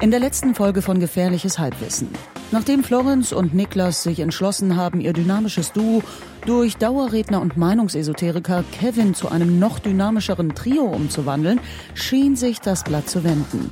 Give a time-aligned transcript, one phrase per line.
[0.00, 2.08] In der letzten Folge von Gefährliches Halbwissen.
[2.52, 6.02] Nachdem Florenz und Niklas sich entschlossen haben, ihr dynamisches Duo
[6.46, 11.60] durch Dauerredner und Meinungsesoteriker Kevin zu einem noch dynamischeren Trio umzuwandeln,
[11.92, 13.68] schien sich das Blatt zu wenden.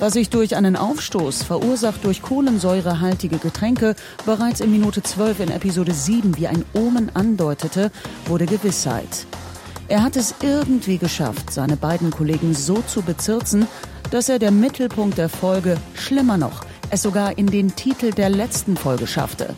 [0.00, 5.92] Was sich durch einen Aufstoß, verursacht durch kohlensäurehaltige Getränke, bereits in Minute 12 in Episode
[5.92, 7.90] 7 wie ein Omen andeutete,
[8.24, 9.26] wurde Gewissheit.
[9.88, 13.68] Er hat es irgendwie geschafft, seine beiden Kollegen so zu bezirzen,
[14.10, 18.76] dass er der Mittelpunkt der Folge, schlimmer noch, es sogar in den Titel der letzten
[18.76, 19.54] Folge schaffte.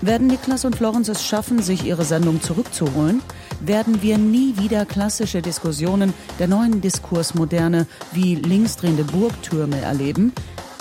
[0.00, 3.20] Werden Niklas und Florenz es schaffen, sich ihre Sendung zurückzuholen?
[3.60, 10.32] Werden wir nie wieder klassische Diskussionen der neuen Diskursmoderne wie linksdrehende Burgtürme erleben?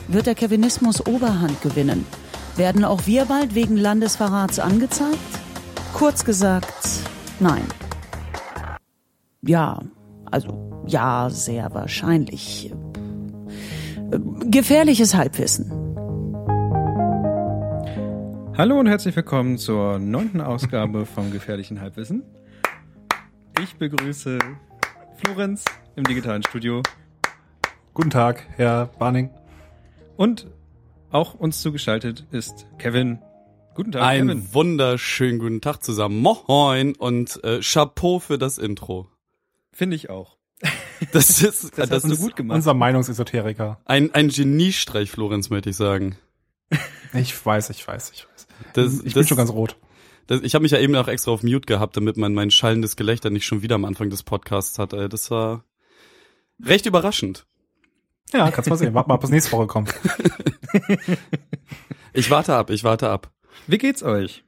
[0.08, 2.06] Wird der Kevinismus Oberhand gewinnen?
[2.56, 5.18] Werden auch wir bald wegen Landesverrats angezeigt?
[5.94, 6.88] Kurz gesagt,
[7.40, 7.66] nein.
[9.42, 9.80] Ja,
[10.30, 12.72] also ja, sehr wahrscheinlich.
[14.12, 15.70] Gefährliches Halbwissen.
[18.58, 22.24] Hallo und herzlich willkommen zur neunten Ausgabe vom Gefährlichen Halbwissen.
[23.62, 24.40] Ich begrüße
[25.18, 25.66] Florenz
[25.98, 26.82] im digitalen Studio.
[27.94, 29.30] Guten Tag, Herr Barning.
[30.16, 30.48] Und
[31.12, 33.20] auch uns zugeschaltet ist Kevin.
[33.76, 34.54] Guten Tag, Ein Kevin.
[34.54, 36.22] wunderschönen guten Tag zusammen.
[36.22, 39.10] Moin und äh, Chapeau für das Intro.
[39.74, 40.38] Finde ich auch.
[41.12, 42.56] Das ist, Das, das, hast du gut gemacht.
[42.56, 43.80] Unser Meinungsesoteriker.
[43.86, 46.16] ein, ein Geniestreich, Florenz, möchte ich sagen.
[47.14, 48.48] Ich weiß, ich weiß, ich weiß.
[48.74, 49.78] Das, ich das, bin schon ganz rot.
[50.28, 52.96] das, ich habe mich ja eben auch extra auf Mute gehabt, damit man mein schallendes
[52.96, 54.94] Gelächter nicht schon wieder am Anfang des Podcasts hat.
[54.94, 55.08] Ey.
[55.08, 55.64] Das war
[56.64, 57.46] recht überraschend.
[58.34, 58.94] Ja, kannst mal sehen.
[58.94, 59.94] Warte mal, bis nächste Woche kommt.
[62.18, 63.32] Ich warte ab, ich warte ab.
[63.68, 64.44] Wie geht's euch?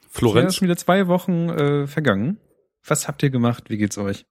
[0.00, 2.38] Es sind Florenz, schon wieder zwei Wochen äh, vergangen.
[2.86, 3.70] Was habt ihr gemacht?
[3.70, 4.26] Wie geht's euch?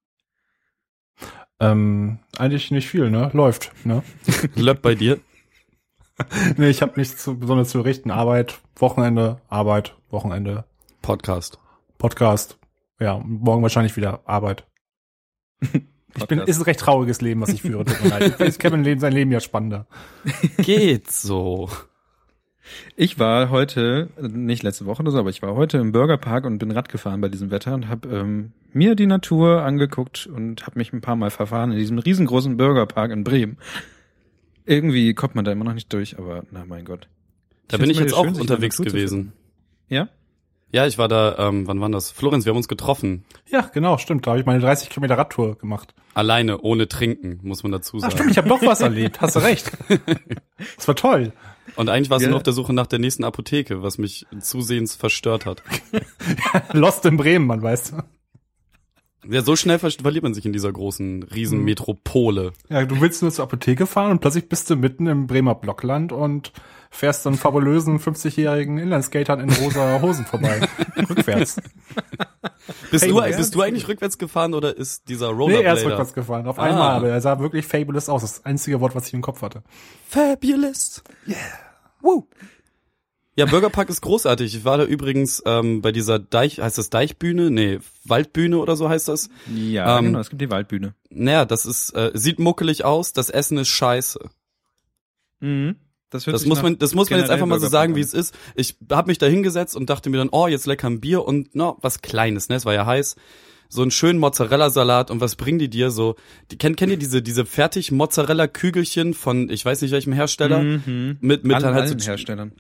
[1.60, 3.30] Ähm, eigentlich nicht viel, ne?
[3.34, 4.04] Läuft, ne?
[4.56, 5.20] Löpp bei dir.
[6.58, 8.12] nee, ich habe nichts zu, besonders zu berichten.
[8.12, 10.66] Arbeit, Wochenende, Arbeit, Wochenende,
[11.02, 11.60] Podcast.
[11.98, 12.58] Podcast.
[13.00, 14.66] Ja, morgen wahrscheinlich wieder Arbeit.
[16.16, 17.86] Ich bin, ist ein recht trauriges Leben, was ich führe.
[17.86, 18.58] Tut mir leid.
[18.58, 19.86] Kevin lebt sein Leben ja spannender.
[20.58, 21.70] Geht so.
[22.96, 26.58] Ich war heute, nicht letzte Woche oder so, aber ich war heute im Burgerpark und
[26.58, 30.80] bin Rad gefahren bei diesem Wetter und habe ähm, mir die Natur angeguckt und habe
[30.80, 33.58] mich ein paar Mal verfahren in diesem riesengroßen Burgerpark in Bremen.
[34.66, 37.08] Irgendwie kommt man da immer noch nicht durch, aber na mein Gott.
[37.68, 39.34] Da Ich bin ich jetzt auch schön, unterwegs gewesen.
[39.90, 40.10] Ja?
[40.72, 42.12] Ja, ich war da, ähm, wann war das?
[42.12, 43.24] Florenz, wir haben uns getroffen.
[43.48, 44.28] Ja, genau, stimmt.
[44.28, 45.94] Da habe ich meine 30 Kilometer Radtour gemacht.
[46.14, 48.12] Alleine, ohne Trinken, muss man dazu Ach sagen.
[48.14, 49.22] stimmt, ich habe doch was erlebt.
[49.22, 49.72] Hast du recht.
[50.76, 51.34] Das war toll.
[51.76, 52.28] Und eigentlich warst Ja.
[52.28, 55.62] du nur auf der Suche nach der nächsten Apotheke, was mich zusehends verstört hat.
[56.74, 57.94] Lost in Bremen, man weiß.
[59.30, 62.54] Ja, so schnell ver verliert man sich in dieser großen Riesenmetropole.
[62.70, 66.12] Ja, du willst nur zur Apotheke fahren und plötzlich bist du mitten im Bremer Blockland
[66.12, 66.52] und
[66.90, 70.60] fährst dann fabulösen 50-jährigen Inlandskatern in rosa Hosen vorbei.
[71.10, 71.58] Rückwärts.
[72.92, 75.40] Bist, Hey, du, wer- bist du eigentlich rückwärts gefahren oder ist dieser Nee, er ist
[75.40, 75.86] Rollerblader?
[75.86, 76.48] rückwärts gefahren.
[76.48, 76.64] Auf Ah.
[76.64, 78.22] einmal, aber er sah wirklich fabulous aus.
[78.22, 79.64] Das einzige Wort, was ich im Kopf hatte.
[80.08, 81.04] Fabulous.
[81.28, 81.36] Yeah.
[82.02, 82.28] Woo.
[83.36, 84.56] Ja, Bürgerpark ist großartig.
[84.56, 87.52] Ich war da übrigens ähm, bei dieser Deich, heißt das Deichbühne?
[87.52, 89.30] Nee, Waldbühne oder so heißt das.
[89.54, 90.96] Ja, Ähm, genau, es gibt die Waldbühne.
[91.12, 94.20] Naja, das ist, äh, sieht muckelig aus, das Essen ist scheiße.
[95.40, 95.76] Mhm.
[96.10, 97.96] Das, Das muss man, das muss man jetzt einfach mal so sagen, an.
[97.98, 98.34] wie es ist.
[98.56, 101.54] Ich habe mich da hingesetzt und dachte mir dann, oh, jetzt lecker ein Bier und
[101.56, 102.56] no, was Kleines, ne?
[102.56, 103.16] Es war ja heiß.
[103.70, 106.16] So einen schönen Mozzarella-Salat und was bringen die dir so?
[106.52, 111.18] Die kennt kennt ihr diese diese fertig Mozzarella-Kügelchen von ich weiß nicht welchem Hersteller Mhm.
[111.20, 112.54] mit mit Alle, dann halt allen so Herstellern.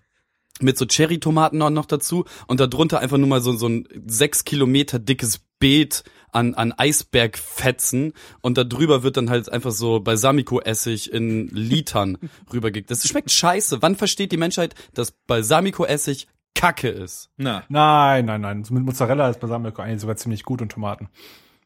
[0.61, 4.43] Mit so Cherry-Tomaten noch, noch dazu und darunter einfach nur mal so, so ein sechs
[4.45, 11.11] Kilometer dickes Beet an, an Eisbergfetzen und da drüber wird dann halt einfach so Balsamico-Essig
[11.11, 12.17] in Litern
[12.53, 12.91] rübergekickt.
[12.91, 13.81] Das schmeckt scheiße.
[13.81, 17.29] Wann versteht die Menschheit, dass Balsamico-Essig Kacke ist?
[17.37, 18.63] Na, Nein, nein, nein.
[18.69, 21.09] Mit Mozzarella ist Balsamico eigentlich sogar ziemlich gut und Tomaten.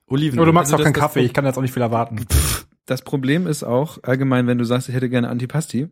[0.07, 0.37] Oliven.
[0.37, 1.21] Aber du magst Also auch keinen Kaffee.
[1.21, 2.25] Ich kann jetzt auch nicht viel erwarten.
[2.85, 5.87] das Problem ist auch allgemein, wenn du sagst, ich hätte gerne Antipasti,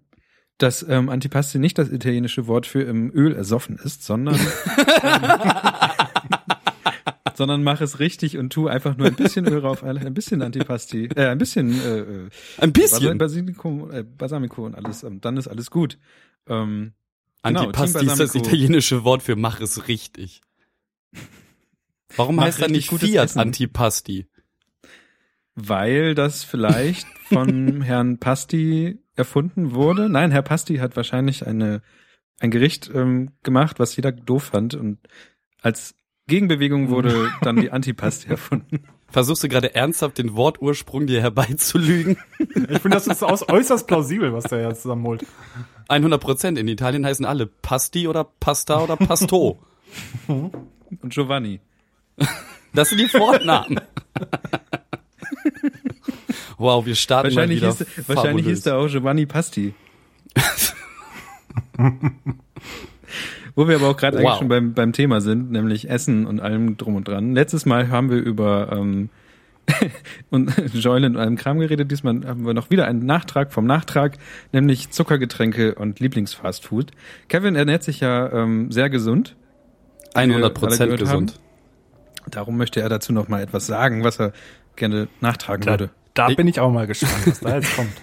[0.59, 4.39] dass ähm, Antipasti nicht das italienische Wort für im Öl ersoffen ist, sondern
[7.35, 11.05] sondern mach es richtig und tu einfach nur ein bisschen Öl rauf, ein bisschen Antipasti,
[11.15, 13.17] äh, ein bisschen äh, äh, Ein bisschen.
[13.17, 15.97] Basilikum, äh, Balsamico und alles, ähm, dann ist alles gut.
[16.47, 16.91] Ähm,
[17.41, 20.41] genau, Antipasti Team ist das italienische Wort für mach es richtig.
[22.15, 23.39] Warum Mach heißt da richtig nicht Fiat Essen.
[23.39, 24.27] Antipasti?
[25.55, 30.09] Weil das vielleicht von Herrn Pasti erfunden wurde.
[30.09, 31.81] Nein, Herr Pasti hat wahrscheinlich eine,
[32.39, 34.73] ein Gericht ähm, gemacht, was jeder doof fand.
[34.73, 34.97] Und
[35.61, 35.95] als
[36.27, 38.85] Gegenbewegung wurde dann die Antipasti erfunden.
[39.11, 42.17] Versuchst du gerade ernsthaft den Wortursprung dir herbeizulügen?
[42.69, 45.25] Ich finde, das ist aus, äußerst plausibel, was der jetzt zusammenholt.
[45.87, 46.57] 100 Prozent.
[46.57, 49.59] In Italien heißen alle Pasti oder Pasta oder Pasto.
[50.27, 50.53] Und
[51.05, 51.61] Giovanni.
[52.73, 53.79] Das sind die Vornamen.
[56.59, 58.57] Wow, wir starten Wahrscheinlich, mal hieß, wieder wahrscheinlich fabulös.
[58.57, 59.73] hieß der auch Giovanni Pasti.
[63.55, 64.25] Wo wir aber auch gerade Wow.
[64.25, 67.33] eigentlich schon beim, beim Thema sind, nämlich Essen und allem drum und dran.
[67.33, 69.09] Letztes Mal haben wir über ähm,
[70.29, 71.91] und Joyland und allem Kram geredet.
[71.91, 74.17] Diesmal haben wir noch wieder einen Nachtrag vom Nachtrag,
[74.51, 76.91] nämlich Zuckergetränke und Lieblingsfastfood.
[77.27, 79.35] Kevin ernährt sich ja ähm, sehr gesund.
[80.13, 81.39] 100 alle Prozent gesund.
[82.29, 84.33] Darum möchte er dazu noch mal etwas sagen, was er
[84.75, 85.89] gerne nachtragen Da, würde.
[86.19, 87.91] Da Ich- bin ich auch mal gespannt, was da jetzt kommt.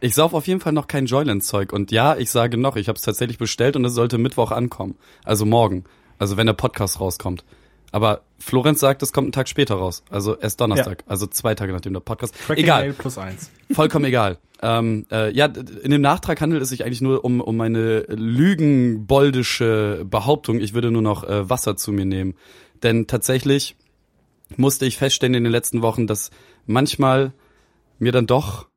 [0.00, 1.72] Ich sauf auf jeden Fall noch kein Joyland-Zeug.
[1.72, 4.94] Und ja, ich sage noch, ich habe es tatsächlich bestellt und es sollte Mittwoch ankommen.
[5.24, 5.82] Also morgen.
[6.20, 7.44] Also wenn der Podcast rauskommt.
[7.90, 10.04] Aber Florenz sagt, es kommt einen Tag später raus.
[10.08, 11.02] Also erst Donnerstag.
[11.08, 12.32] Also zwei Tage nachdem der Podcast.
[12.46, 12.82] Tracking Egal.
[12.82, 13.50] Mail plus eins.
[13.72, 14.38] Vollkommen egal.
[14.62, 20.04] Ähm, äh, ja, in dem Nachtrag handelt es sich eigentlich nur um, um meine lügenboldische
[20.08, 22.34] Behauptung, ich würde nur noch äh, Wasser zu mir nehmen.
[22.82, 23.76] Denn tatsächlich
[24.56, 26.30] musste ich feststellen in den letzten Wochen, dass
[26.66, 27.32] manchmal
[27.98, 28.68] mir dann doch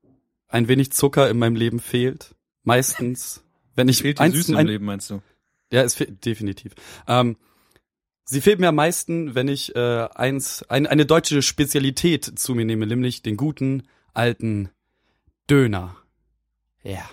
[0.48, 2.36] ein wenig Zucker in meinem Leben fehlt.
[2.64, 3.44] Meistens,
[3.76, 5.22] wenn ich Fehlt die Süße im Leben, meinst du?
[5.72, 6.74] ja, es fehlt definitiv.
[7.08, 7.38] Ähm,
[8.26, 12.66] sie fehlt mir am meisten, wenn ich äh, eins, ein, eine deutsche Spezialität zu mir
[12.66, 13.84] nehme, nämlich den guten
[14.14, 14.70] alten
[15.50, 15.96] Döner.
[16.84, 17.10] Ja.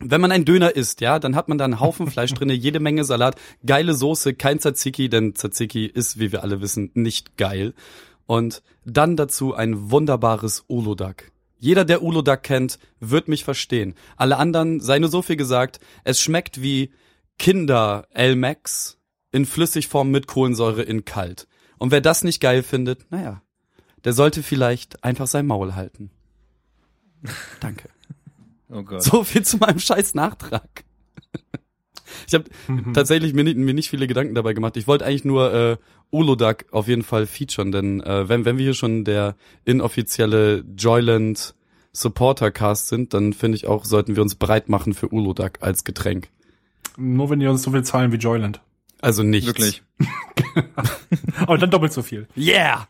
[0.00, 2.80] Wenn man einen Döner isst, ja, dann hat man da einen Haufen Fleisch drinne, jede
[2.80, 7.74] Menge Salat, geile Soße, kein Tzatziki, denn Tzatziki ist, wie wir alle wissen, nicht geil.
[8.28, 11.32] Und dann dazu ein wunderbares Uludak.
[11.56, 13.94] Jeder, der Uludak kennt, wird mich verstehen.
[14.18, 16.92] Alle anderen, sei nur so viel gesagt, es schmeckt wie
[17.38, 18.98] Kinder Elmex
[19.32, 21.48] in Flüssigform mit Kohlensäure in kalt.
[21.78, 23.40] Und wer das nicht geil findet, naja,
[24.04, 26.10] der sollte vielleicht einfach sein Maul halten.
[27.60, 27.88] Danke.
[28.70, 29.02] Oh Gott.
[29.02, 30.84] So viel zu meinem scheiß Nachtrag.
[32.26, 32.44] Ich habe
[32.92, 34.76] tatsächlich mir nicht, mir nicht viele Gedanken dabei gemacht.
[34.76, 35.76] Ich wollte eigentlich nur äh,
[36.10, 41.54] Uludag auf jeden Fall featuren, denn äh, wenn, wenn wir hier schon der inoffizielle Joyland
[41.92, 45.84] Supporter Cast sind, dann finde ich auch, sollten wir uns breit machen für Uludag als
[45.84, 46.28] Getränk.
[46.96, 48.60] Nur wenn die uns so viel zahlen wie Joyland.
[49.00, 49.46] Also nichts.
[49.46, 49.82] Wirklich.
[51.40, 52.26] Aber dann doppelt so viel.
[52.36, 52.88] Yeah!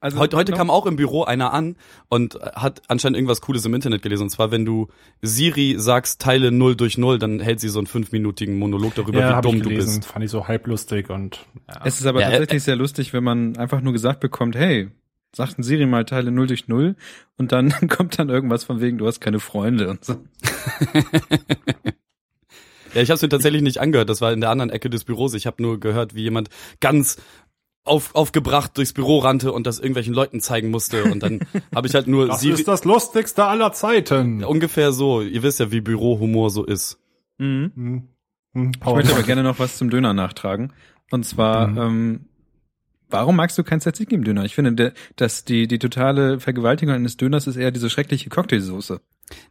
[0.00, 1.74] Also Heute, heute noch- kam auch im Büro einer an
[2.08, 4.24] und hat anscheinend irgendwas Cooles im Internet gelesen.
[4.24, 4.88] Und zwar, wenn du
[5.22, 9.38] Siri sagst, teile 0 durch 0, dann hält sie so einen fünfminütigen Monolog darüber, ja,
[9.38, 9.96] wie dumm ich du gelesen.
[9.96, 10.08] bist.
[10.12, 11.80] Fand ich so halblustig und ja.
[11.84, 14.88] Es ist aber Ja, äh, tatsächlich sehr lustig, wenn man einfach nur gesagt bekommt, hey,
[15.34, 16.94] sagt ein Siri mal Teile 0 durch 0
[17.36, 20.14] und dann kommt dann irgendwas von wegen, du hast keine Freunde und so.
[22.94, 24.08] Ja, ich habe es mir tatsächlich nicht angehört.
[24.08, 25.34] Das war in der anderen Ecke des Büros.
[25.34, 26.48] Ich habe nur gehört, wie jemand
[26.80, 27.18] ganz
[27.84, 31.04] auf, aufgebracht durchs Büro rannte und das irgendwelchen Leuten zeigen musste.
[31.04, 31.40] Und dann
[31.74, 34.44] habe ich halt nur Das Siri ist das lustigste aller Zeiten.
[34.44, 35.22] ungefähr so.
[35.22, 36.98] Ihr wisst ja, wie Bürohumor so ist.
[37.38, 37.72] Mhm.
[37.74, 38.08] Hm.
[38.54, 40.72] Hm, Ich möchte aber gerne noch was zum Döner nachtragen.
[41.10, 41.78] Und zwar, Mhm.
[41.78, 42.20] ähm,
[43.08, 44.44] warum magst du kein Tzatziki im Döner?
[44.44, 49.00] Ich finde, der, dass die, die totale Vergewaltigung eines Döners ist eher diese schreckliche Cocktailsoße.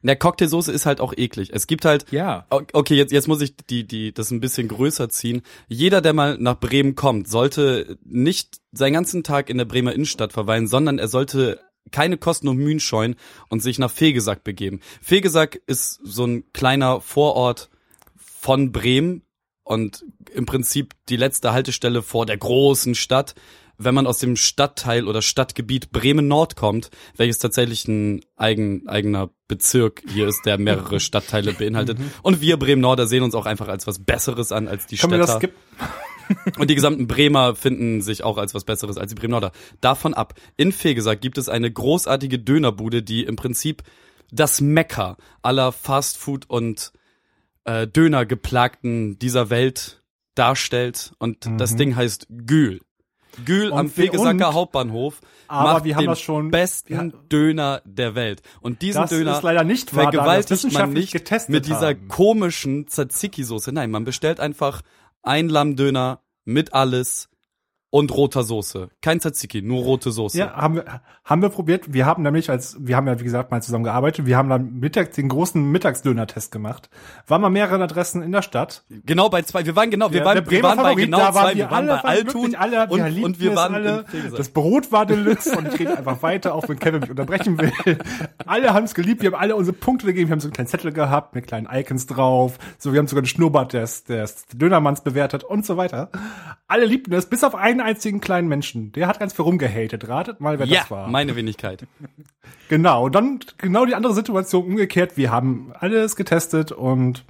[0.02, 1.52] In der Cocktailsoße ist halt auch eklig.
[1.54, 2.46] Es gibt halt Ja.
[2.50, 5.42] Okay, jetzt, jetzt muss ich die, die, das ein bisschen größer ziehen.
[5.68, 10.34] Jeder, der mal nach Bremen kommt, sollte nicht seinen ganzen Tag in der Bremer Innenstadt
[10.34, 11.60] verweilen, sondern er sollte
[11.92, 13.16] keine Kosten und Mühen scheuen
[13.50, 14.82] und sich nach Fegesack begeben.
[15.02, 17.70] Fegesack ist so ein kleiner Vorort
[18.16, 19.24] von Bremen
[19.64, 23.36] und im Prinzip die letzte Haltestelle vor der großen Stadt.
[23.78, 29.30] Wenn man aus dem Stadtteil oder Stadtgebiet Bremen Nord kommt, welches tatsächlich ein eigen, eigener
[29.48, 32.00] Bezirk hier ist, der mehrere Stadtteile beinhaltet.
[32.24, 35.28] Und wir Bremen Norder sehen uns auch einfach als was Besseres an als die Städter.
[35.28, 35.58] skippen?
[36.58, 39.52] Und die gesamten Bremer finden sich auch als was Besseres als die Bremen Norder.
[39.82, 40.34] Davon ab.
[40.58, 43.84] In Fegesack gibt es eine großartige Dönerbude, die im Prinzip
[44.32, 46.92] das Mekka aller Fastfood und
[47.64, 50.04] äh, Dönergeplagten dieser Welt
[50.36, 51.14] darstellt.
[51.18, 52.82] Und das Ding heißt Gül.
[53.46, 57.04] Gül Und am Fegesacker Hauptbahnhof Aber macht wir haben den das schon- besten ja.
[57.32, 58.42] Döner der Welt.
[58.62, 62.08] Und diesen Das Döner ist leider nicht wahr, vergewaltigt man nicht getestet mit dieser haben.
[62.08, 63.72] komischen Tzatziki-Soße.
[63.72, 64.82] Nein, man bestellt einfach
[65.24, 67.30] ein Lammdöner mit alles
[67.90, 68.90] und roter Soße.
[69.02, 70.38] Kein Tzatziki, nur rote Soße.
[70.38, 71.94] Ja, haben wir, haben wir probiert.
[71.94, 74.26] Wir haben nämlich als, wir haben ja wie gesagt mal zusammen gearbeitet.
[74.26, 76.90] Wir haben dann Mittag, den großen Mittagsdöner-Test gemacht.
[77.28, 78.84] Waren mal mehrere Adressen in der Stadt.
[79.06, 79.66] Genau bei zwei.
[79.66, 81.56] Wir waren genau, wir Der- waren, wir waren bei genau da waren zwei.
[81.56, 84.06] Wir wir waren alle, bei Altun alle, wir und, und wir waren alle.
[84.36, 87.72] Das Brot war Deluxe und ich rede einfach weiter, auch wenn Kevin mich unterbrechen will.
[88.46, 90.68] alle haben es geliebt, wir haben alle unsere Punkte gegeben, wir haben so einen kleinen
[90.68, 92.58] Zettel gehabt mit kleinen Icons drauf.
[92.78, 96.10] So, wir haben sogar den Schnurrbart des, des Dönermanns bewertet und so weiter.
[96.68, 98.92] Alle liebten es, bis auf einen einzigen kleinen Menschen.
[98.92, 100.08] Der hat ganz viel rumgehatet.
[100.08, 101.08] Ratet mal, wer Ja, das war.
[101.08, 101.86] meine Wenigkeit.
[102.70, 105.16] Genau, und dann genau die andere Situation umgekehrt.
[105.16, 107.24] Wir haben alles getestet und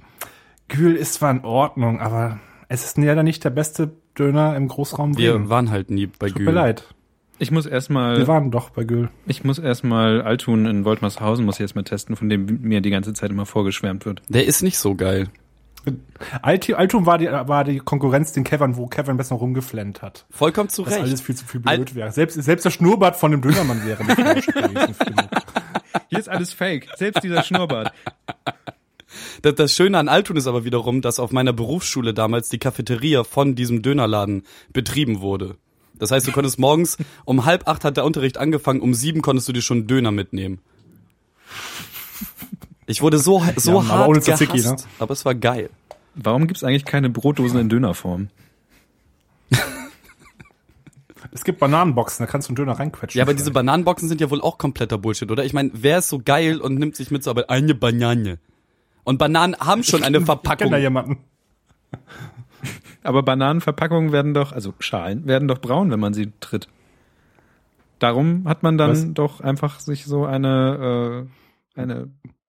[0.68, 5.16] Kühl ist zwar in Ordnung, aber es ist leider nicht der beste Döner im Großraum
[5.16, 5.48] Wir Bremen.
[5.48, 6.54] waren halt nie bei Tut mir Gül.
[6.54, 6.92] leid.
[7.38, 9.10] Ich muss Wir erstmal, waren doch bei Gül.
[9.26, 13.12] ich muss erstmal Altun in Woltmarshausen muss ich erstmal testen, von dem mir die ganze
[13.14, 14.20] Zeit immer vorgeschwärmt wird.
[14.28, 15.28] Der ist nicht so geil.
[16.42, 20.26] Alti- Altum war die, war die Konkurrenz, den Kevin, wo Kevin besser rumgeflennt hat.
[20.30, 21.02] Vollkommen zu Dass Recht.
[21.04, 22.10] alles viel zu viel blöd wäre.
[22.12, 24.16] Selbst, selbst der Schnurrbart von dem Dönermann wäre nicht
[24.52, 24.94] gewesen.
[26.08, 27.92] Hier ist alles fake, selbst dieser Schnurrbart.
[29.42, 33.24] Das, das Schöne an Altun ist aber wiederum, dass auf meiner Berufsschule damals die Cafeteria
[33.24, 34.42] von diesem Dönerladen
[34.72, 35.56] betrieben wurde.
[35.98, 39.48] Das heißt, du konntest morgens um halb acht hat der Unterricht angefangen, um sieben konntest
[39.48, 40.60] du dir schon einen Döner mitnehmen.
[42.88, 44.76] Ich wurde so, so Ja, aber hart ohne gehasst, Tzatziki, ne?
[44.98, 45.70] aber es war geil.
[46.14, 48.28] Warum gibt's eigentlich keine Brotdosen in Dönerform?
[51.30, 53.18] Es gibt Bananenboxen, da kannst du einen Döner reinquetschen.
[53.18, 55.44] Ja, aber diese Bananenboxen sind ja wohl auch kompletter Bullshit, oder?
[55.44, 58.38] Ich meine, wer ist so geil und nimmt sich mit zur Arbeit eine Banane?
[59.04, 60.70] Und Bananen haben schon eine Ich kenne Verpackung.
[60.70, 61.18] da jemanden.
[63.02, 66.68] Aber Bananenverpackungen werden doch, also Schalen, werden doch braun, wenn man sie tritt.
[67.98, 69.06] Darum hat man dann Was?
[69.12, 71.26] doch einfach sich so eine,
[71.76, 72.08] äh, eine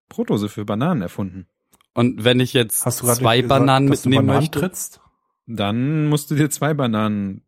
[0.10, 1.48] Brotdose für Bananen erfunden.
[1.94, 5.02] Und wenn ich jetzt Hast du gerade zwei gesagt, Bananen du mitnehmen Bananen möchte, trittst?
[5.48, 7.42] Dann musst du dir zwei Bananen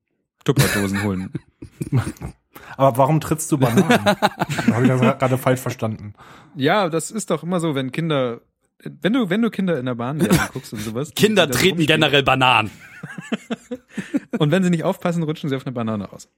[0.44, 1.32] Tupperdosen holen.
[2.78, 4.06] Aber warum trittst du Bananen?
[4.06, 6.14] Habe ich das gerade falsch verstanden.
[6.56, 8.42] Ja, das ist doch immer so, wenn Kinder,
[8.84, 10.20] wenn du, wenn du Kinder in der Bahn
[10.54, 11.12] guckst und sowas.
[11.16, 12.72] Kinder treten generell Bananen.
[14.38, 16.30] Und wenn sie nicht aufpassen, rutschen sie auf eine Banane aus.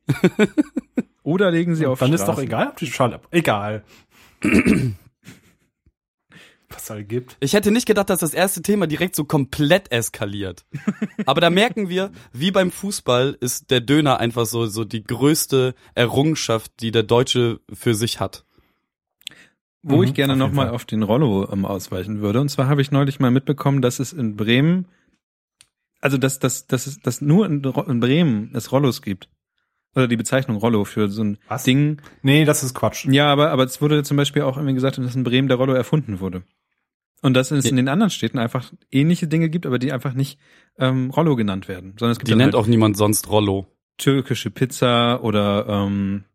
[1.24, 2.44] Oder legen sie auf Dann ist doch Straßen.
[2.44, 3.22] egal, ob die Schale.
[3.32, 3.84] Egal.
[6.74, 7.38] Was da gibt.
[7.39, 10.65] Ich hätte nicht gedacht, dass das erste Thema direkt so komplett eskaliert.
[11.25, 15.75] Aber da merken wir, wie beim Fußball ist der Döner einfach so, so die größte
[15.96, 18.46] Errungenschaft, die der Deutsche für sich hat.
[19.84, 22.39] Wo Mhm, ich gerne nochmal auf den Rollo ähm, ausweichen würde.
[22.42, 24.88] Und zwar habe ich neulich mal mitbekommen, dass es in Bremen,
[26.00, 29.30] also dass, dass, dass, es, dass nur in, in Bremen es Rollos gibt.
[29.96, 31.63] Oder die Bezeichnung Rollo für so ein Was?
[31.65, 32.01] Ding.
[32.24, 33.06] Nee, das ist Quatsch.
[33.06, 35.74] Ja, aber, aber es wurde zum Beispiel auch irgendwie gesagt, dass in Bremen der Rollo
[35.74, 36.44] erfunden wurde.
[37.24, 40.39] Und dass es in den anderen Städten einfach ähnliche Dinge gibt, aber die einfach nicht
[40.77, 41.96] ähm, Rollo genannt werden.
[41.98, 43.65] Sondern es gibt Die nennt halt auch niemand sonst Rollo.
[43.98, 46.25] türkische Pizza oder ähm,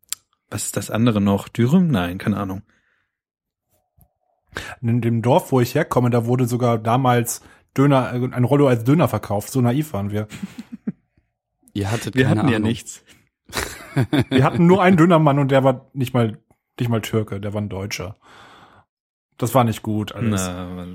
[0.51, 1.49] was ist das andere noch?
[1.49, 1.89] Dürüm?
[1.89, 2.63] Nein, keine Ahnung.
[4.81, 7.43] In dem Dorf, wo ich herkomme, da wurde sogar damals
[7.77, 9.51] Döner, äh, ein Rollo als Döner verkauft.
[9.53, 10.27] So naiv waren wir.
[11.75, 12.69] Ihr hattet Wir keine hatten ja Ahnung.
[12.69, 13.05] nichts.
[14.31, 16.39] Wir hatten nur einen Dönermann und der war nicht mal,
[16.79, 18.17] nicht mal Türke, der war ein Deutscher.
[19.39, 20.43] Das war nicht gut alles.
[20.43, 20.87] Na,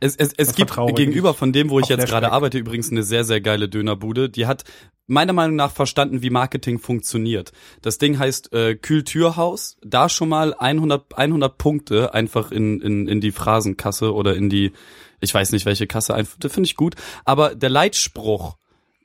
[0.00, 3.24] Es, es, es gibt gegenüber von dem, wo ich jetzt gerade arbeite, übrigens eine sehr,
[3.24, 4.30] sehr geile Dönerbude.
[4.30, 4.64] Die hat
[5.06, 7.52] meiner Meinung nach verstanden, wie Marketing funktioniert.
[7.82, 9.76] Das Ding heißt äh, Kühltürhaus.
[9.82, 14.72] Da schon mal 100, 100 Punkte einfach in, in, in die Phrasenkasse oder in die,
[15.20, 16.94] ich weiß nicht welche Kasse, einfach, das finde ich gut.
[17.26, 18.56] Aber der Leitspruch,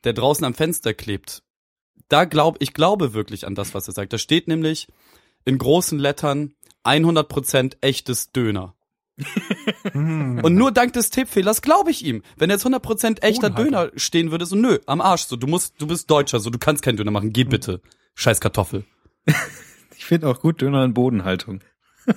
[0.06, 1.42] der draußen am Fenster klebt,
[2.08, 4.14] da glaub, ich glaube wirklich an das, was er sagt.
[4.14, 4.88] Da steht nämlich
[5.44, 6.54] in großen Lettern
[6.86, 8.75] 100% echtes Döner.
[9.92, 10.40] Hm.
[10.44, 12.22] Und nur dank des Tippfehlers glaube ich ihm.
[12.38, 13.50] Wenn jetzt 100% echter.
[13.50, 16.60] Döner stehen würde, so nö, am Arsch, so du musst, du bist Deutscher, so du
[16.60, 17.82] kannst keinen Döner machen, geh bitte.
[18.16, 18.86] Scheiß Kartoffel.
[19.98, 21.62] Ich finde auch gut Döner in Bodenhaltung.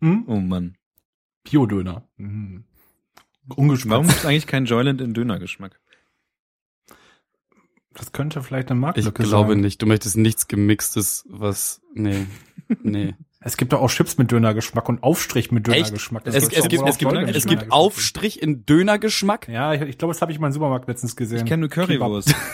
[0.00, 0.24] Hm?
[0.28, 0.76] Oh Mann.
[1.42, 2.08] Biodöner.
[2.18, 2.64] Mhm.
[3.56, 3.90] Ungespitzt.
[3.90, 5.80] Warum gibt es eigentlich keinen Joyland in Dönergeschmack?
[7.94, 9.60] Das könnte vielleicht eine Ich Marktlücke glaube sein.
[9.62, 9.82] nicht.
[9.82, 12.26] Du möchtest nichts gemixtes, was, nee,
[12.82, 13.14] nee.
[13.40, 15.66] Es gibt doch auch Chips mit Dönergeschmack und Aufstrich mit?
[15.66, 16.26] Dönergeschmack.
[16.26, 17.70] Es, es, gibt, es gibt, es gibt.
[17.70, 19.48] Aufstrich in Dönergeschmack.
[19.48, 21.38] Ja, ich, ich glaube, das habe ich mal im Supermarkt letztens gesehen.
[21.38, 22.34] Ich kenne nur Currywurst.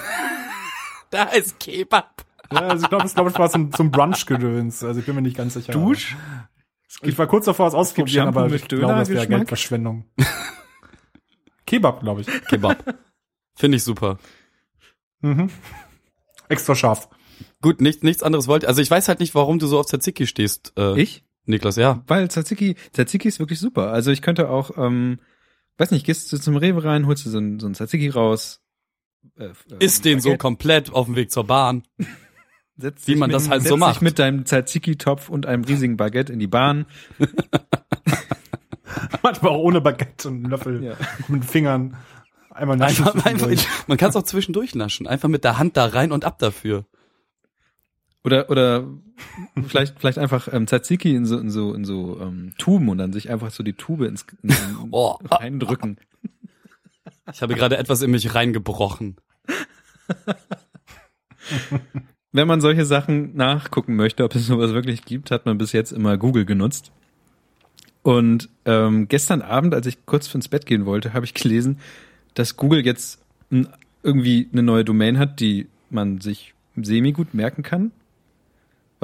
[1.11, 2.25] Da ist Kebab.
[2.53, 4.83] Ja, also ich glaube, das, glaub ich war zum, zum Brunch-Gedöns.
[4.83, 5.73] Also ich bin mir nicht ganz sicher.
[5.73, 6.17] Dusch?
[7.03, 9.25] Ich war kurz davor, es auszuprobieren, aber ich glaube, das wäre?
[9.29, 10.07] Geldverschwendung.
[11.67, 12.27] Kebab, glaube ich.
[12.49, 12.97] Kebab.
[13.55, 14.19] Finde ich super.
[15.21, 15.51] Mhm.
[16.49, 17.09] Extra scharf.
[17.63, 18.69] Gut, nichts, nichts anderes wollte.
[18.69, 21.25] Also ich weiß halt nicht, warum du so auf Tzatziki stehst, äh, Ich?
[21.47, 22.03] Niklas, ja.
[22.07, 23.91] Weil Tzatziki, Tzatziki ist wirklich super.
[23.91, 25.19] Also ich könnte auch, ähm,
[25.79, 28.63] weiß nicht, gehst du zum Rewe rein, holst du so ein, so ein Tzatziki raus.
[29.39, 29.53] Äh, äh,
[29.85, 31.83] Isst den so Baguette, komplett auf dem Weg zur Bahn.
[32.77, 34.03] setzt wie dich man mit, das halt setzt so dich macht.
[34.03, 36.87] mit deinem Tzatziki-Topf und einem riesigen Baguette in die Bahn.
[39.23, 40.95] Manchmal auch ohne Baguette und einen Löffel Ja.
[41.29, 41.97] mit den Fingern.
[42.51, 45.07] Einmal naschen Einfach, einfach, man kann es auch zwischendurch naschen.
[45.07, 46.85] Einfach mit der Hand da rein und ab dafür.
[48.25, 48.89] Oder, oder
[49.67, 53.13] vielleicht, vielleicht einfach ähm, Tzatziki in so, in so, in so ähm, Tuben und dann
[53.13, 54.57] sich einfach so die Tube ins, in, in,
[54.91, 55.19] Oh.
[55.31, 55.99] reindrücken.
[57.33, 59.17] Ich habe gerade etwas in mich reingebrochen.
[62.33, 65.93] Wenn man solche Sachen nachgucken möchte, ob es sowas wirklich gibt, hat man bis jetzt
[65.93, 66.93] immer Google genutzt.
[68.03, 71.79] Und ähm, gestern Abend, als ich kurz ins Bett gehen wollte, habe ich gelesen,
[72.35, 73.23] dass Google jetzt
[74.03, 77.93] irgendwie eine neue Domain hat, die man sich semi gut merken kann.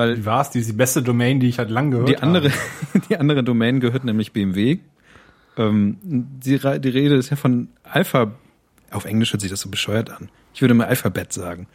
[0.00, 0.48] Weil Wie war's?
[0.48, 3.00] Die ist die beste Domain, die ich halt lang gehört die andere, habe.
[3.10, 4.78] die andere Domain gehört nämlich BMW.
[5.58, 8.32] Ähm, die, die Rede ist ja von Alpha.
[8.90, 10.30] Auf Englisch hört sich das so bescheuert an.
[10.54, 11.66] Ich würde mal Alphabet sagen.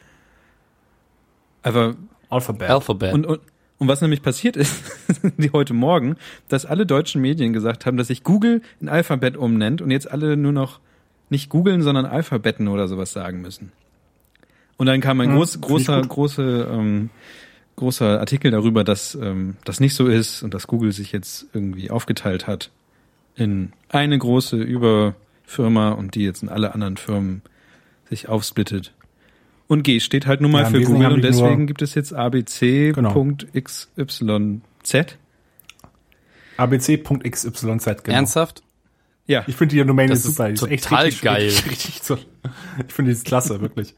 [1.62, 1.98] Aber
[2.32, 2.67] Alphabet.
[2.67, 3.13] Alphabet.
[3.13, 3.41] und, und,
[3.77, 4.82] und was nämlich passiert ist,
[5.38, 6.15] die heute Morgen,
[6.48, 10.36] dass alle deutschen Medien gesagt haben, dass sich Google in Alphabet umnennt und jetzt alle
[10.36, 10.79] nur noch
[11.29, 13.72] nicht googeln, sondern Alphabetten oder sowas sagen müssen.
[14.77, 17.12] Und dann kam ein Hm, groß, großer, große, ähm,
[17.75, 21.89] großer Artikel darüber, dass ähm, das nicht so ist und dass Google sich jetzt irgendwie
[21.91, 22.72] aufgeteilt hat
[23.36, 27.41] in eine große Überfirma und die jetzt in alle anderen Firmen
[28.10, 28.94] sich aufsplittet.
[29.67, 33.08] Und G steht halt nun mal Ja, für Google und deswegen gibt es jetzt ABC.xyz.
[36.58, 38.15] abc.xyz, genau.
[38.15, 38.62] Ernsthaft?
[39.27, 40.50] Ja, Ich finde die Domain Das ist ist super.
[40.50, 41.41] Ist echt total richtig, geil.
[41.44, 42.17] Richtig, richtig so.
[42.88, 43.96] Ich finde die ist klasse, wirklich.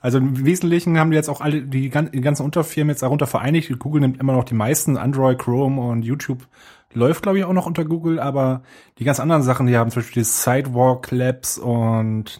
[0.00, 3.26] Also im Wesentlichen haben die jetzt auch alle, die, gan- die ganzen Unterfirmen jetzt darunter
[3.26, 3.78] vereinigt.
[3.78, 6.46] Google nimmt immer noch die meisten, Android, Chrome und YouTube
[6.92, 8.62] läuft, glaube ich, auch noch unter Google, aber
[8.98, 12.38] die ganz anderen Sachen, die haben zum Beispiel die Sidewalk Labs und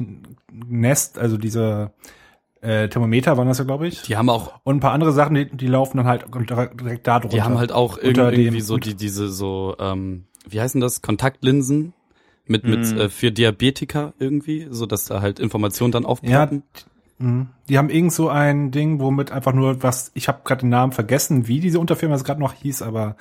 [0.53, 1.93] Nest, also diese
[2.61, 4.03] äh, Thermometer waren das ja, glaube ich.
[4.03, 7.21] Die haben auch, Und ein paar andere Sachen, die, die laufen dann halt direkt da
[7.21, 7.37] drunter.
[7.37, 11.01] die haben halt auch Unter irgendwie, dem- so die, diese so, ähm, wie heißen das?
[11.01, 11.93] Kontaktlinsen
[12.47, 12.99] mit, mit, Mhm.
[12.99, 16.57] äh, für Diabetiker irgendwie, so dass da halt Informationen dann Ja, aufploppen.
[16.59, 16.63] Mhm.
[17.21, 20.93] Die haben irgend so ein Ding, womit einfach nur was, ich habe gerade den Namen
[20.93, 23.17] vergessen, wie diese Unterfirma es gerade noch hieß, aber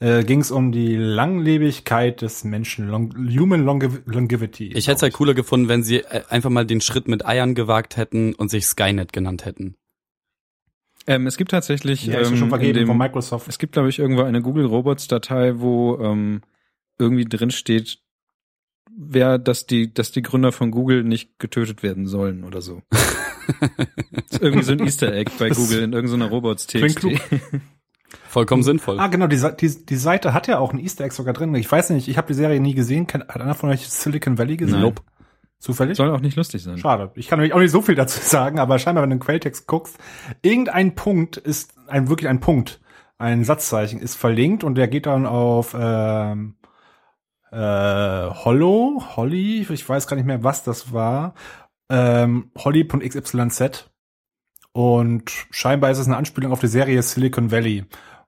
[0.00, 4.72] äh, ging es um die Langlebigkeit des Menschen, Long, Human Longev Longevity.
[4.72, 7.54] Ich hätte es halt cooler gefunden, wenn sie äh, einfach mal den Schritt mit Eiern
[7.54, 9.76] gewagt hätten und sich Skynet genannt hätten.
[11.06, 13.48] ähm, es gibt tatsächlich ja, ähm, schon vergeben dem, von Microsoft.
[13.48, 16.40] es gibt glaube ich irgendwo eine Google Robots Datei, wo ähm,
[16.98, 18.01] irgendwie drin steht,
[18.96, 22.82] wer, dass die, dass die Gründer von Google nicht getötet werden sollen oder so.
[22.90, 23.70] Das
[24.30, 27.40] ist irgendwie so ein Easter Egg bei Das Google in irgendeiner Robots klingt TXT.
[28.28, 28.98] Vollkommen sinnvoll.
[28.98, 31.54] Ah, genau, die, die, die Seite hat ja auch ein Easter Egg sogar drin.
[31.54, 33.06] Ich weiß nicht, ich habe die Serie nie gesehen.
[33.06, 34.80] Kennt, hat einer von euch Silicon Valley gesehen?
[34.80, 35.02] Nope.
[35.58, 35.96] Zufällig?
[35.96, 36.76] Soll auch nicht lustig sein.
[36.78, 37.12] Schade.
[37.14, 39.66] Ich kann nämlich auch nicht so viel dazu sagen, aber scheinbar, wenn du einen Quelltext
[39.66, 39.96] guckst,
[40.42, 42.80] irgendein Punkt ist ein wirklich ein Punkt,
[43.16, 46.56] ein Satzzeichen ist verlinkt und der geht dann auf ähm,
[47.52, 47.56] äh,
[48.44, 51.34] Hollow, Holly, ich weiß gar nicht mehr, was das war,
[51.90, 53.84] ähm, Holly.xyz
[54.72, 57.84] und scheinbar ist es eine Anspielung auf die Serie Silicon Valley,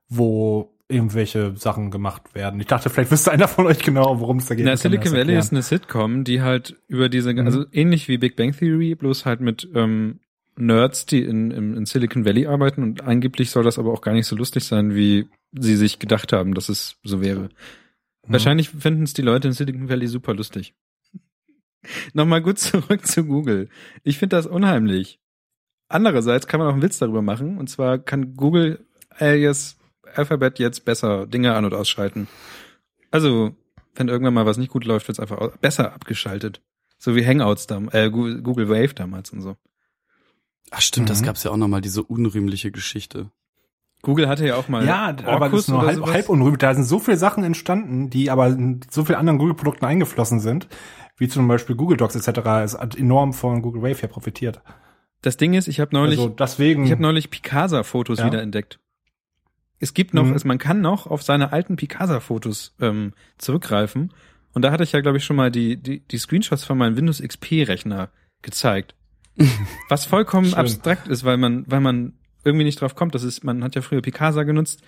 [0.09, 2.61] wo irgendwelche Sachen gemacht werden.
[2.61, 4.67] Ich dachte, vielleicht wüsste einer von euch genau, worum es da geht.
[4.67, 7.47] Na, Silicon Valley ist eine Sitcom, die halt über diese, Mhm.
[7.47, 10.21] also ähnlich wie Big Bang Theory, bloß halt mit ähm,
[10.57, 14.13] Nerds, die in, in, in Silicon Valley arbeiten und angeblich soll das aber auch gar
[14.13, 17.49] nicht so lustig sein, wie sie sich gedacht haben, dass es so wäre.
[18.27, 18.33] Mhm.
[18.33, 20.75] Wahrscheinlich finden es die Leute in Silicon Valley super lustig.
[22.15, 23.69] Nochmal gut zurück zu Google.
[24.03, 25.21] Ich finde das unheimlich.
[25.89, 29.77] Andererseits kann man auch einen Witz darüber machen, und zwar kann Google alias
[30.15, 32.27] Alphabet jetzt besser Dinge an- und ausschalten.
[33.11, 33.55] Also,
[33.95, 36.63] wenn irgendwann mal was nicht gut läuft, wird es einfach besser abgeschaltet.
[36.99, 39.57] So wie Hangouts dam äh, Google, Wave damals und so.
[40.71, 41.27] Ach stimmt, das Mhm.
[41.27, 43.31] gab's ja auch nochmal, diese unrühmliche Geschichte.
[44.05, 46.59] Google hatte ja auch mal Ja, aber das Orkus ist nur halb, halb unrühmlich.
[46.59, 50.69] Da sind so viele Sachen entstanden, die aber in so viel anderen Google-Produkten eingeflossen sind,
[51.17, 52.39] wie zum Beispiel Google Docs etc.
[52.65, 54.61] Es hat enorm von Google Wave ja profitiert.
[55.23, 56.85] Das Ding ist, ich habe neulich, also deswegen.
[56.85, 58.27] ich habe neulich Picasa-Fotos Ja.
[58.27, 58.79] wieder entdeckt.
[59.81, 60.33] Es gibt noch, Mhm.
[60.35, 64.13] also man kann noch auf seine alten Picasa-Fotos ähm, zurückgreifen.
[64.53, 66.97] Und da hatte ich ja, glaube ich, schon mal die, die, die Screenshots von meinem
[66.97, 68.11] Windows XP-Rechner
[68.43, 68.95] gezeigt.
[69.89, 72.13] Was vollkommen abstrakt ist, weil man, weil man
[72.45, 73.15] irgendwie nicht drauf kommt.
[73.15, 74.83] Das ist, man hat ja früher Picasa genutzt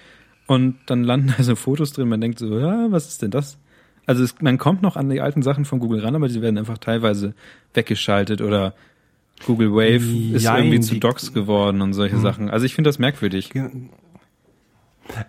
[0.46, 2.08] und dann landen da so Fotos drin.
[2.08, 3.58] Man denkt so, ja, was ist denn das?
[4.06, 6.58] Also es, man kommt noch an die alten Sachen von Google ran, aber die werden
[6.58, 7.34] einfach teilweise
[7.74, 8.74] weggeschaltet oder
[9.44, 12.48] Google Wave ist Jein, irgendwie zu Docs geworden und solche Sachen.
[12.48, 13.52] Also ich finde das merkwürdig.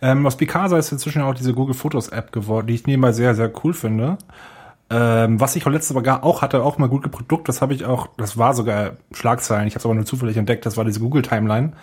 [0.02, 3.36] Ähm, aus Picasa ist inzwischen auch diese Google Fotos App geworden, die ich nebenbei sehr,
[3.36, 4.18] sehr cool finde.
[4.90, 7.74] Ähm, was ich auch letztes Mal gar auch hatte, auch mal Google Produkt, das habe
[7.74, 10.86] ich auch, das war sogar Schlagzeilen, ich habe es aber nur zufällig entdeckt, das war
[10.86, 11.74] diese Google Timeline,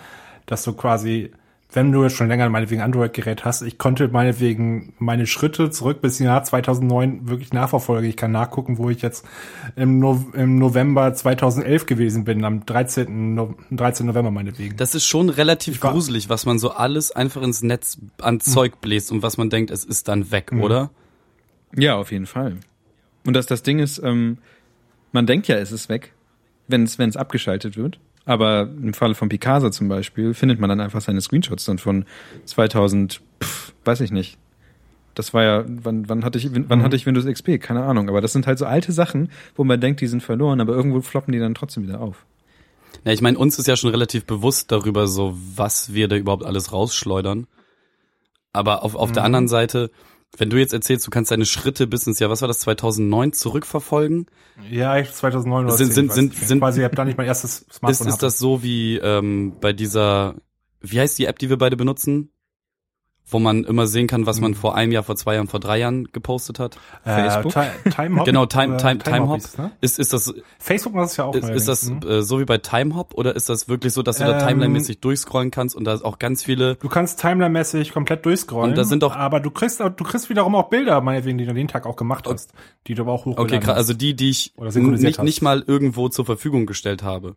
[0.46, 1.30] dass du quasi,
[1.72, 6.20] wenn du jetzt schon länger meinetwegen Android-Gerät hast, ich konnte meinetwegen meine Schritte zurück bis
[6.20, 8.08] im Jahr 2009 wirklich nachverfolgen.
[8.08, 9.24] Ich kann nachgucken, wo ich jetzt
[9.74, 13.34] im, no im November 2011 gewesen bin, am 13.
[13.34, 14.06] No 13.
[14.06, 14.76] November meinetwegen.
[14.76, 19.10] Das ist schon relativ gruselig, was man so alles einfach ins Netz an Zeug bläst
[19.10, 20.60] und was man denkt, es ist dann weg, Mhm.
[20.62, 20.90] oder?
[21.76, 22.58] Ja, auf jeden Fall.
[23.26, 24.38] Und dass das Ding ist, ähm,
[25.10, 26.12] man denkt ja, es ist weg,
[26.68, 27.98] wenn es wenn es abgeschaltet wird.
[28.26, 32.06] Aber im Falle von Picasa zum Beispiel findet man dann einfach seine Screenshots dann von
[32.46, 34.38] 2000, pff, weiß ich nicht.
[35.14, 37.60] Das war ja, wann, wann hatte ich, wann hatte ich Windows XP?
[37.60, 38.08] Keine Ahnung.
[38.08, 41.00] Aber das sind halt so alte Sachen, wo man denkt, die sind verloren, aber irgendwo
[41.02, 42.24] floppen die dann trotzdem wieder auf.
[43.04, 46.44] Ja, ich meine, uns ist ja schon relativ bewusst darüber, so was wir da überhaupt
[46.44, 47.46] alles rausschleudern.
[48.52, 49.14] Aber auf, auf Mhm.
[49.14, 49.90] der anderen Seite,
[50.36, 53.32] wenn du jetzt erzählst, du kannst deine Schritte bis ins Jahr, was war das, 2009
[53.32, 54.26] zurückverfolgen?
[54.70, 57.26] Ja, ich 2009 oder Sind- 10, sind- sind- sind- quasi, ich habe da nicht mein
[57.26, 58.08] erstes Ist, Smartphone.
[58.08, 60.34] ist das so wie ähm, bei dieser,
[60.80, 62.30] wie heißt die App, die wir beide benutzen?
[63.26, 65.78] Wo man immer sehen kann, was man vor einem Jahr, vor zwei Jahren, vor drei
[65.78, 66.76] Jahren gepostet hat.
[67.04, 67.56] Facebook?
[67.56, 68.26] Äh, Ti- Time Hop?
[68.26, 69.36] Genau, Time, Oder Time, Time Hop.
[69.36, 69.70] hieß es, ne?
[69.80, 72.18] Ist, ist das, Facebook macht es ja auch ist, ist das neuerdings, hm?
[72.18, 74.46] äh, so wie bei Time Hop oder ist das wirklich so, dass du da Ähm,
[74.46, 78.70] timeline-mäßig durchscrollen kannst und da ist auch ganz viele Du kannst timeline-mäßig komplett durchscrollen.
[78.72, 81.46] Und da sind doch- aber du kriegst, auch- du kriegst wiederum auch Bilder, meinetwegen, die
[81.46, 82.52] du den Tag auch gemacht hast,
[82.86, 85.24] die du aber auch hochgeladen Okay, also die, die ich nicht, hast.
[85.24, 87.36] nicht mal irgendwo zur Verfügung gestellt habe.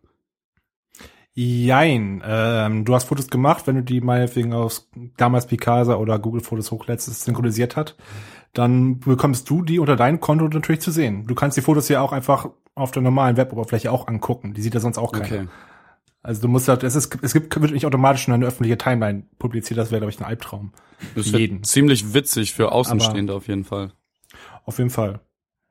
[1.40, 2.20] Jein.
[2.26, 6.72] Ähm, du hast Fotos gemacht, wenn du die meinetwegen aus damals Picasa oder Google Fotos
[6.72, 7.94] hochlädst, synchronisiert hat,
[8.54, 11.28] dann bekommst du die unter deinem Konto natürlich zu sehen.
[11.28, 14.52] Du kannst die Fotos ja auch einfach auf der normalen Weboberfläche auch angucken.
[14.52, 15.26] Die sieht ja sonst auch keiner.
[15.26, 15.48] Okay.
[16.24, 19.22] Also du musst halt, es ist, es gibt, wird nicht automatisch in eine öffentliche Timeline
[19.38, 20.72] publiziert, das wäre, glaube ich, ein Albtraum.
[21.14, 21.62] Das Jeden.
[21.62, 23.92] ziemlich witzig für Außenstehende auf jeden Fall.
[24.64, 25.20] Auf jeden Fall.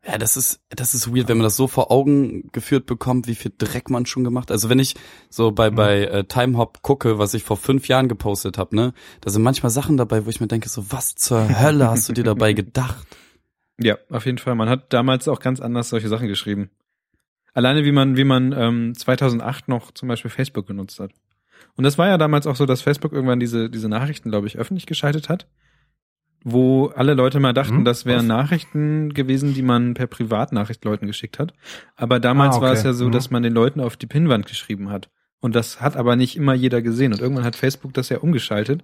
[0.05, 3.36] Ja, das ist, das ist weird, wenn man das so vor Augen geführt bekommt, wie
[3.36, 4.51] viel Dreck man schon gemacht.
[4.51, 4.95] Also wenn ich
[5.29, 9.29] so bei, bei äh, Timehop gucke, was ich vor fünf Jahren gepostet habe, ne, da
[9.29, 12.23] sind manchmal Sachen dabei, wo ich mir denke, so, was zur Hölle hast du dir
[12.23, 13.05] dabei gedacht?
[13.79, 14.55] Ja, auf jeden Fall.
[14.55, 16.69] Man hat damals auch ganz anders solche Sachen geschrieben.
[17.53, 21.12] Alleine wie man, wie man ähm, 2008 noch zum Beispiel Facebook genutzt hat.
[21.75, 24.57] Und das war ja damals auch so, dass Facebook irgendwann diese, diese Nachrichten, glaube ich,
[24.57, 25.47] öffentlich geschaltet hat,
[26.43, 28.28] wo alle Leute mal dachten, Hm, das wären?
[28.28, 31.54] Nachrichten gewesen, die man per Privatnachricht Leuten geschickt hat.
[31.95, 32.65] Aber damals Ah, okay.
[32.65, 33.12] war es ja so, Mhm.
[33.12, 35.10] dass man den Leuten auf die Pinnwand geschrieben hat.
[35.39, 37.13] Und das hat aber nicht immer jeder gesehen.
[37.13, 38.84] Und irgendwann hat Facebook das ja umgeschaltet.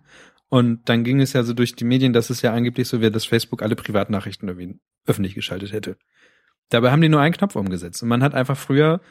[0.50, 3.12] Und dann ging es ja so durch die Medien, dass es ja angeblich so wäre,
[3.12, 5.98] dass Facebook alle Privatnachrichten irgendwie öffentlich geschaltet hätte.
[6.70, 8.04] Dabei haben die nur einen Knopf umgesetzt.
[8.04, 9.02] Und man hat einfach früher,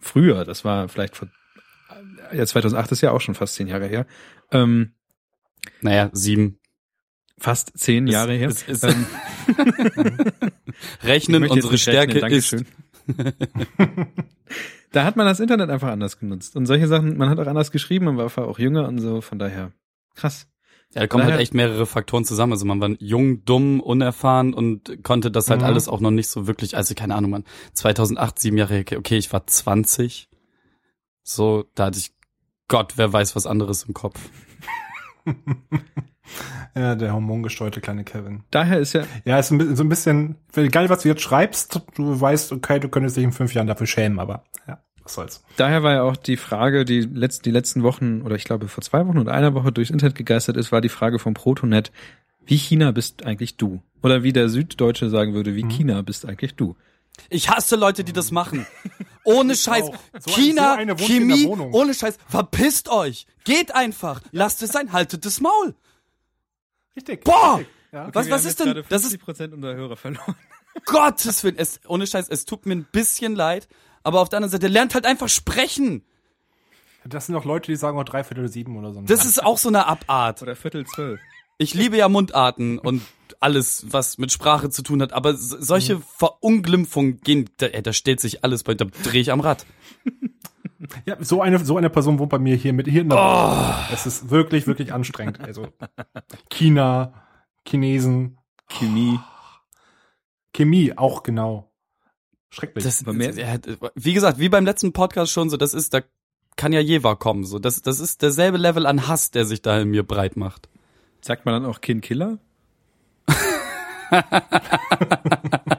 [0.00, 1.28] früher, das war vielleicht vor,
[2.32, 4.06] ja 2008 ist ja auch schon fast zehn Jahre her,
[4.52, 4.92] ähm,
[5.80, 6.58] Naja, sieben.
[7.38, 8.48] Fast zehn Ist- Jahre her.
[8.48, 9.06] ist- ist- ähm,
[11.02, 12.52] Rechnen, unsere Stärke rechnen, ist.
[12.52, 12.66] Dankeschön.
[14.92, 16.56] da hat man das Internet einfach anders genutzt.
[16.56, 19.20] Und solche Sachen, man hat auch anders geschrieben, man war einfach auch jünger und so,
[19.20, 19.72] von daher
[20.14, 20.46] krass.
[20.94, 22.52] Ja, da kommen halt echt mehrere Faktoren zusammen.
[22.52, 25.66] Also man war jung, dumm, unerfahren und konnte das halt Mhm.
[25.66, 29.18] alles auch noch nicht so wirklich, also keine Ahnung, man, 2008, sieben Jahre, her, okay,
[29.18, 30.28] ich war 20.
[31.22, 32.12] So, da hatte ich
[32.68, 34.18] Gott, wer weiß was anderes im Kopf.
[36.74, 38.44] Ja, der hormongesteuerte kleine Kevin.
[38.50, 41.80] Daher ist ja, Ja, ist ein bisschen, so ein bisschen, egal was du jetzt schreibst,
[41.96, 45.42] du weißt, okay, du könntest dich in fünf Jahren dafür schämen, aber ja, was soll's.
[45.56, 48.82] daher war ja auch die Frage, die letzt, die letzten Wochen, oder ich glaube vor
[48.82, 51.90] zwei Wochen oder einer Woche durchs Internet gegeistert ist, war die Frage vom Protonet,
[52.44, 53.82] wie China bist eigentlich du?
[54.02, 55.56] Oder wie der Süddeutsche sagen würde, Mhm.
[55.56, 56.76] wie China bist eigentlich du?
[57.30, 58.64] Ich hasse Leute, die das machen.
[59.24, 59.86] Ohne Scheiß.
[60.20, 61.72] So China, so eine in der Chemie, Wohnung.
[61.74, 62.16] ohne Scheiß.
[62.28, 63.26] Verpisst euch.
[63.44, 64.20] Geht einfach.
[64.30, 64.92] Lasst es sein.
[64.92, 65.74] Haltet das Maul.
[66.98, 67.22] Richtig.
[67.22, 67.58] Boah!
[67.58, 67.74] richtig.
[67.92, 68.10] Ja.
[68.12, 70.34] Was, was ist denn, das ist Prozent unserer Hörer verloren.
[70.84, 71.56] Gottes Willen.
[71.56, 73.68] Es, ohne Scheiß, es tut mir ein bisschen leid.
[74.02, 76.04] Aber auf der anderen Seite, lernt halt einfach sprechen.
[77.04, 79.00] Das sind auch Leute, die sagen auch dreiviertel sieben oder so.
[79.02, 80.42] Das ist auch so eine Abart.
[80.42, 81.20] Oder Viertel zwölf.
[81.56, 83.02] Ich liebe ja Mundarten und
[83.40, 88.44] alles, was mit Sprache zu tun hat, aber solche Verunglimpfungen gehen, da, da stellt sich
[88.44, 89.66] alles bei, da drehe ich am Rad.
[91.06, 93.92] Ja, so eine, so eine Person wohnt bei mir hier mit, hier in der oh.
[93.92, 95.40] Es ist wirklich, wirklich anstrengend.
[95.40, 95.68] Also,
[96.50, 97.12] China,
[97.66, 98.38] Chinesen,
[98.68, 99.18] Chemie.
[100.54, 101.70] Chemie, auch genau.
[102.50, 102.84] Schrecklich.
[102.84, 103.60] Das, mehr-
[103.94, 106.00] wie gesagt, wie beim letzten Podcast schon, so, das ist, da
[106.56, 109.80] kann ja Jever kommen, so, das, das ist derselbe Level an Hass, der sich da
[109.80, 110.68] in mir breit macht.
[111.20, 112.38] Sagt man dann auch Kindkiller?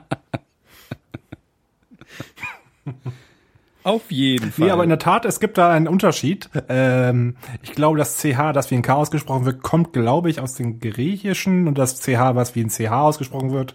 [3.90, 4.68] Auf jeden Fall.
[4.68, 6.48] Nee, aber in der Tat, es gibt da einen Unterschied.
[6.70, 10.54] Ähm, ich glaube, das CH, das wie ein K ausgesprochen wird, kommt, glaube ich, aus
[10.54, 13.74] dem Griechischen und das CH, was wie ein CH ausgesprochen wird,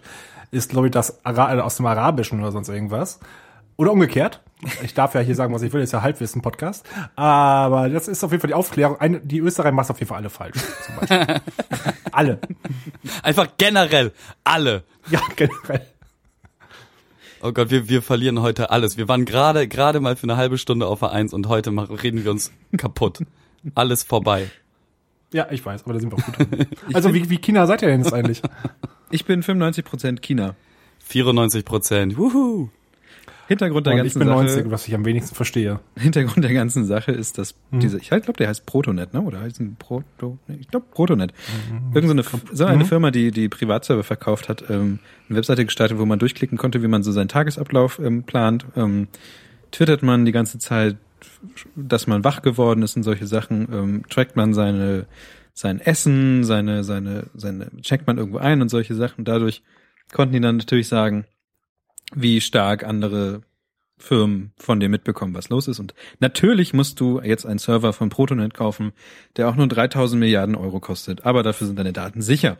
[0.51, 3.19] ist, glaube ich, das Ara äh, aus dem Arabischen oder sonst irgendwas.
[3.75, 4.41] Oder umgekehrt.
[4.83, 6.85] Ich darf ja hier sagen, was ich will, ist ja Halbwissen-Podcast.
[7.17, 8.97] Aber das ist auf jeden Fall die Aufklärung.
[9.01, 10.59] Eine, die Österreich macht auf jeden Fall alle falsch.
[10.85, 11.41] Zum Beispiel.
[12.13, 12.39] alle.
[13.21, 14.13] Einfach generell,
[14.45, 14.85] alle.
[15.09, 15.85] Ja, generell.
[17.45, 18.97] Oh Gott, wir, wir verlieren heute alles.
[18.97, 22.23] Wir waren gerade, gerade mal für eine halbe Stunde auf A1 und heute machen, reden
[22.23, 23.19] wir uns kaputt.
[23.75, 24.49] Alles vorbei.
[25.31, 26.39] Ja, ich weiß, aber da sind wir auch gut.
[26.39, 26.65] drin.
[26.93, 28.41] Also, wie, wie China seid ihr denn jetzt eigentlich?
[29.11, 30.55] ich bin 95% China.
[31.05, 32.17] 94 Prozent.
[32.17, 32.69] Wuhu.
[33.47, 34.43] Hintergrund der Und ich ganzen bin Sache.
[34.43, 35.79] 90, was ich am wenigsten verstehe.
[35.97, 37.79] Hintergrund der ganzen Sache ist, dass Mhm.
[37.79, 39.21] diese, ich glaube, der heißt Protonet, ne?
[39.21, 41.33] Oder heißt ein Proto, nee, ich glaube Protonet.
[41.69, 41.95] Mhm.
[41.95, 45.97] Irgend so eine, so eine Firma, die die Privatserver verkauft hat, ähm, eine Webseite gestartet,
[45.99, 48.65] wo man durchklicken konnte, wie man so seinen Tagesablauf ähm, plant.
[48.75, 49.07] Ähm,
[49.71, 50.97] twittert man die ganze Zeit,
[51.75, 53.67] dass man wach geworden ist und solche Sachen.
[53.71, 55.05] Ähm, trackt man seine
[55.53, 59.23] sein Essen, seine seine seine checkt man irgendwo ein und solche Sachen.
[59.25, 59.61] Dadurch
[60.11, 61.25] konnten die dann natürlich sagen,
[62.15, 63.41] wie stark andere
[63.97, 65.79] Firmen von dir mitbekommen, was los ist.
[65.79, 68.91] Und natürlich musst du jetzt einen Server von Protonet kaufen,
[69.37, 71.25] der auch nur 3000 Milliarden Euro kostet.
[71.25, 72.57] Aber dafür sind deine Daten sicher.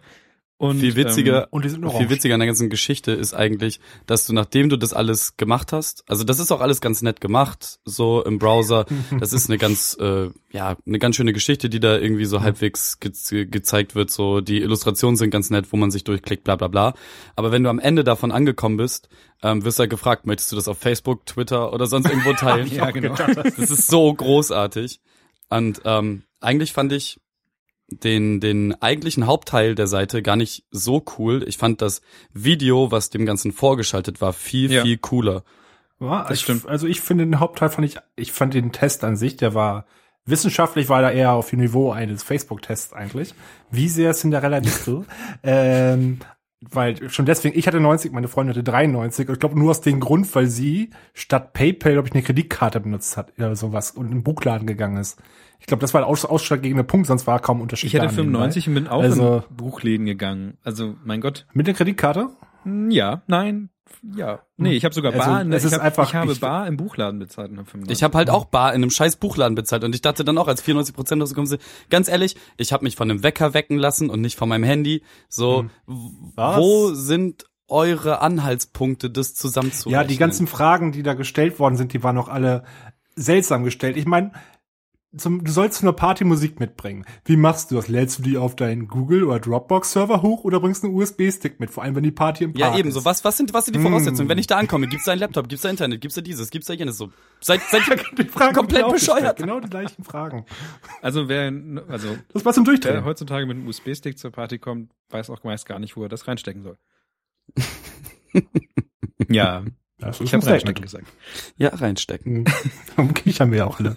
[0.57, 2.09] Und, viel witziger, Ähm, Und die sind viel orange.
[2.09, 6.03] witziger an der ganzen Geschichte ist eigentlich, dass du nachdem du das alles gemacht hast,
[6.07, 8.85] also das ist auch alles ganz nett gemacht, so im Browser.
[9.19, 12.99] Das ist eine ganz, äh, ja, eine ganz schöne Geschichte, die da irgendwie so halbwegs
[13.01, 13.11] ge
[13.45, 14.11] gezeigt wird.
[14.11, 16.93] So die Illustrationen sind ganz nett, wo man sich durchklickt, bla bla bla.
[17.35, 19.09] Aber wenn du am Ende davon angekommen bist,
[19.43, 22.67] ähm, wirst du halt gefragt, möchtest du das auf Facebook, Twitter oder sonst irgendwo teilen?
[22.73, 23.13] ja, genau.
[23.15, 25.01] Das ist so großartig.
[25.49, 27.19] Und ähm, eigentlich fand ich
[27.87, 31.43] den, den eigentlichen Hauptteil der Seite gar nicht so cool.
[31.47, 32.01] Ich fand das
[32.33, 34.81] Video, was dem Ganzen vorgeschaltet war, viel, Ja.
[34.83, 35.43] viel cooler.
[35.99, 36.67] Ja, Das ich, stimmt.
[36.67, 39.85] Also ich finde den Hauptteil fand ich, ich fand den Test an sich, der war
[40.25, 43.33] wissenschaftlich war er eher auf dem Niveau eines Facebook-Tests eigentlich.
[43.69, 45.05] Wie sehr Cinderella bist du?
[45.43, 46.19] ähm,
[46.61, 49.81] weil schon deswegen, ich hatte 90, meine Freundin hatte 93 und ich glaube nur aus
[49.81, 54.05] dem Grund, weil sie statt PayPal, glaube ich, eine Kreditkarte benutzt hat oder sowas und
[54.07, 55.19] in den Buchladen gegangen ist.
[55.59, 57.87] Ich glaube, das war der aus ausschlaggebende Punkt, sonst war kaum Unterschied.
[57.93, 58.49] Ich hatte da nebenbei.
[58.49, 60.57] 95 und bin auch Also- in Buchläden gegangen.
[60.63, 61.45] Also, mein Gott.
[61.53, 62.29] Mit der Kreditkarte?
[62.65, 63.69] Hm, Ja, nein,
[64.15, 64.41] ja.
[64.57, 66.39] Nee, ich habe sogar Also, Bar, in, es ich, ist hab, einfach- ich habe ich-
[66.39, 67.97] Bar im Buchladen bezahlt und hab 95.
[67.97, 70.47] Ich habe halt auch Bar in einem scheiß Buchladen bezahlt und ich dachte dann auch,
[70.47, 74.09] als 94 Prozent rausgekommen sind, ganz ehrlich, ich habe mich von einem Wecker wecken lassen
[74.09, 75.03] und nicht von meinem Handy.
[75.29, 75.93] So, w-
[76.35, 76.57] Was?
[76.57, 80.01] wo sind eure Anhaltspunkte, das zusammenzurechnen?
[80.01, 82.63] Ja, die ganzen Fragen, die da gestellt worden sind, die waren auch alle
[83.15, 83.97] seltsam gestellt.
[83.97, 84.31] Ich meine,
[85.17, 87.05] zum, du sollst zu einer Party Musik mitbringen.
[87.25, 87.87] Wie machst du das?
[87.87, 91.71] Lädst du die auf deinen Google oder Dropbox Server hoch oder bringst einen USB-Stick mit?
[91.71, 92.79] Vor allem, wenn die Party im Park Ja, ist.
[92.79, 93.05] ebenso.
[93.05, 94.29] Was, was sind, was sind die Voraussetzungen?
[94.29, 96.67] Wenn ich da ankomme, gibt's da einen Laptop, gibt's da Internet, gibt's da dieses, gibt's
[96.67, 97.11] da jenes, so.
[97.41, 97.81] Seid, seid
[98.17, 99.17] Die Fragen komplett ich auch gestellt.
[99.19, 99.37] bescheuert.
[99.37, 100.45] Genau die gleichen Fragen.
[101.01, 101.51] Also, wer,
[101.89, 103.05] also, Das war zum wer Durchdrehen.
[103.05, 106.27] heutzutage mit einem USB-Stick zur Party kommt, weiß auch meist gar nicht, wo er das
[106.27, 106.77] reinstecken soll.
[109.29, 109.63] ja,
[109.99, 111.07] Das ich ist habe ein reinstecken gesagt.
[111.57, 112.45] Ja, reinstecken.
[112.95, 113.95] Darum kichern wir ja auch alle.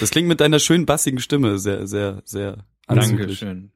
[0.00, 3.40] Das klingt mit deiner schönen bassigen Stimme sehr, sehr, sehr anzüglich.
[3.40, 3.70] Dankeschön.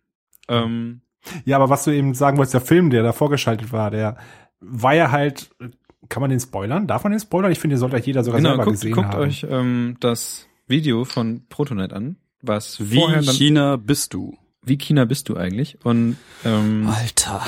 [0.48, 1.00] Ähm,
[1.44, 4.16] Ja, aber was du eben sagen wolltest, der Film, der da vorgeschaltet war, der
[4.60, 5.50] war ja halt,
[6.08, 6.86] kann man den spoilern?
[6.86, 7.52] Darf man den spoilern?
[7.52, 9.20] Ich finde, den sollte jeder sogar genau, selber guckt, gesehen guckt haben.
[9.20, 14.36] euch ähm, das Video von Protonet an, was Wie dann, China bist du?
[14.62, 15.78] wie China bist du eigentlich?
[15.84, 17.42] Und ähm, Alter.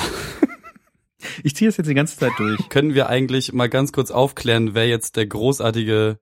[1.43, 2.69] ich ziehe es jetzt die ganze Zeit durch.
[2.69, 6.17] Können wir eigentlich mal ganz kurz aufklären, wer jetzt der großartige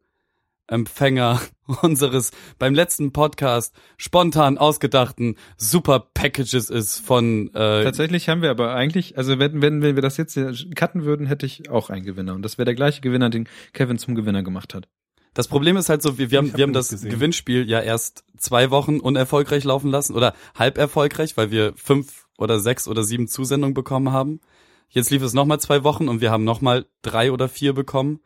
[0.71, 1.41] Empfänger
[1.81, 8.73] unseres beim letzten Podcast spontan ausgedachten Super Packages ist von äh, Tatsächlich haben wir aber
[8.73, 12.05] eigentlich, also wenn, wenn, wenn wir das jetzt hier cutten würden, hätte ich auch einen
[12.05, 12.33] Gewinner.
[12.33, 14.87] Und das wäre der gleiche Gewinner, den Kevin zum Gewinner gemacht hat.
[15.33, 17.09] Das Problem ist halt so, wir, wir haben, hab wir haben das gesehen.
[17.09, 22.59] Gewinnspiel ja erst zwei Wochen unerfolgreich laufen lassen oder halb erfolgreich, weil wir fünf oder
[22.59, 24.41] sechs oder sieben Zusendungen bekommen haben.
[24.89, 28.19] Jetzt lief es nochmal zwei Wochen und wir haben nochmal drei oder vier bekommen.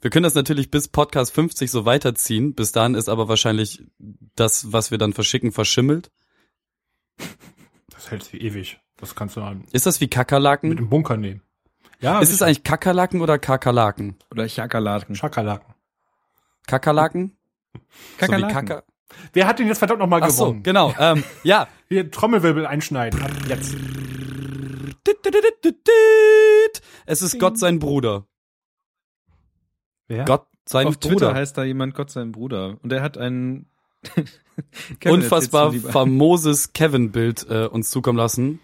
[0.00, 2.54] Wir können das natürlich bis Podcast 50 so weiterziehen.
[2.54, 3.82] Bis dahin ist aber wahrscheinlich
[4.36, 6.10] das, was wir dann verschicken, verschimmelt.
[7.90, 8.78] Das hält sich ewig.
[8.98, 10.76] Das kannst du dann Ist das wie mit Kakerlaken?
[10.76, 11.42] dem Bunker nehmen.
[12.00, 14.16] Ja, Ist es eigentlich Kakerlaken oder Kakerlaken?
[14.30, 15.14] Oder Chakalaken.
[15.16, 15.74] Schakalaken.
[16.66, 17.36] Kakerlaken?
[17.74, 18.54] So wie Kakerlaken.
[18.68, 18.84] Kaker
[19.32, 20.62] Wer hat denn jetzt verdammt nochmal Ach so, gewonnen?
[20.62, 20.94] genau.
[20.98, 23.22] Ähm, ja, Hier, Trommelwirbel einschneiden.
[23.22, 23.74] Ab jetzt.
[27.06, 28.26] Es ist Gott sein Bruder.
[30.08, 30.24] Wer?
[30.24, 31.34] Gott sein Auf Twitter Bruder.
[31.34, 32.76] heißt da jemand Gott sein Bruder.
[32.82, 33.66] Und er hat einen
[35.04, 38.60] Unfassbar famoses Kevin-Bild äh, uns zukommen lassen,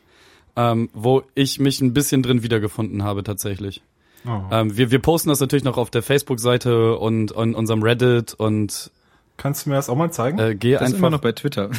[0.56, 3.82] ähm, wo ich mich ein bisschen drin wiedergefunden habe tatsächlich.
[4.26, 4.40] Oh.
[4.50, 8.90] Ähm, wir, wir posten das natürlich noch auf der Facebook-Seite und on unserem Reddit und
[9.36, 10.38] Kannst du mir das auch mal zeigen?
[10.38, 11.70] äh, geh Das ist immer einfach noch bei Twitter.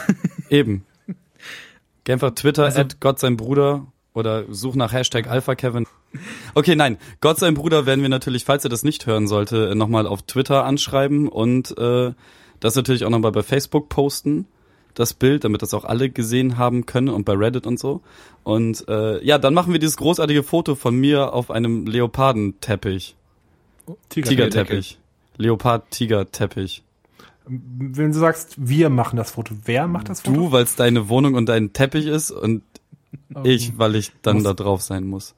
[0.50, 0.86] eben.
[2.06, 5.88] Geh einfach Twitter, Also- at Gott sein Bruder oder such nach Hashtag Alpha Kevin.
[6.54, 10.06] Okay, nein, Gott sein Bruder werden wir natürlich, falls er das nicht hören sollte, nochmal
[10.06, 12.14] auf Twitter anschreiben und äh,
[12.60, 14.48] das natürlich auch nochmal bei Facebook posten,
[14.94, 18.02] das Bild, damit das auch alle gesehen haben können und bei Reddit und so.
[18.44, 23.16] Und äh, ja, dann machen wir dieses großartige Foto von mir auf einem Leopardenteppich.
[24.10, 24.30] Tiger.
[24.30, 25.00] Tigerteppich.
[25.38, 26.84] Leopard-Tiger-Teppich.
[27.46, 30.36] Wenn du sagst, wir machen das Foto, wer macht das Foto?
[30.36, 32.62] Du, weil es deine Wohnung und dein Teppich ist und
[33.36, 33.42] Oh.
[33.44, 35.36] ich, weil ich dann Muss- da drauf sein muss.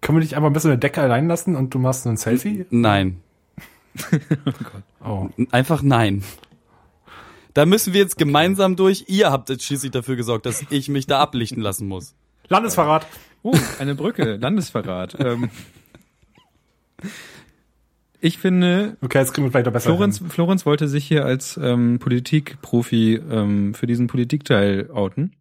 [0.00, 2.16] Können wir dich einfach ein bisschen in der Decke allein lassen und du machst ein
[2.16, 2.66] Selfie?
[2.70, 3.20] Nein.
[5.04, 5.28] Oh.
[5.50, 6.22] Einfach nein.
[7.54, 9.06] Da müssen wir jetzt gemeinsam durch.
[9.08, 12.14] Ihr habt jetzt schließlich dafür gesorgt, dass ich mich da ablichten lassen muss.
[12.48, 13.06] Landesverrat.
[13.42, 15.16] Oh, eine Brücke, Landesverrat.
[15.18, 15.48] Ähm,
[18.20, 20.28] ich finde, Okay, jetzt kriegen wir vielleicht besser Florenz, hin.
[20.28, 25.32] Florenz wollte sich hier als ähm, Politikprofi ähm, für diesen Politikteil outen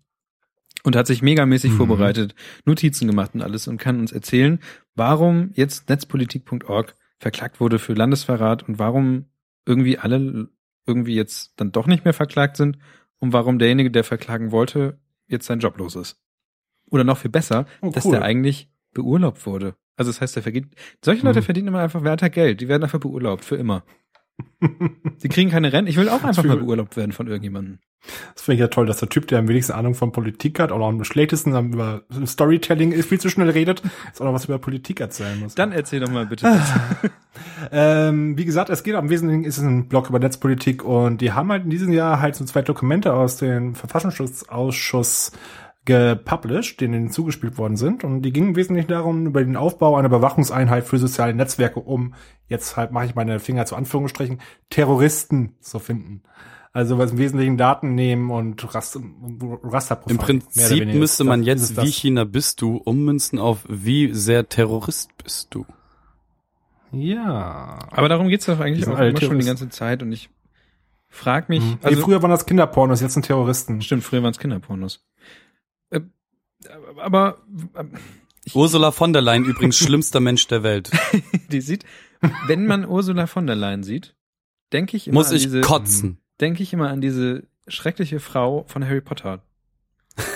[0.83, 1.77] und hat sich megamäßig Mhm.
[1.77, 4.59] vorbereitet, Notizen gemacht und alles und kann uns erzählen,
[4.95, 9.25] warum jetzt netzpolitik.org verklagt wurde für Landesverrat und warum
[9.65, 10.49] irgendwie alle
[10.87, 12.77] irgendwie jetzt dann doch nicht mehr verklagt sind
[13.19, 16.17] und warum derjenige, der verklagen wollte, jetzt sein Job los ist.
[16.89, 18.13] Oder noch viel besser, Oh, dass cool.
[18.13, 19.75] der eigentlich beurlaubt wurde.
[19.95, 21.43] Also das heißt, der verdient, solche Leute Mhm.
[21.43, 22.61] verdienen immer einfach weiter Geld.
[22.61, 23.83] Die werden einfach beurlaubt, für immer.
[25.17, 25.89] Sie kriegen keine Rente.
[25.89, 27.79] Ich will auch einfach mal beurlaubt werden von irgendjemandem.
[28.33, 30.71] Das finde ich ja toll, dass der Typ, der am wenigsten Ahnung von Politik hat,
[30.71, 34.57] auch noch am schlechtesten über Storytelling viel zu schnell redet, jetzt auch noch was über
[34.57, 35.55] Politik erzählen muss.
[35.55, 36.61] Dann erzähl doch mal bitte.
[37.71, 41.31] Ähm, wie gesagt, es geht am Wesentlichen ist es ein Blog über Netzpolitik und die
[41.31, 45.31] haben halt in diesem Jahr halt so zwei Dokumente aus dem Verfassungsschutzausschuss
[45.89, 50.07] gepublished, denen zugespielt worden sind und die gingen im Wesentlichen darum, über den Aufbau einer
[50.07, 52.13] Überwachungseinheit für soziale Netzwerke, um,
[52.47, 56.21] jetzt halt mache ich meine Finger zu Anführungsstrichen, Terroristen zu finden.
[56.71, 59.01] Also was im Wesentlichen Daten nehmen und Raster,
[59.63, 60.19] Rasterprofiling.
[60.19, 60.99] Im Prinzip weniger.
[60.99, 65.65] müsste man jetzt, wie China bist du, ummünzen auf wie sehr Terrorist bist du.
[66.91, 67.79] Ja.
[67.89, 69.45] Aber darum geht's doch eigentlich auch immer schon die Terroristen.
[69.47, 70.29] ganze Zeit und ich
[71.07, 73.81] frag mich, Also also früher waren das Kinderpornos, jetzt sind Terroristen.
[73.81, 75.03] stimmt, früher waren es Kinderpornos.
[76.97, 77.37] Aber
[77.75, 77.83] äh,
[78.53, 80.89] Ursula von der Leyen übrigens schlimmster Mensch der Welt.
[81.51, 81.85] die sieht,
[82.47, 84.15] wenn man Ursula von der Leyen sieht,
[84.73, 86.19] denke ich immer Muss an ich diese, kotzen.
[86.41, 89.41] denke ich immer an diese schreckliche Frau von Harry Potter.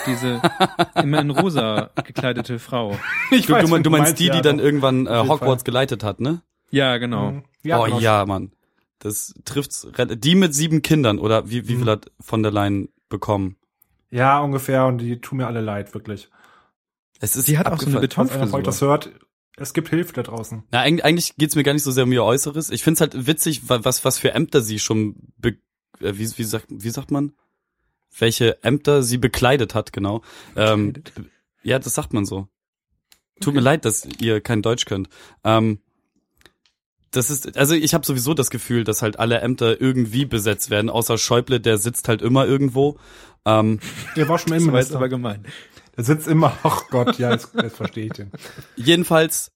[0.05, 0.41] Diese
[0.95, 2.97] immer in rosa gekleidete Frau.
[3.31, 4.63] Ich Du, du, mein- du meinst die, ja, die dann doch.
[4.63, 5.65] irgendwann äh, Hogwarts Fall.
[5.65, 6.41] geleitet hat, ne?
[6.69, 7.31] Ja, genau.
[7.31, 7.43] Mhm.
[7.63, 7.99] Ja, oh genau.
[7.99, 8.51] ja, Mann.
[8.99, 9.85] Das trifft's.
[9.97, 11.79] Die mit sieben Kindern, oder wie, wie Mhm.
[11.79, 13.57] viel hat von der Leyen bekommen?
[14.13, 14.85] Ja, ungefähr.
[14.85, 16.29] Und die tun mir alle leid, wirklich.
[17.19, 18.29] Es ist Die hat auch so eine einer von euch
[18.63, 18.87] das Betonfrisur.
[18.89, 19.11] hört,
[19.57, 20.63] es gibt Hilfe da draußen.
[20.71, 22.69] Na, eigentlich, eigentlich geht's mir gar nicht so sehr um ihr Äußeres.
[22.69, 25.57] Ich find's halt witzig, wa- was, was für Ämter sie schon, be,
[25.99, 27.33] äh, wie, wie, sagt, wie sagt man?
[28.17, 30.21] Welche Ämter sie bekleidet hat, genau.
[30.55, 31.31] Ähm, Bekleidet.
[31.63, 32.47] ja, das sagt man so.
[33.41, 35.09] Tut mir leid, dass ihr kein Deutsch könnt.
[35.43, 35.79] Ähm,
[37.15, 40.89] das ist, also ich habe sowieso das Gefühl, dass halt alle Ämter irgendwie besetzt werden,
[40.89, 42.97] außer Schäuble, der sitzt halt immer irgendwo.
[43.45, 43.79] Ähm,
[44.15, 45.45] Der war schon Das war aber gemein.
[45.95, 48.31] Der sitzt immer, ach Gott, ja, jetzt, jetzt verstehe ich den.
[48.75, 49.51] Jedenfalls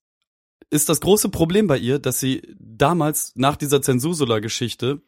[0.70, 5.00] ist das große Problem bei ihr, dass sie damals nach dieser Zensursula-Geschichte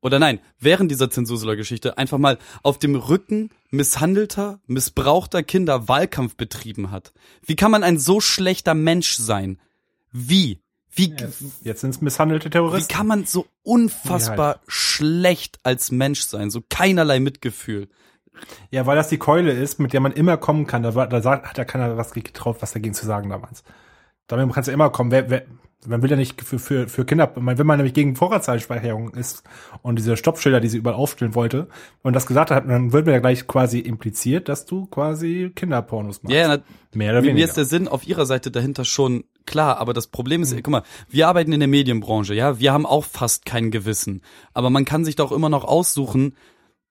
[0.00, 6.90] oder nein, während dieser Zensursula-Geschichte einfach mal auf dem Rücken misshandelter, missbrauchter Kinder Wahlkampf betrieben
[6.90, 7.12] hat.
[7.44, 9.58] Wie kann man ein so schlechter Mensch sein?
[10.12, 10.60] Wie?
[10.94, 11.14] Wie,
[11.62, 12.92] Jetzt sind es misshandelte wie Terroristen.
[12.92, 16.50] kann man so unfassbar schlecht als Mensch sein?
[16.50, 17.88] So keinerlei Mitgefühl.
[18.70, 20.82] Ja, weil das die Keule ist, mit der man immer kommen kann.
[20.82, 23.62] Da, war, da sagt, hat ja keiner was getraut, was dagegen zu sagen damals.
[24.28, 25.10] Damit kannst du immer kommen.
[25.10, 25.42] Wer, wer,
[25.86, 29.44] man will ja nicht für, für, für Kinder, wenn man nämlich gegen Vorratsdatenspeicherung ist
[29.82, 31.68] und diese Stoppschilder, die sie überall aufstellen wollte,
[32.02, 36.22] und das gesagt hat, dann wird mir ja gleich quasi impliziert, dass du quasi Kinderpornos
[36.22, 36.34] machst.
[36.34, 36.62] Ja, na,
[36.94, 37.46] Mehr oder Mir, mir weniger.
[37.46, 40.44] ist der Sinn auf ihrer Seite dahinter schon klar, aber das Problem Mhm.
[40.44, 44.22] ist, guck mal, wir arbeiten in der Medienbranche, ja, wir haben auch fast kein Gewissen,
[44.54, 46.36] aber man kann sich doch immer noch aussuchen,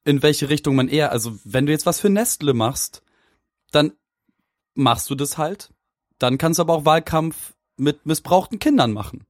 [0.04, 3.02] in welche Richtung man eher, also wenn du jetzt was für Nestle machst,
[3.72, 3.94] dann
[4.76, 5.74] machst du das halt,
[6.20, 9.26] dann kannst du aber auch Wahlkampf mit missbrauchten Kindern machen.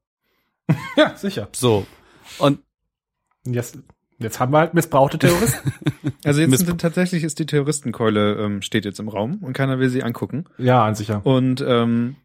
[0.95, 1.49] ja, sicher.
[1.53, 1.85] So.
[2.39, 2.59] Und
[3.45, 3.79] Jetzt,
[4.19, 5.71] jetzt haben wir halt missbrauchte Terroristen.
[6.23, 9.89] Also jetzt sind, tatsächlich ist die Terroristenkeule ähm, steht jetzt im Raum und keiner will
[9.89, 10.45] sie angucken.
[10.57, 11.25] ja, an sicher.
[11.25, 12.15] Und ähm,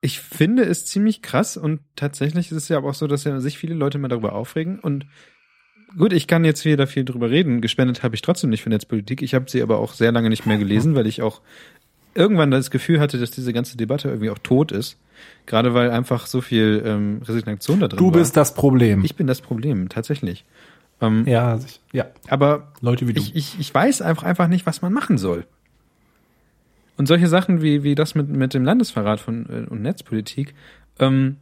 [0.00, 3.40] ich finde es ziemlich krass und tatsächlich ist es ja aber auch so, dass ja
[3.40, 5.06] sich viele Leute mal darüber aufregen und
[5.96, 7.60] gut, ich kann jetzt wieder viel drüber reden.
[7.60, 9.22] Gespendet habe ich trotzdem nicht für Netzpolitik.
[9.22, 11.40] Ich habe sie aber auch sehr lange nicht mehr gelesen, weil ich auch
[12.14, 14.98] irgendwann das Gefühl hatte, dass diese ganze Debatte irgendwie auch tot ist.
[15.46, 18.12] Gerade weil einfach so viel ähm, Resignation da drin Du war.
[18.12, 19.04] bist das Problem.
[19.04, 20.44] ich bin das Problem, tatsächlich.
[21.00, 21.58] Ähm, ja,
[21.92, 22.06] ja.
[22.28, 23.20] Aber Leute wie du.
[23.20, 25.46] ich, ich, ich weiß einfach, einfach nicht, was man machen soll.
[26.96, 30.54] Und solche Sachen wie, wie das mit, mit dem Landesverrat von, äh, und Netzpolitik,
[30.98, 31.36] ähm,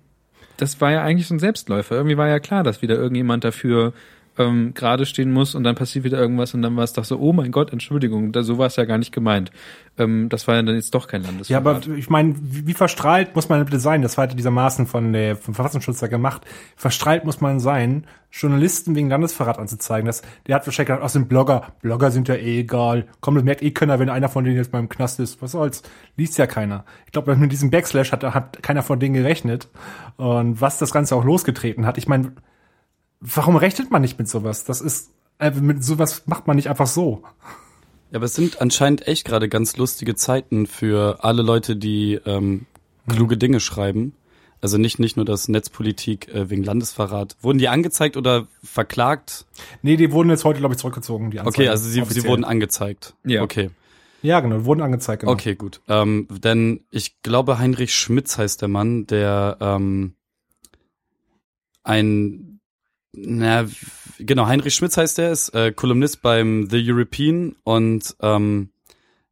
[0.57, 1.97] das war ja eigentlich so ein Selbstläufer.
[1.97, 3.93] Irgendwie war ja klar, dass wieder irgendjemand dafür
[4.39, 7.19] ähm, gerade stehen muss und dann passiert wieder irgendwas und dann war es doch so,
[7.19, 9.51] oh mein Gott, Entschuldigung, da, so war es ja gar nicht gemeint.
[9.97, 11.87] Ähm, das war ja dann jetzt doch kein Ja, Landesverrat.
[11.87, 14.03] aber ich meine, wie, wie verstrahlt muss man bitte sein?
[14.03, 16.43] Das war halt dieser Maßen von der vom Verfassungsschutz da gemacht.
[16.77, 20.07] Verstrahlt muss man sein, Journalisten wegen Landesverrat anzuzeigen.
[20.07, 23.07] Das, der hat wahrscheinlich gedacht, aus dem Blogger, Blogger sind ja eh egal.
[23.21, 25.41] Komm, das merkt eh keiner, wenn einer von denen jetzt mal im Knast ist.
[25.41, 25.83] Was soll's?
[26.17, 26.85] Liest ja keiner.
[27.07, 29.69] Ich glaube, mit diesem Backslash hat, hat keiner von denen gerechnet.
[30.17, 31.97] Und was das Ganze auch losgetreten hat.
[31.99, 32.33] Ich meine,
[33.21, 34.65] warum rechnet man nicht mit sowas?
[34.65, 37.23] Das ist, äh, mit sowas macht man nicht einfach so.
[38.11, 42.67] Ja, aber es sind anscheinend echt gerade ganz lustige Zeiten für alle Leute, die ähm,
[43.09, 44.15] kluge Dinge schreiben.
[44.61, 47.37] Also nicht nicht nur das Netzpolitik äh, wegen Landesverrat.
[47.43, 49.45] Wurden die angezeigt oder verklagt?
[49.83, 51.31] Nee, die wurden jetzt heute, glaube ich, zurückgezogen.
[51.31, 53.15] Die Okay, Anzeigen, also sie, sie wurden angezeigt.
[53.25, 53.43] Ja.
[53.43, 53.71] Okay.
[54.23, 55.21] Ja, genau, die wurden angezeigt.
[55.21, 55.33] Genau.
[55.33, 55.83] Okay, gut.
[55.87, 60.15] Ähm, denn ich glaube, Heinrich Schmitz heißt der Mann, der ähm,
[61.83, 62.54] ein,
[63.17, 63.67] na,
[64.19, 68.71] genau, Heinrich Schmitz heißt der, ist äh, Kolumnist beim The European und ähm,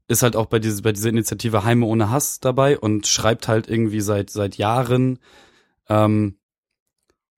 [0.08, 3.68] ist halt auch bei, diese, bei dieser Initiative Heime ohne Hass dabei und schreibt halt
[3.68, 5.18] irgendwie seit, seit Jahren
[5.88, 6.36] ähm,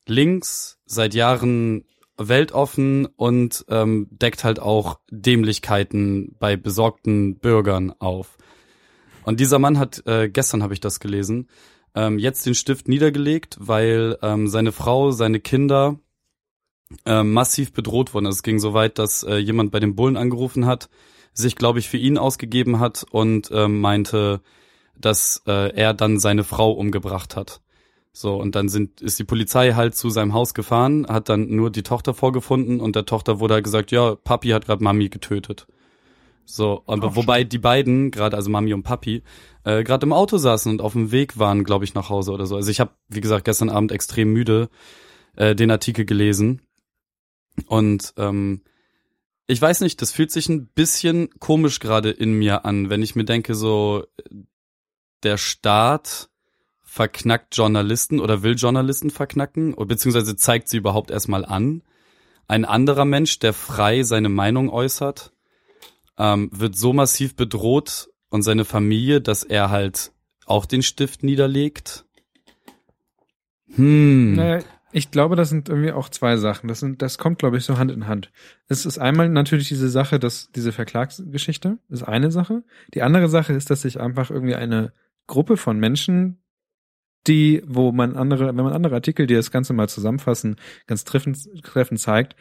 [0.07, 1.84] Links, seit Jahren
[2.16, 8.36] weltoffen und ähm, deckt halt auch Dämlichkeiten bei besorgten Bürgern auf.
[9.24, 11.49] Und dieser Mann hat, äh, gestern habe ich das gelesen,
[11.95, 15.99] ähm, jetzt den Stift niedergelegt, weil ähm, seine Frau, seine Kinder
[17.07, 18.26] ähm, massiv bedroht wurden.
[18.26, 20.88] Also Es ging so weit, dass äh, jemand bei den Bullen angerufen hat,
[21.32, 24.40] sich, glaube ich, für ihn ausgegeben hat und ähm, meinte,
[24.97, 27.61] dass äh, er dann seine Frau umgebracht hat.
[28.12, 31.70] So, und dann sind, ist die Polizei halt zu seinem Haus gefahren, hat dann nur
[31.70, 35.66] die Tochter vorgefunden und der Tochter wurde halt gesagt, ja, Papi hat gerade Mami getötet.
[36.45, 39.24] So, aber Ach, wobei die beiden, gerade also Mami und Papi,
[39.64, 42.47] äh, gerade im Auto saßen und auf dem Weg waren, glaube ich, nach Hause oder
[42.47, 42.55] so.
[42.55, 44.68] Also ich habe, wie gesagt, gestern Abend extrem müde
[45.34, 46.61] äh, den Artikel gelesen.
[47.67, 48.63] Und ähm,
[49.47, 53.15] ich weiß nicht, das fühlt sich ein bisschen komisch gerade in mir an, wenn ich
[53.15, 54.05] mir denke, so
[55.23, 56.31] der Staat
[56.83, 61.83] verknackt Journalisten oder will Journalisten verknacken, beziehungsweise zeigt sie überhaupt erstmal an.
[62.47, 65.33] Ein anderer Mensch, der frei seine Meinung äußert,
[66.19, 70.13] ähm, wird so massiv bedroht und seine Familie, dass er halt
[70.47, 72.05] auch den Stift niederlegt.
[73.75, 74.35] Hm.
[74.35, 74.65] Naja,
[74.97, 76.68] ich glaube, das sind irgendwie auch zwei Sachen.
[76.68, 78.30] Das sind, das kommt, glaube ich, so Hand in Hand.
[78.68, 82.62] Es ist einmal natürlich diese Sache, dass diese Verklagsgeschichte ist eine Sache.
[82.95, 84.92] Die andere Sache ist, dass sich einfach irgendwie eine
[85.26, 86.38] Gruppe von Menschen,
[87.26, 91.38] die, wo man andere, wenn man andere Artikel, die das Ganze mal zusammenfassen, ganz treffend,
[91.64, 92.36] treffend zeigt,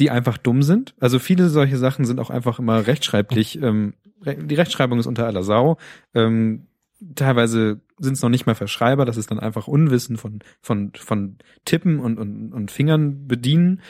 [0.00, 0.96] die einfach dumm sind.
[0.98, 3.94] Also viele solche Sachen sind auch einfach immer rechtschreiblich, ähm,
[4.24, 5.78] die Rechtschreibung ist unter aller Sau.
[6.14, 6.66] Ähm,
[7.14, 11.38] teilweise sind es noch nicht mal Verschreiber, das ist dann einfach Unwissen von, von, von
[11.64, 13.80] Tippen und, und, und Fingern bedienen.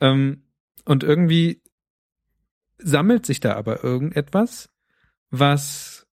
[0.00, 0.42] Ähm,
[0.84, 1.62] und irgendwie
[2.78, 4.68] sammelt sich da aber irgendetwas,
[5.30, 6.06] was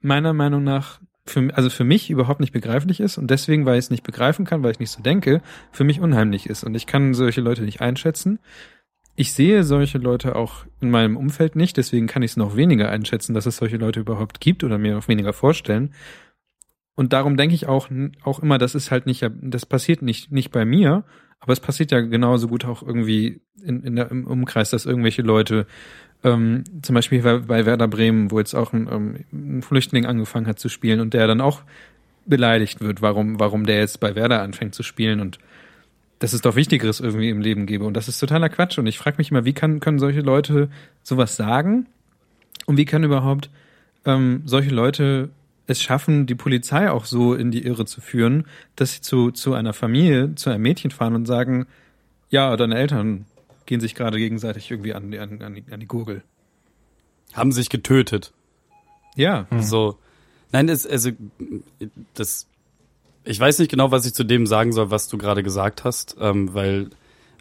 [0.00, 3.86] meiner Meinung nach für, also für mich überhaupt nicht begreiflich ist und deswegen, weil ich
[3.86, 5.40] es nicht begreifen kann, weil ich nicht so denke,
[5.70, 6.64] für mich unheimlich ist.
[6.64, 8.40] Und ich kann solche Leute nicht einschätzen.
[9.14, 12.90] Ich sehe solche Leute auch in meinem Umfeld nicht, deswegen kann ich es noch weniger
[12.90, 15.94] einschätzen, dass es solche Leute überhaupt gibt oder mir noch weniger vorstellen.
[16.94, 17.88] Und darum denke ich auch,
[18.22, 21.04] auch immer, das ist halt nicht, das passiert nicht, nicht bei mir,
[21.40, 25.22] aber es passiert ja genauso gut auch irgendwie in, in der, im Umkreis, dass irgendwelche
[25.22, 25.66] Leute,
[26.22, 30.46] ähm, zum Beispiel bei, bei Werder Bremen, wo jetzt auch ein, ähm, ein Flüchtling angefangen
[30.46, 31.62] hat zu spielen und der dann auch
[32.26, 35.38] beleidigt wird, warum, warum der jetzt bei Werder anfängt zu spielen und
[36.20, 37.84] dass es doch Wichtigeres irgendwie im Leben gäbe.
[37.84, 38.78] Und das ist totaler Quatsch.
[38.78, 40.68] Und ich frage mich immer, wie kann, können solche Leute
[41.02, 41.86] sowas sagen?
[42.66, 43.50] Und wie kann überhaupt
[44.04, 45.30] ähm, solche Leute
[45.66, 48.46] es schaffen, die Polizei auch so in die Irre zu führen,
[48.76, 51.66] dass sie zu, zu einer Familie, zu einem Mädchen fahren und sagen,
[52.30, 53.26] ja, deine Eltern
[53.66, 56.22] gehen sich gerade gegenseitig irgendwie an, die- an, an, die, an die Gurgel.
[57.32, 58.32] Haben sich getötet.
[59.14, 59.98] Ja, So.
[60.54, 61.10] Nein, das, also,
[62.14, 62.46] das,
[63.24, 66.16] ich weiß nicht genau, was ich zu dem sagen soll, was du gerade gesagt hast,
[66.20, 66.90] ähm, weil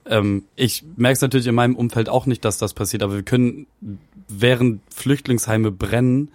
[0.06, 3.24] ähm, ich merke es natürlich in meinem Umfeld auch nicht, dass das passiert, aber wir
[3.24, 3.68] können,
[4.30, 6.32] während Flüchtlingsheime brennen,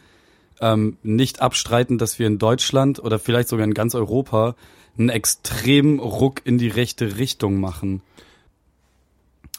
[0.60, 4.56] ähm, nicht abstreiten, dass wir in Deutschland oder vielleicht sogar in ganz Europa
[4.98, 8.02] einen extremen Ruck in die rechte Richtung machen.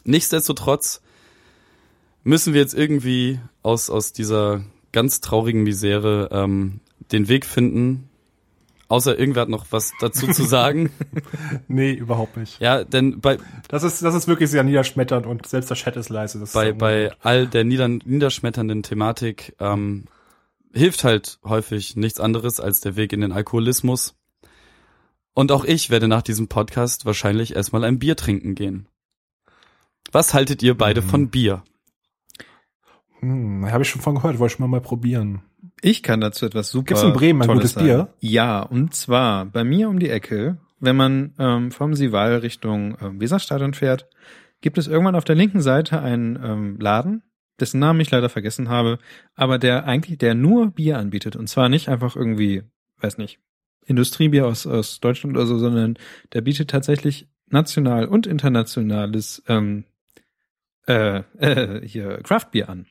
[0.04, 1.00] Nichtsdestotrotz
[2.24, 6.80] müssen wir jetzt irgendwie aus, aus dieser ganz traurigen Misere ähm,
[7.12, 8.08] den Weg finden.
[8.88, 10.90] Außer irgendwer hat noch was dazu zu sagen.
[11.68, 12.58] Nee, überhaupt nicht.
[12.60, 13.36] ja, denn bei,
[13.68, 16.38] Das ist, das ist wirklich sehr niederschmetternd und selbst der Chat ist leise.
[16.40, 20.04] Das bei, ist bei all der nieder, niederschmetternden Thematik ähm,
[20.72, 24.14] hilft halt häufig nichts anderes als der Weg in den Alkoholismus.
[25.34, 28.88] Und auch ich werde nach diesem Podcast wahrscheinlich erstmal ein Bier trinken gehen.
[30.10, 31.06] Was haltet ihr beide Mhm.
[31.06, 31.62] von Bier?
[33.20, 35.42] Hm, habe ich schon von gehört, wollte ich mal mal probieren.
[35.80, 38.12] Ich kann dazu etwas super Gibt's in Bremen ein gutes Bier?
[38.20, 43.20] Ja, und zwar bei mir um die Ecke, wenn man ähm, vom Sival Richtung ähm,
[43.20, 44.08] Weserstadion fährt,
[44.60, 47.22] gibt es irgendwann auf der linken Seite einen ähm, Laden,
[47.60, 48.98] dessen Namen ich leider vergessen habe,
[49.34, 51.36] aber der eigentlich, der nur Bier anbietet.
[51.36, 52.62] Und zwar nicht einfach irgendwie,
[53.00, 53.38] weiß nicht,
[53.86, 55.98] Industriebier aus, aus Deutschland oder so, sondern
[56.32, 59.84] der bietet tatsächlich national und internationales ähm,
[60.86, 62.86] äh, äh, hier Craftbier an.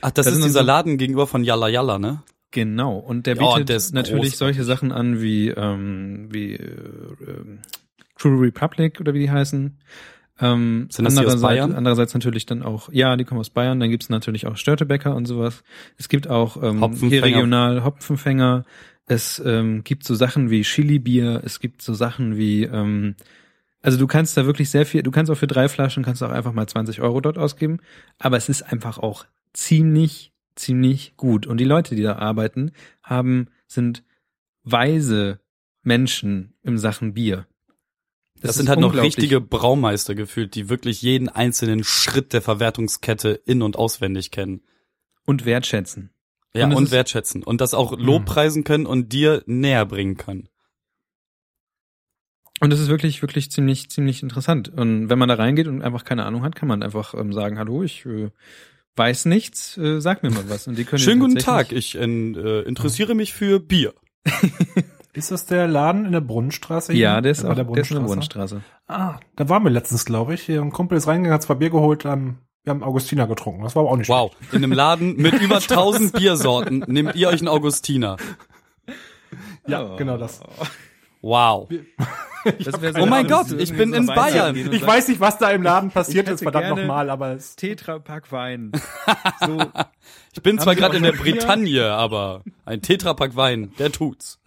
[0.00, 2.22] Ach, das, Das ist sind dieser so- Laden gegenüber von Yalla Yalla, ne?
[2.52, 4.38] Genau, und der Ja, bietet der ist natürlich großartig.
[4.38, 6.68] solche Sachen an wie, ähm, wie äh,
[7.26, 7.60] ähm,
[8.18, 9.78] True Republic oder wie die heißen.
[10.40, 11.74] Ähm, Sind das andererseits, Bayern?
[11.74, 15.26] andererseits natürlich dann auch, ja, die kommen aus Bayern, dann gibt's natürlich auch Störtebecker und
[15.26, 15.62] sowas.
[15.98, 18.64] Es gibt auch ähm, hier regional Hopfenfänger.
[19.06, 23.16] Es ähm, gibt so Sachen wie Chili-Bier, es gibt so Sachen wie, ähm,
[23.82, 26.30] also du kannst da wirklich sehr viel, du kannst auch für drei Flaschen, kannst auch
[26.30, 27.78] einfach mal 20 Euro dort ausgeben,
[28.18, 31.46] aber es ist einfach auch ziemlich, ziemlich gut.
[31.46, 32.70] Und die Leute, die da arbeiten,
[33.02, 34.04] haben, sind
[34.62, 35.40] weise
[35.82, 37.46] Menschen im Sachen Bier.
[38.40, 43.40] Das, ist sind halt noch richtige Braumeister gefühlt, die wirklich jeden einzelnen Schritt der Verwertungskette
[43.44, 44.62] in- und auswendig kennen.
[45.26, 46.10] Und wertschätzen.
[46.54, 47.42] Ja, Und und, wertschätzen.
[47.42, 50.48] Und das auch lobpreisen können und dir näher bringen können.
[52.60, 54.68] Und es ist wirklich, wirklich ziemlich, ziemlich interessant.
[54.68, 57.58] Und wenn man da reingeht und einfach keine Ahnung hat, kann man einfach ähm, sagen,
[57.58, 58.30] hallo, ich äh,
[58.96, 60.66] weiß nichts, äh, sag mir mal was.
[60.66, 62.02] Und die können Schönen guten Tag, ich äh,
[62.62, 63.94] interessiere mich für Bier.
[65.12, 66.92] Ist das der Laden in der Brunnenstraße?
[66.92, 67.22] Ja, hier?
[67.22, 68.62] der ist bei auch, der ist in der Brunnenstraße.
[68.86, 70.42] Ah, da waren wir letztens, glaube ich.
[70.42, 73.62] Hier ein Kumpel ist reingegangen, hat zwei Bier geholt, ähm, wir haben Augustiner getrunken.
[73.62, 77.28] Das war aber auch nicht Wow, in einem Laden mit über 1000 Biersorten nehmt ihr
[77.28, 78.16] euch einen Augustiner.
[78.18, 78.98] schlecht.
[79.66, 79.96] Ja, Oh.
[79.96, 80.40] genau das.
[81.22, 81.68] Wow.
[82.98, 84.56] Oh mein Gott, ich bin in Bayern.
[84.72, 88.72] Ich weiß nicht, was da im Laden passiert ist, verdammt nochmal, aber es Tetrapack Wein.
[89.40, 89.58] So,
[90.32, 91.12] Ich bin zwar gerade in der?
[91.12, 94.40] Bretagne, aber ein Tetrapack Wein, der tut's.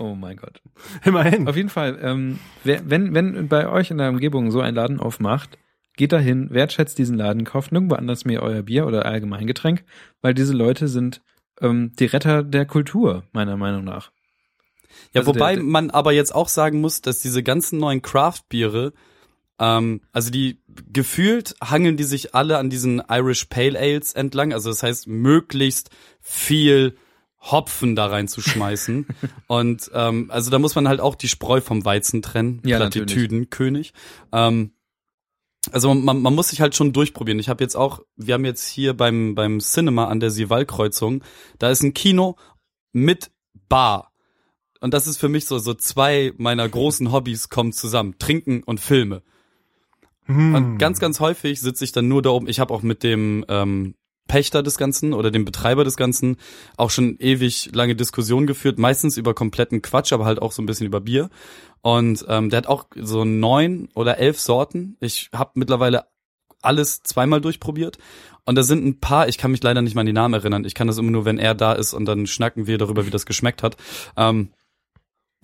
[0.00, 0.60] Oh mein Gott.
[1.04, 1.46] immerhin.
[1.46, 4.98] Auf jeden Fall, ähm, wer, wenn, wenn bei euch in der Umgebung so ein Laden
[4.98, 5.58] aufmacht,
[5.96, 9.84] geht dahin, wertschätzt diesen Laden, kauft nirgendwo anders mehr euer Bier oder allgemein Getränk,
[10.22, 11.20] weil diese Leute sind
[11.60, 14.10] ähm, die Retter der Kultur, meiner Meinung nach.
[15.12, 18.92] Ja, Also wobei der- man aber jetzt auch sagen muss, dass diese ganzen neuen Craft-Biere,
[19.58, 24.52] ähm, also die gefühlt hangeln die sich alle an diesen Irish Pale Ales entlang.
[24.54, 25.90] Also das heißt, möglichst
[26.20, 26.96] viel
[27.40, 29.06] Hopfen da reinzuschmeißen.
[29.46, 32.60] Und ähm, also da muss man halt auch die Spreu vom Weizen trennen.
[32.64, 33.92] Ja, Plattitüdenkönig.
[34.32, 34.72] Ähm,
[35.72, 37.38] also man, man muss sich halt schon durchprobieren.
[37.38, 41.22] Ich habe jetzt auch, wir haben jetzt hier beim beim Cinema an der Sival-Kreuzung,
[41.58, 42.36] da ist ein Kino
[42.92, 43.30] mit
[43.68, 44.12] Bar.
[44.80, 48.16] Und das ist für mich so, so zwei meiner großen Hobbys kommen zusammen.
[48.18, 49.22] Trinken und Filme.
[50.24, 50.54] Hm.
[50.54, 52.48] Und ganz, ganz häufig sitze ich dann nur da oben.
[52.48, 53.94] Ich habe auch mit dem ähm,
[54.30, 56.36] Pächter des Ganzen oder dem Betreiber des Ganzen
[56.76, 58.78] auch schon ewig lange Diskussionen geführt.
[58.78, 61.30] Meistens über kompletten Quatsch, aber halt auch so ein bisschen über Bier.
[61.82, 64.96] Und ähm, der hat auch so neun oder elf Sorten.
[65.00, 66.04] Ich habe mittlerweile
[66.62, 67.98] alles zweimal durchprobiert.
[68.44, 70.64] Und da sind ein paar, ich kann mich leider nicht mal an die Namen erinnern.
[70.64, 73.10] Ich kann das immer nur, wenn er da ist und dann schnacken wir darüber, wie
[73.10, 73.76] das geschmeckt hat.
[74.16, 74.50] Ähm,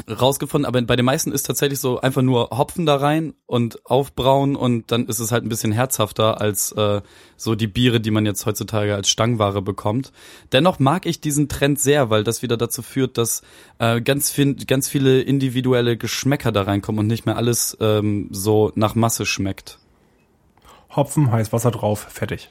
[0.08, 4.54] rausgefunden, aber bei den meisten ist tatsächlich so einfach nur Hopfen da rein und aufbrauen
[4.54, 7.00] und dann ist es halt ein bisschen herzhafter als äh,
[7.36, 10.12] so die Biere, die man jetzt heutzutage als Stangware bekommt.
[10.52, 13.42] Dennoch mag ich diesen Trend sehr, weil das wieder dazu führt, dass
[13.78, 18.72] äh, ganz, viel, ganz viele individuelle Geschmäcker da reinkommen und nicht mehr alles ähm, so
[18.76, 19.78] nach Masse schmeckt.
[20.94, 22.48] Hopfen, heiß Wasser drauf, fertig.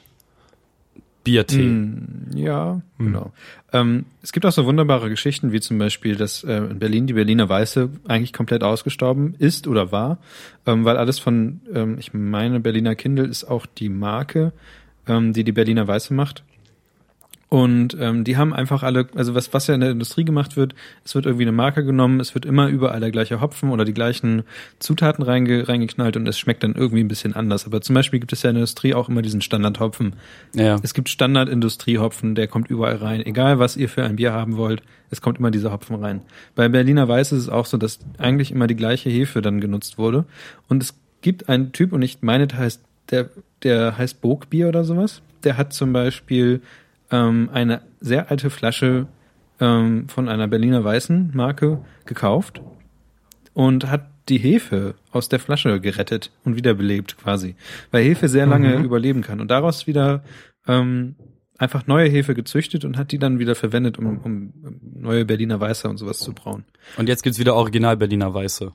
[1.26, 1.64] Biertee.
[1.64, 3.32] Hm, ja, genau.
[3.72, 7.14] Ähm, es gibt auch so wunderbare Geschichten, wie zum Beispiel, dass äh, in Berlin die
[7.14, 10.18] Berliner Weiße eigentlich komplett ausgestorben ist oder war,
[10.66, 14.52] ähm, weil alles von, ähm, ich meine, Berliner Kindle ist auch die Marke,
[15.08, 16.44] ähm, die die Berliner Weiße macht.
[17.48, 20.74] Und ähm, die haben einfach alle, also was, was ja in der Industrie gemacht wird,
[21.04, 23.94] es wird irgendwie eine Marke genommen, es wird immer überall der gleiche Hopfen oder die
[23.94, 24.42] gleichen
[24.80, 27.64] Zutaten reinge, reingeknallt und es schmeckt dann irgendwie ein bisschen anders.
[27.64, 30.14] Aber zum Beispiel gibt es ja in der Industrie auch immer diesen Standardhopfen.
[30.54, 30.80] Ja.
[30.82, 33.24] Es gibt Standard-Industriehopfen, der kommt überall rein.
[33.24, 36.22] Egal, was ihr für ein Bier haben wollt, es kommt immer dieser Hopfen rein.
[36.56, 39.98] Bei Berliner Weiß ist es auch so, dass eigentlich immer die gleiche Hefe dann genutzt
[39.98, 40.24] wurde.
[40.68, 43.30] Und es gibt einen Typ, und ich meine, der heißt, der,
[43.62, 45.22] der heißt Bogbier oder sowas.
[45.44, 46.60] Der hat zum Beispiel
[47.10, 49.06] ähm, eine sehr alte Flasche
[49.60, 52.60] ähm, von einer Berliner Weißen Marke gekauft
[53.54, 57.54] und hat die Hefe aus der Flasche gerettet und wiederbelebt quasi,
[57.92, 58.84] weil Hefe sehr lange Mhm.
[58.84, 60.24] überleben kann und daraus wieder
[60.66, 61.14] ähm,
[61.58, 64.52] einfach neue Hefe gezüchtet und hat die dann wieder verwendet, um, um
[64.82, 66.64] neue Berliner Weiße und sowas zu brauen.
[66.98, 68.72] Und jetzt gibt's wieder Original Berliner Weiße.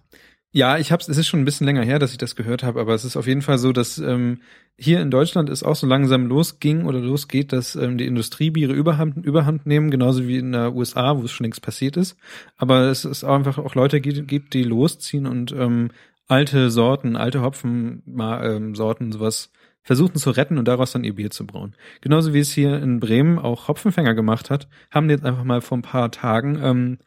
[0.53, 2.81] Ja, ich hab's, es ist schon ein bisschen länger her, dass ich das gehört habe,
[2.81, 4.41] aber es ist auf jeden Fall so, dass ähm,
[4.77, 9.25] hier in Deutschland es auch so langsam losging oder losgeht, dass ähm, die Industriebiere Überhand,
[9.25, 12.17] Überhand nehmen, genauso wie in der USA, wo es schon längst passiert ist.
[12.57, 15.91] Aber es ist auch einfach auch Leute gibt, die losziehen und ähm,
[16.27, 19.51] alte Sorten, alte Hopfen, ähm, sowas
[19.83, 21.75] versuchten zu retten und daraus dann ihr Bier zu brauen.
[22.01, 25.61] Genauso wie es hier in Bremen auch Hopfenfänger gemacht hat, haben die jetzt einfach mal
[25.61, 26.97] vor ein paar Tagen ähm,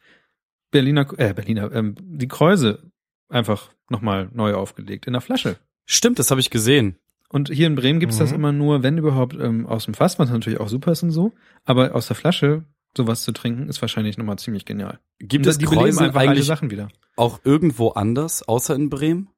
[0.71, 2.91] Berliner, äh, Berliner, ähm, die Kräuse
[3.29, 5.57] einfach nochmal neu aufgelegt in der Flasche.
[5.85, 6.97] Stimmt, das habe ich gesehen.
[7.29, 8.21] Und hier in Bremen gibt's mhm.
[8.21, 11.11] das immer nur, wenn überhaupt, ähm, aus dem Fass, was natürlich auch super ist und
[11.11, 11.31] so.
[11.63, 12.63] Aber aus der Flasche
[12.95, 14.99] sowas zu trinken, ist wahrscheinlich nochmal ziemlich genial.
[15.19, 16.87] Gibt es die Kräuse einfach eigentlich Sachen wieder.
[17.15, 19.29] auch irgendwo anders, außer in Bremen?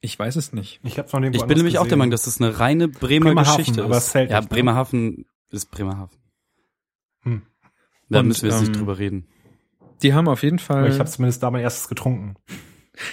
[0.00, 0.80] Ich weiß es nicht.
[0.82, 1.78] Ich, hab's noch ich bin nämlich gesehen.
[1.78, 4.12] auch der Meinung, dass das eine reine Bremer Bremerhaven, Geschichte aber ist.
[4.12, 4.42] ja, nicht, ne?
[4.48, 6.18] Bremerhaven ist Bremerhaven.
[7.22, 7.42] Hm.
[8.10, 9.26] Da und, müssen wir jetzt ähm, nicht drüber reden.
[10.02, 10.80] Die haben auf jeden Fall.
[10.80, 12.34] Aber ich habe zumindest da mein erstes getrunken.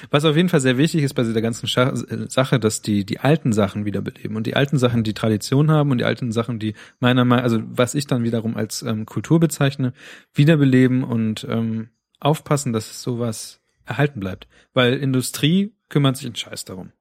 [0.10, 3.20] Was auf jeden Fall sehr wichtig ist bei dieser ganzen äh, Sache, dass die die
[3.20, 6.76] alten Sachen wiederbeleben und die alten Sachen, die Tradition haben und die alten Sachen, die
[7.00, 9.94] meiner Meinung, also was ich dann wiederum als ähm, Kultur bezeichne,
[10.34, 16.92] wiederbeleben und ähm, aufpassen, dass sowas erhalten bleibt, weil Industrie kümmert sich einen Scheiß darum.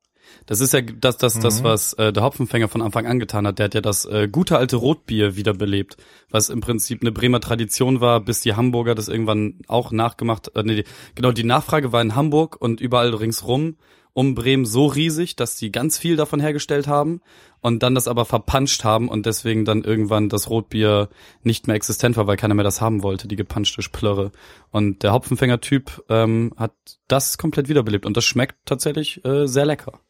[0.46, 1.40] Das ist ja das, das, mhm.
[1.42, 3.58] das, was äh, der Hopfenfänger von Anfang an getan hat.
[3.58, 5.96] Der hat ja das äh, gute alte Rotbier wiederbelebt,
[6.30, 10.54] was im Prinzip eine Bremer Tradition war, bis die Hamburger das irgendwann auch nachgemacht.
[10.56, 13.76] Äh, nee, genau, die Nachfrage war in Hamburg und überall ringsrum
[14.12, 17.20] um Bremen so riesig, dass die ganz viel davon hergestellt haben
[17.60, 21.08] und dann das aber verpanscht haben und deswegen dann irgendwann das Rotbier
[21.42, 24.32] nicht mehr existent war, weil keiner mehr das haben wollte, die gepanschte Splörre.
[24.70, 26.74] Und der Hopfenfänger-Typ ähm, hat
[27.08, 30.00] das komplett wiederbelebt und das schmeckt tatsächlich äh, sehr lecker.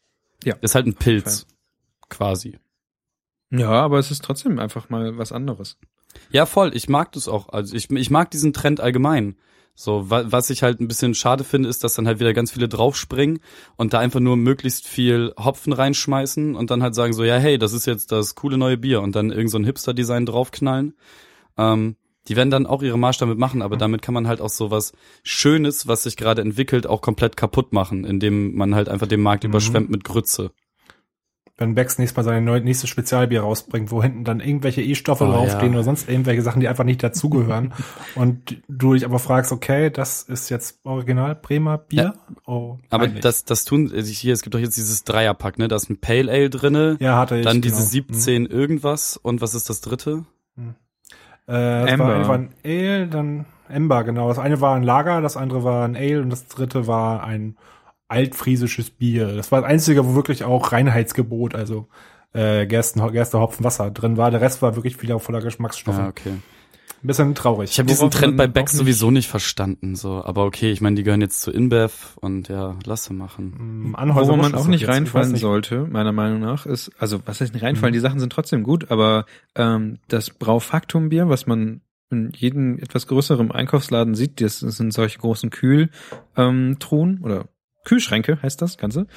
[0.43, 0.55] Ja.
[0.61, 1.45] Ist halt ein Pilz,
[2.09, 2.59] quasi.
[3.51, 5.77] Ja, aber es ist trotzdem einfach mal was anderes.
[6.31, 6.75] Ja, voll.
[6.75, 7.49] Ich mag das auch.
[7.49, 9.35] Also ich, ich mag diesen Trend allgemein.
[9.73, 12.67] So, was ich halt ein bisschen schade finde, ist, dass dann halt wieder ganz viele
[12.67, 13.39] draufspringen
[13.77, 17.57] und da einfach nur möglichst viel Hopfen reinschmeißen und dann halt sagen so, ja, hey,
[17.57, 20.93] das ist jetzt das coole neue Bier und dann irgend so ein Hipster-Design draufknallen.
[21.57, 21.95] Ähm,
[22.27, 23.79] die werden dann auch ihre Marsch damit machen, aber mhm.
[23.79, 24.93] damit kann man halt auch so was
[25.23, 29.43] Schönes, was sich gerade entwickelt, auch komplett kaputt machen, indem man halt einfach den Markt
[29.43, 29.49] mhm.
[29.49, 30.51] überschwemmt mit Grütze.
[31.57, 35.73] Wenn Becks nächstes Mal seine nächste Spezialbier rausbringt, wo hinten dann irgendwelche E-Stoffe oh, draufstehen
[35.73, 35.77] ja.
[35.77, 37.73] oder sonst irgendwelche Sachen, die einfach nicht dazugehören
[38.15, 42.15] und du dich aber fragst, okay, das ist jetzt Original Bremer Bier?
[42.15, 42.35] Ja.
[42.47, 45.67] Oh, aber das, das tun, also hier, es gibt doch jetzt dieses Dreierpack, ne?
[45.67, 46.97] Da ist ein Pale Ale drinne.
[46.99, 47.45] Ja, hatte ich.
[47.45, 47.89] Dann diese genau.
[47.89, 48.51] 17 hm.
[48.51, 50.25] irgendwas und was ist das dritte?
[51.51, 52.27] Äh, das Ember.
[52.27, 54.29] war ein Ale, dann Ember, genau.
[54.29, 57.57] Das eine war ein Lager, das andere war ein Ale und das dritte war ein
[58.07, 59.35] altfriesisches Bier.
[59.35, 61.87] Das war das einzige, wo wirklich auch Reinheitsgebot, also
[62.33, 64.31] äh, Gersten, Gerste, Hopfen, Wasser drin war.
[64.31, 65.97] Der Rest war wirklich wieder voller Geschmacksstoffe.
[65.97, 66.33] Ja, okay.
[67.03, 67.71] Ein bisschen traurig.
[67.71, 70.23] Ich habe diesen Trend bei Becks sowieso nicht verstanden, so.
[70.23, 73.91] Aber okay, ich meine, die gehören jetzt zu InBev und ja, lasse machen.
[73.91, 75.41] Mm, Wo man auch nicht reinfallen nicht.
[75.41, 77.95] sollte, meiner Meinung nach, ist, also was heißt nicht reinfallen, mhm.
[77.95, 79.25] die Sachen sind trotzdem gut, aber
[79.55, 81.81] ähm, das Braufaktumbier, was man
[82.11, 85.89] in jedem etwas größeren Einkaufsladen sieht, das sind solche großen Kühltruhen
[86.37, 87.45] ähm, oder
[87.83, 89.07] Kühlschränke heißt das Ganze.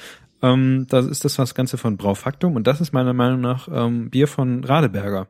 [0.41, 4.11] Ähm, da ist das das Ganze von Braufaktum und das ist meiner Meinung nach ähm,
[4.11, 5.29] Bier von Radeberger.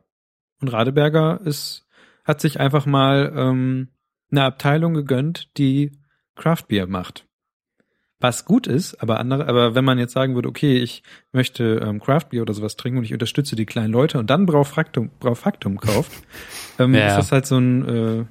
[0.61, 1.84] Und Radeberger ist
[2.25, 3.89] hat sich einfach mal ähm,
[4.31, 5.91] eine Abteilung gegönnt, die
[6.35, 7.25] Craft Beer macht.
[8.19, 11.99] Was gut ist, aber andere, aber wenn man jetzt sagen würde, okay, ich möchte ähm,
[11.99, 15.79] Craft Beer oder sowas trinken und ich unterstütze die kleinen Leute und dann Braufaktum, Braufaktum
[15.79, 16.11] kauft,
[16.79, 17.07] ähm, ja.
[17.07, 18.25] ist das halt so ein äh,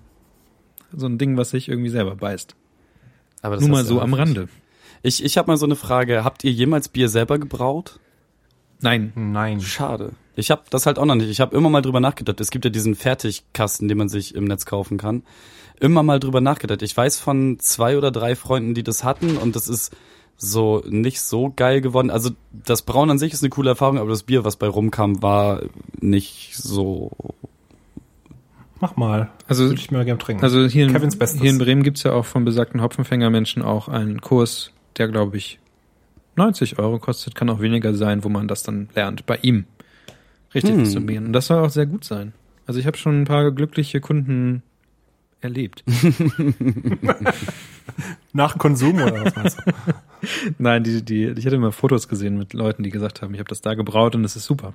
[0.97, 2.55] so ein Ding, was sich irgendwie selber beißt.
[3.42, 4.49] Aber das Nur mal so am Rande.
[5.03, 6.24] Ich, ich habe mal so eine Frage.
[6.24, 8.01] Habt ihr jemals Bier selber gebraut?
[8.85, 9.12] Nein.
[9.14, 9.61] Nein.
[9.62, 10.12] Schade.
[10.37, 11.30] Ich habe das halt auch noch nicht.
[11.30, 12.39] Ich habe immer mal drüber nachgedacht.
[12.41, 15.22] Es gibt ja diesen Fertigkasten, den man sich im Netz kaufen kann.
[15.80, 16.82] Immer mal drüber nachgedacht.
[16.82, 19.97] Ich weiß von zwei oder drei Freunden, die das hatten und das ist
[20.37, 22.11] so nicht so geil geworden.
[22.11, 25.22] Also das Braun an sich ist eine coole Erfahrung, aber das Bier, was bei rumkam,
[25.22, 25.62] war
[26.01, 27.11] nicht so.
[28.80, 29.30] Mach mal.
[29.49, 30.45] Also würde ich mal gerne trinken.
[30.45, 34.72] Also hier in, hier in Bremen gibt's ja auch von besagten Hopfenfängermenschen auch einen Kurs,
[34.99, 35.59] der glaube ich
[36.37, 39.66] 90 Euro kostet, kann auch weniger sein, wo man das dann lernt, bei ihm
[40.55, 41.26] richtig hm.
[41.26, 42.32] Und das soll auch sehr gut sein.
[42.66, 44.62] Also ich habe schon ein paar glückliche Kunden
[45.41, 45.85] erlebt.
[48.32, 49.72] Nach Konsum oder was meinst du?
[50.59, 53.49] Nein, die, die, ich hatte immer Fotos gesehen mit Leuten, die gesagt haben, ich habe
[53.49, 54.72] das da gebraut und es ist super.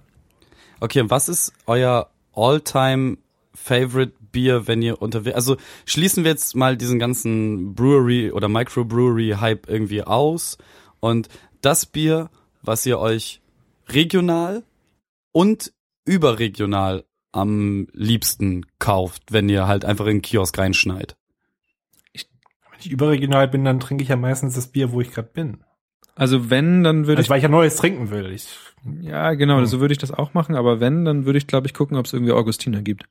[0.80, 3.18] Okay, und was ist euer All-Time
[3.55, 9.38] Favorite Bier, wenn ihr unterwegs, also schließen wir jetzt mal diesen ganzen Brewery oder Microbrewery
[9.39, 10.60] Hype irgendwie aus
[10.99, 11.30] und
[11.62, 12.30] das Bier,
[12.62, 13.41] was ihr euch
[13.88, 14.64] regional
[15.32, 15.74] und
[16.05, 21.16] überregional am liebsten kauft, wenn ihr halt einfach in den Kiosk reinschneit.
[22.12, 22.28] Ich,
[22.72, 25.64] Wenn ich überregional bin, dann trinke ich ja meistens das Bier, wo ich gerade bin.
[26.16, 28.32] Also wenn, dann würde Also, weil ich ja Neues trinken will.
[28.32, 28.47] Ich,
[28.84, 29.66] ich, ja genau, Hm.
[29.68, 32.05] so würde ich das auch machen, aber wenn, dann würde ich glaube ich gucken, ob
[32.07, 33.05] es irgendwie Augustiner gibt.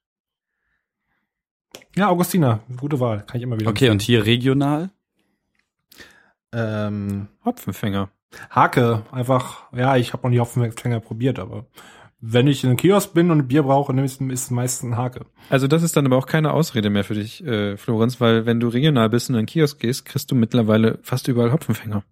[1.97, 3.25] ja, Augustina, gute Wahl.
[3.25, 3.71] Kann ich immer wieder.
[3.71, 4.91] Okay, und hier regional?
[6.53, 8.11] Ähm, Hopfenfänger.
[8.51, 11.66] Hake, einfach, ja, ich habe noch nie Hopfenfänger probiert, aber
[12.20, 14.97] wenn ich in einem Kiosk bin und ein Bier brauche, dann ist es meistens ein
[14.97, 15.26] Hake.
[15.51, 18.61] Also das ist dann aber auch keine Ausrede mehr für dich, äh, Florenz, weil wenn
[18.61, 22.03] du regional bist und in einen Kiosk gehst, kriegst du mittlerweile fast überall Hopfenfänger.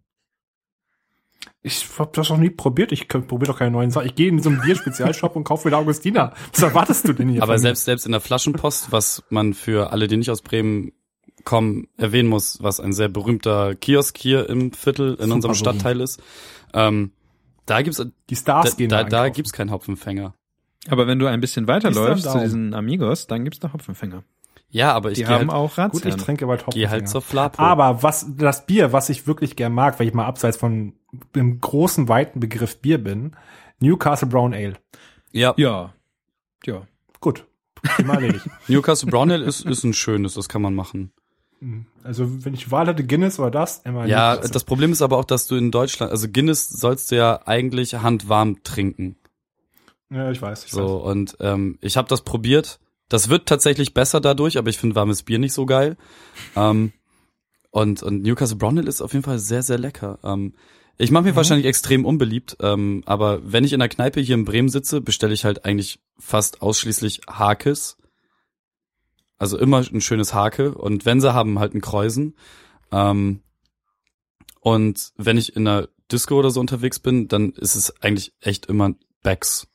[1.63, 2.93] Ich habe das noch nie probiert.
[2.93, 4.07] Ich probiere doch keine neuen Sachen.
[4.07, 6.33] Ich gehe in so einen Bierspezialshop und kaufe wieder Augustina.
[6.53, 7.43] Was erwartest du denn hier?
[7.43, 7.61] Aber von mir?
[7.63, 10.93] selbst, selbst in der Flaschenpost, was man für alle, die nicht aus Bremen
[11.47, 15.57] kommen, erwähnen muss, was ein sehr berühmter Kiosk hier im Viertel in Super unserem berühmt.
[15.57, 16.23] Stadtteil ist,
[16.75, 17.13] ähm,
[17.65, 20.35] da gibt's, da, die Stars gehen da, da gibt's keinen Hopfenfänger.
[20.89, 24.25] Aber wenn du ein bisschen weiterläufst zu diesen Amigos, dann gibt's noch Hopfenfänger.
[24.69, 26.19] Ja, aber ich Die haben halt, auch Gut, Ratsherren.
[26.19, 26.91] ich trinke bald geh Hopfenfänger.
[26.91, 27.63] halt zur Flapo.
[27.63, 30.95] Aber was das Bier, was ich wirklich gern mag, weil ich mal abseits von
[31.35, 33.37] dem großen, weiten Begriff Bier bin,
[33.79, 34.75] Newcastle Brown Ale.
[35.33, 35.95] ja, ja.
[36.65, 36.83] Ja.
[37.21, 37.47] Gut.
[37.97, 38.47] Thema erledigt.
[38.69, 41.13] Newcastle Brown Ale ist, ist ein schönes, das kann man machen.
[42.05, 44.53] Also, wenn ich Wahl hätte, Guinness oder das, immer Ja, Newcastle.
[44.53, 47.95] das Problem ist aber auch, dass du in Deutschland, also Guinness sollst du ja eigentlich
[47.95, 49.17] handwarm trinken.
[50.11, 50.67] Ja, ich weiß.
[50.67, 52.79] Ich So, und ähm, ich habe das probiert.
[53.09, 55.97] Das wird tatsächlich besser dadurch, aber ich finde warmes Bier nicht so geil.
[56.55, 56.93] Ähm,
[57.71, 60.19] und, und Newcastle Brown Ale ist auf jeden Fall sehr, sehr lecker.
[60.23, 60.55] Ähm,
[60.99, 61.37] ich mache mir Mhm.
[61.37, 65.35] wahrscheinlich extrem unbeliebt, ähm, aber wenn ich in der Kneipe hier in Bremen sitze, bestelle
[65.35, 67.97] ich halt eigentlich fast ausschließlich Hakes.
[69.39, 70.73] Also immer ein schönes Hake.
[70.75, 72.35] Und wenn sie haben, halt ein Kreuzen.
[72.93, 73.41] Ähm,
[74.61, 78.67] und wenn ich in einer Disco oder so unterwegs bin, dann ist es eigentlich echt
[78.67, 79.67] immer Becks.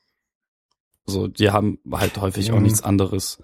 [1.06, 2.64] So, die haben halt häufig auch Mhm.
[2.64, 3.40] nichts anderes.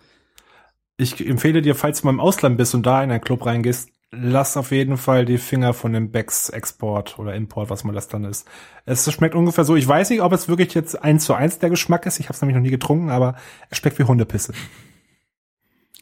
[0.97, 3.89] Ich empfehle dir, falls du mal im Ausland bist und da in einen Club reingehst,
[4.11, 8.07] lass auf jeden Fall die Finger von dem Becks Export oder Import, was mal das
[8.07, 8.47] dann ist.
[8.85, 9.75] Es schmeckt ungefähr so.
[9.75, 12.19] Ich weiß nicht, ob es wirklich jetzt eins zu eins der Geschmack ist.
[12.19, 13.35] Ich habe es nämlich noch nie getrunken, aber
[13.69, 14.53] es schmeckt wie Hundepisse.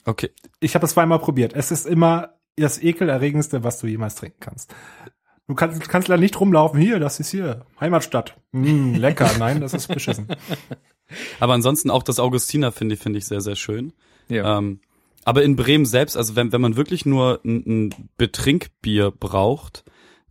[0.05, 0.31] Okay.
[0.59, 1.53] Ich habe das zweimal probiert.
[1.53, 4.73] Es ist immer das ekelerregendste, was du jemals trinken kannst.
[5.47, 6.79] Du kannst, kannst leider nicht rumlaufen.
[6.79, 7.65] Hier, das ist hier.
[7.79, 8.35] Heimatstadt.
[8.51, 9.29] Mm, lecker.
[9.39, 10.27] Nein, das ist beschissen.
[11.39, 13.93] Aber ansonsten auch das Augustiner finde ich, finde ich sehr, sehr schön.
[14.27, 14.57] Ja.
[14.57, 14.79] Ähm,
[15.23, 19.83] aber in Bremen selbst, also wenn, wenn man wirklich nur ein, ein Betrinkbier braucht,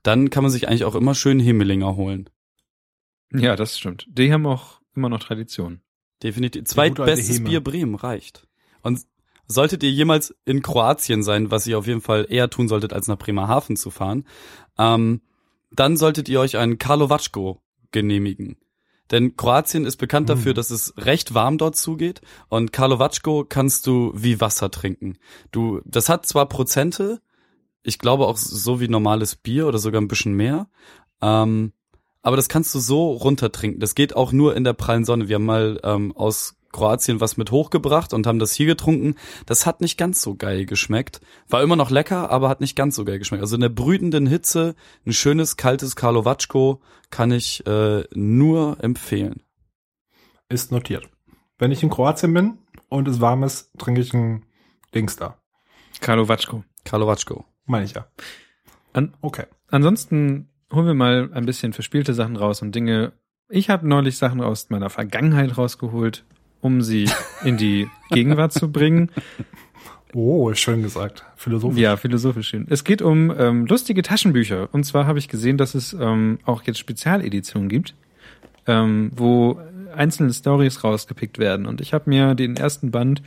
[0.03, 2.31] dann kann man sich eigentlich auch immer schön Himmelinger holen.
[3.33, 4.07] ja, das stimmt.
[4.09, 5.81] Die haben auch immer noch Tradition.
[6.23, 6.65] Definitiv.
[6.65, 7.43] Zweitbestes.
[7.43, 8.47] Bier Bremen reicht.
[8.83, 9.01] Und
[9.47, 13.09] solltet ihr jemals in Kroatien sein, was ihr auf jeden Fall eher tun solltet, als
[13.09, 14.27] nach Bremerhaven zu fahren,
[14.79, 15.21] ähm,
[15.71, 18.57] dann solltet ihr euch einen Karlovačko genehmigen.
[19.11, 20.37] Denn Kroatien ist bekannt Hm.
[20.37, 25.19] dafür, dass es recht warm dort zugeht und Karlovačko kannst du wie Wasser trinken.
[25.53, 27.21] Du, das hat zwar Prozente,
[27.83, 30.69] ich glaube auch so wie normales Bier oder sogar ein bisschen mehr,
[31.21, 31.73] ähm,
[32.23, 33.81] aber das kannst du so runtertrinken.
[33.81, 35.29] Das geht auch nur in der prallen Sonne.
[35.29, 39.15] Wir haben mal ähm, aus Kroatien was mit hochgebracht und haben das hier getrunken.
[39.47, 41.21] Das hat nicht ganz so geil geschmeckt.
[41.49, 43.43] War immer noch lecker, aber hat nicht ganz so geil geschmeckt.
[43.43, 44.75] Also in der brütenden Hitze
[45.07, 49.43] ein schönes kaltes Karlovačko kann ich äh, nur empfehlen.
[50.49, 51.09] Ist notiert.
[51.59, 52.59] Wenn ich in Kroatien bin
[52.89, 54.45] und es warm ist, trinke ich ein
[54.95, 55.39] Dings da.
[56.01, 56.65] Karlovačko.
[56.85, 57.45] Karlovačko.
[57.67, 58.07] Meine ich ja.
[58.93, 59.45] An- Okay.
[59.71, 63.13] Ansonsten holen wir mal ein bisschen verspielte Sachen raus und Dinge.
[63.49, 66.25] Ich habe neulich Sachen aus meiner Vergangenheit rausgeholt,
[66.65, 67.11] um sie
[67.45, 69.11] in die Gegenwart zu bringen.
[70.15, 71.23] Oh, schön gesagt.
[71.37, 71.79] Philosophisch.
[71.79, 72.67] Ja, philosophisch schön.
[72.71, 74.71] Es geht um ähm, lustige Taschenbücher.
[74.73, 77.95] Und zwar habe ich gesehen, dass es ähm, auch jetzt Spezialeditionen gibt,
[78.67, 79.61] ähm, wo
[79.95, 81.67] einzelne Stories rausgepickt werden.
[81.67, 83.21] Und ich habe mir den ersten Band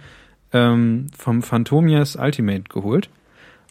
[0.51, 3.09] ähm, vom Phantomias Ultimate geholt.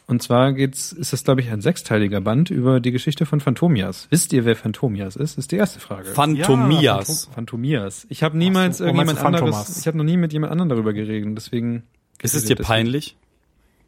[0.09, 4.07] Und zwar geht's, ist das, glaube ich, ein sechsteiliger Band über die Geschichte von Phantomias.
[4.11, 5.36] Wisst ihr, wer Phantomias ist?
[5.36, 6.11] Ist die erste Frage.
[6.11, 7.28] Phantomias.
[7.34, 8.07] Phantomias.
[8.09, 10.92] Ich habe niemals so, oh, irgendjemand anderes, ich habe noch nie mit jemand anderem darüber
[10.92, 11.36] geredet.
[11.36, 11.82] Deswegen
[12.22, 13.16] ist es dir deswegen- peinlich?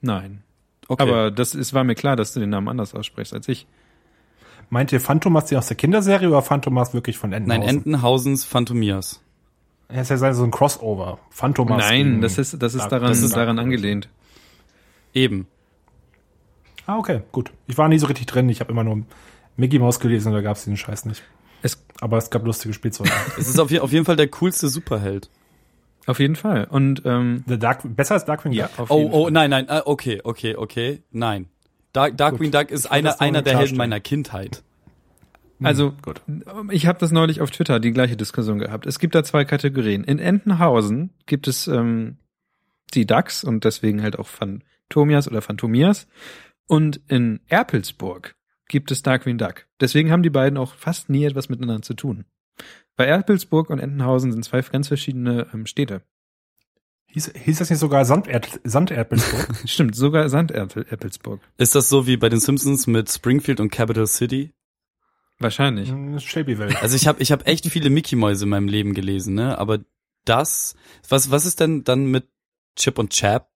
[0.00, 0.42] Nein.
[0.88, 1.02] Okay.
[1.02, 3.66] Aber das ist, war mir klar, dass du den Namen anders aussprichst als ich.
[4.70, 7.68] Meint ihr Phantomas die aus der Kinderserie oder Phantomas wirklich von Nein, Entenhausen?
[7.68, 9.22] Entenhausens Phantomias.
[9.90, 11.18] Ja, ist ja so ein Crossover.
[11.30, 11.78] Phantomas.
[11.78, 14.08] Nein, das ist, das ist daran, das ist daran angelehnt.
[15.14, 15.46] Eben.
[16.88, 17.52] Ah, okay, gut.
[17.66, 18.48] Ich war nie so richtig drin.
[18.48, 19.02] Ich habe immer nur
[19.56, 21.22] Mickey Mouse gelesen und da gab es diesen Scheiß nicht.
[21.62, 23.10] Es, Aber es gab lustige Spielzeuge.
[23.38, 25.28] Es ist auf, je auf jeden Fall der coolste Superheld.
[26.06, 26.64] auf jeden Fall.
[26.70, 28.70] Und ähm, The Dark, besser als Darkwing Duck.
[28.78, 29.32] auf Oh, jeden oh, Fall.
[29.32, 31.48] nein, nein, ah, okay, okay, okay, nein.
[31.92, 34.62] Dark, Darkwing Duck ist einer, einer der Helden meiner Kindheit.
[35.62, 36.22] Also, Gut.
[36.70, 38.86] ich habe das neulich auf Twitter die gleiche Diskussion gehabt.
[38.86, 40.04] Es gibt da zwei Kategorien.
[40.04, 42.16] In Entenhausen gibt es ähm,
[42.94, 46.06] die Ducks und deswegen halt auch Phantomias oder Phantomias.
[46.68, 48.36] Und in Erpelsburg
[48.68, 49.66] gibt es Darkwing Duck.
[49.80, 52.26] Deswegen haben die beiden auch fast nie etwas miteinander zu tun.
[52.96, 56.02] Bei Erpelsburg und Entenhausen sind zwei ganz verschiedene ähm, Städte.
[57.06, 59.48] Hieß, hieß das nicht sogar Sanderd Sanderdbelsburg?
[59.64, 61.40] Stimmt, sogar Sand-Erpelsburg.
[61.56, 64.52] Ist das so wie bei den Simpsons mit Springfield und Capital City?
[65.38, 65.88] Wahrscheinlich.
[65.90, 66.78] Hm, Shelbyville.
[66.82, 69.56] Also ich habe ich hab echt viele Mickey-Mäuse in meinem Leben gelesen, ne?
[69.56, 69.78] Aber
[70.26, 70.74] das,
[71.08, 72.28] was, was ist denn dann mit
[72.76, 73.48] Chip und Chap?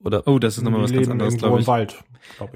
[0.00, 1.66] Oder Oh, das ist nochmal was ganz anderes, glaube im ich.
[1.66, 2.09] Wald, glaube ich.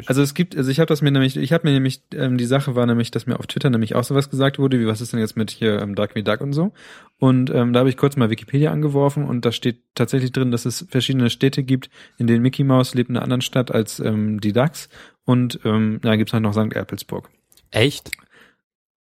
[0.07, 2.45] Also es gibt, also ich habe das mir nämlich, ich habe mir nämlich, ähm, die
[2.45, 5.13] Sache war nämlich, dass mir auf Twitter nämlich auch sowas gesagt wurde, wie was ist
[5.13, 6.73] denn jetzt mit hier ähm, Dark Duck und so.
[7.19, 10.65] Und ähm, da habe ich kurz mal Wikipedia angeworfen und da steht tatsächlich drin, dass
[10.65, 14.41] es verschiedene Städte gibt, in denen Mickey Mouse lebt in einer anderen Stadt als ähm,
[14.41, 14.89] die Ducks.
[15.25, 16.73] Und ähm, da gibt's halt noch St.
[16.73, 17.31] Erpelsburg.
[17.71, 18.11] echt?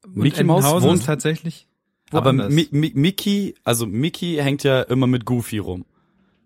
[0.04, 1.68] Und Mickey Mouse wohnt- tatsächlich.
[2.12, 2.54] Aber woanders.
[2.54, 5.86] Mi Mi Mickey, also Mickey hängt ja immer mit Goofy rum.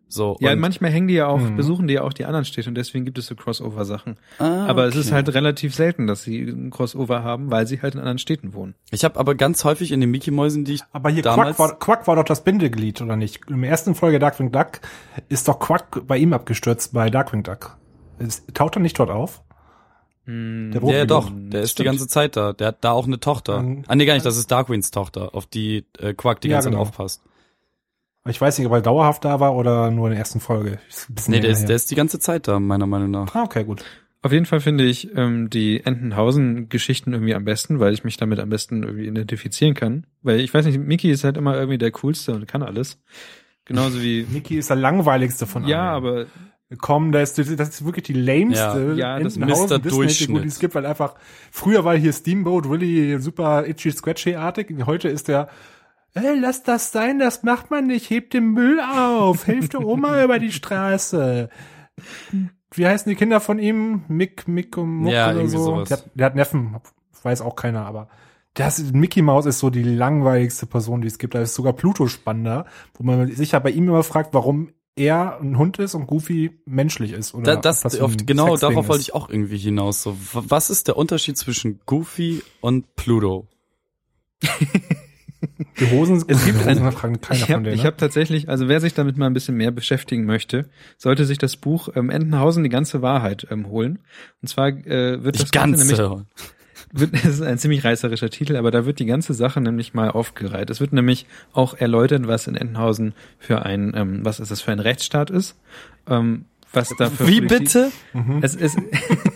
[0.08, 0.38] So.
[0.40, 1.56] ja, und- manchmal hängen die ja auch, Mhm.
[1.58, 4.18] besuchen die ja auch die anderen Städte und deswegen gibt es so Crossover-Sachen.
[4.40, 5.16] Ah, Aber es ist okay.
[5.16, 8.76] halt relativ selten, dass sie ein Crossover haben, weil sie halt in anderen Städten wohnen.
[8.92, 11.80] Ich habe aber ganz häufig in den Mickey-Mäusen, die ich Aber hier damals- Quack war,
[11.80, 13.50] Quack war doch das Bindeglied, oder nicht?
[13.50, 14.80] In der ersten Folge Darkwing Duck
[15.28, 17.78] ist doch Quack bei ihm abgestürzt bei Darkwing Duck.
[18.20, 19.42] Ist, taucht er nicht dort auf?
[20.28, 21.06] Der Ja, ja, Brotfigur.
[21.06, 22.54] doch, der ist die ganze Zeit da.
[22.54, 23.62] Der hat da auch eine Tochter.
[23.62, 23.84] Mhm.
[23.88, 26.70] Ah, nee, gar nicht, das ist Darkwings Tochter, auf die äh, Quack die Ja, ganze
[26.70, 26.84] genau.
[26.84, 27.22] Zeit aufpasst.
[28.28, 30.80] Ich weiß nicht, ob er dauerhaft da war oder nur in der ersten Folge.
[31.28, 31.68] Nee, der ist, her.
[31.68, 33.36] der ist die ganze Zeit da, meiner Meinung nach.
[33.36, 33.84] Ah, okay, gut.
[34.24, 38.40] Auf jeden Fall finde ich ähm, die Entenhausen-Geschichten irgendwie am besten, weil ich mich damit
[38.40, 40.08] am besten irgendwie identifizieren kann.
[40.24, 43.00] Weil ich weiß nicht, Mickey ist halt immer irgendwie der coolste und kann alles.
[43.66, 44.26] Genauso wie.
[44.32, 45.96] Mickey ist der langweiligste von ja, allen.
[45.96, 46.26] aber
[46.80, 49.80] Komm, das ist, das ist wirklich die lameste Ja, ja, das Entenhausen Mr.
[49.80, 50.44] Disney-Figur, Durchschnitt.
[50.44, 51.14] die es gibt, weil einfach,
[51.52, 55.48] früher war hier Steamboat Willy super itchy scratchy-artig, heute ist der,
[56.16, 60.24] Ey, lass das sein, das macht man nicht, hebt den Müll auf, hilft der Oma
[60.24, 61.50] über die Straße.
[62.72, 64.04] Wie heißen die Kinder von ihm?
[64.08, 65.84] Mick, Mick und Muck Ja, oder so.
[65.84, 66.78] Der hat, der hat Neffen,
[67.22, 68.08] weiß auch keiner, aber
[68.54, 71.36] das Mickey Mouse ist so die langweiligste Person, die es gibt.
[71.36, 75.42] Da ist sogar Pluto spannender, wo man sich ja bei ihm immer fragt, warum er
[75.42, 77.34] ein Hund ist und Goofy menschlich ist.
[77.34, 79.08] Oder Da, das, ein genau, Sexding darauf wollte ist.
[79.10, 80.02] ich auch irgendwie hinaus.
[80.04, 83.48] So, was ist der Unterschied zwischen Goofy und Pluto?
[85.80, 87.76] Die Hosen, Es gibt die ein- Hosen fragen keiner ich von habe denen.
[87.76, 87.88] ich ne?
[87.88, 90.66] hab tatsächlich, also wer sich damit mal ein bisschen mehr beschäftigen möchte,
[90.98, 94.00] sollte sich das Buch ähm, Entenhausen die ganze Wahrheit ähm, holen.
[94.42, 96.02] Und zwar äh, wird Die das Ganze ganze.
[96.04, 96.26] nämlich
[96.94, 100.10] wird, es ist ein ziemlich reißerischer Titel, aber da wird die ganze Sache nämlich mal
[100.10, 100.70] aufgereiht.
[100.70, 104.72] Es wird nämlich auch erläutert, was in Entenhausen für ein, ähm, was ist das für
[104.72, 105.56] ein Rechtsstaat ist,
[106.08, 107.92] ähm, was da für Wie Politik- bitte?
[108.42, 108.78] Es ist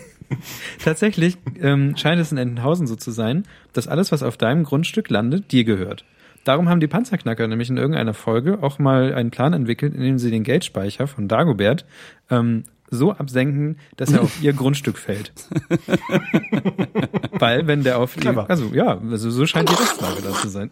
[0.84, 5.10] tatsächlich ähm, scheint es in Entenhausen so zu sein, dass alles, was auf deinem Grundstück
[5.10, 6.04] landet, dir gehört.
[6.44, 10.18] Darum haben die Panzerknacker nämlich in irgendeiner Folge auch mal einen Plan entwickelt, in dem
[10.18, 11.84] sie den Geldspeicher von Dagobert
[12.30, 15.32] ähm, so absenken, dass er auf ihr Grundstück fällt.
[17.32, 20.70] Weil wenn der auf ihr, also ja, also so scheint die Rechtslage da zu sein.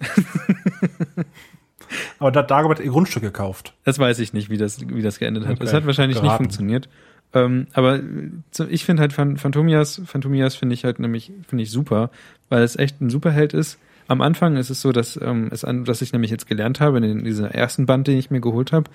[2.18, 3.74] Aber da hat Dagobert ihr Grundstück gekauft.
[3.84, 5.52] Das weiß ich nicht, wie das, wie das geendet hat.
[5.52, 6.28] Okay, Das hat wahrscheinlich geraten.
[6.28, 6.88] nicht funktioniert.
[7.34, 11.70] Ähm, aber äh, ich finde halt Phan- Phantomias, Phantomias finde ich halt nämlich, finde ich
[11.70, 12.10] super,
[12.48, 13.78] weil es echt ein Superheld ist.
[14.06, 16.98] Am Anfang ist es so, dass ähm, es an, dass ich nämlich jetzt gelernt habe
[16.98, 18.90] in dieser ersten Band, den ich mir geholt habe,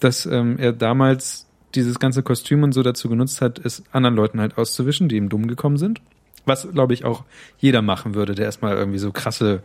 [0.00, 4.40] dass ähm, er damals dieses ganze Kostüm und so dazu genutzt hat, es anderen Leuten
[4.40, 6.00] halt auszuwischen, die ihm dumm gekommen sind.
[6.46, 7.24] Was, glaube ich, auch
[7.58, 9.62] jeder machen würde, der erstmal irgendwie so krasse,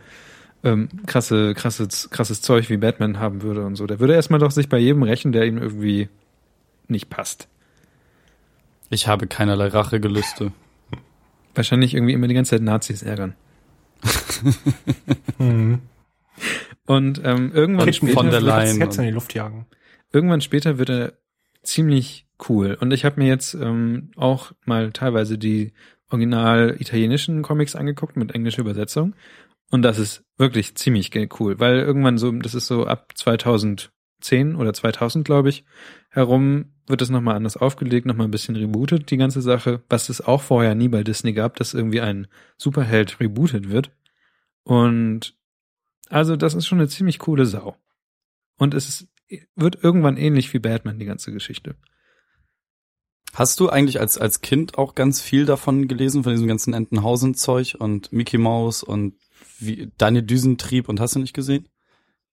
[0.64, 3.86] ähm, krasse, krasses, krasses Zeug wie Batman haben würde und so.
[3.86, 6.08] Der würde erstmal doch sich bei jedem rächen, der ihm irgendwie
[6.88, 7.48] nicht passt.
[8.90, 10.52] Ich habe keinerlei Rachegelüste.
[11.54, 13.34] Wahrscheinlich irgendwie immer die ganze Zeit Nazis ärgern.
[15.38, 15.80] Mhm.
[16.86, 19.66] Und ähm, irgendwann, Kitchen später, von der wird das Leyen Herz in die Luft jagen.
[20.12, 21.12] irgendwann später wird er
[21.62, 22.76] ziemlich cool.
[22.80, 25.72] Und ich habe mir jetzt ähm, auch mal teilweise die
[26.10, 29.14] original italienischen Comics angeguckt mit englischer Übersetzung.
[29.70, 33.12] Und das ist wirklich ziemlich cool, weil irgendwann so, das ist so ab
[34.20, 35.64] 2010 oder 2000, glaube ich,
[36.10, 40.20] herum wird es nochmal anders aufgelegt, nochmal ein bisschen rebootet, die ganze Sache, was es
[40.20, 43.90] auch vorher nie bei Disney gab, dass irgendwie ein Superheld rebootet wird.
[44.64, 45.34] Und
[46.08, 47.76] also das ist schon eine ziemlich coole Sau.
[48.56, 49.08] Und es ist,
[49.54, 51.76] wird irgendwann ähnlich wie Batman, die ganze Geschichte.
[53.32, 57.76] Hast du eigentlich als, als Kind auch ganz viel davon gelesen, von diesem ganzen Entenhausen-Zeug
[57.78, 59.14] und Mickey Mouse und
[59.60, 61.68] wie, deine Düsentrieb und hast du nicht gesehen?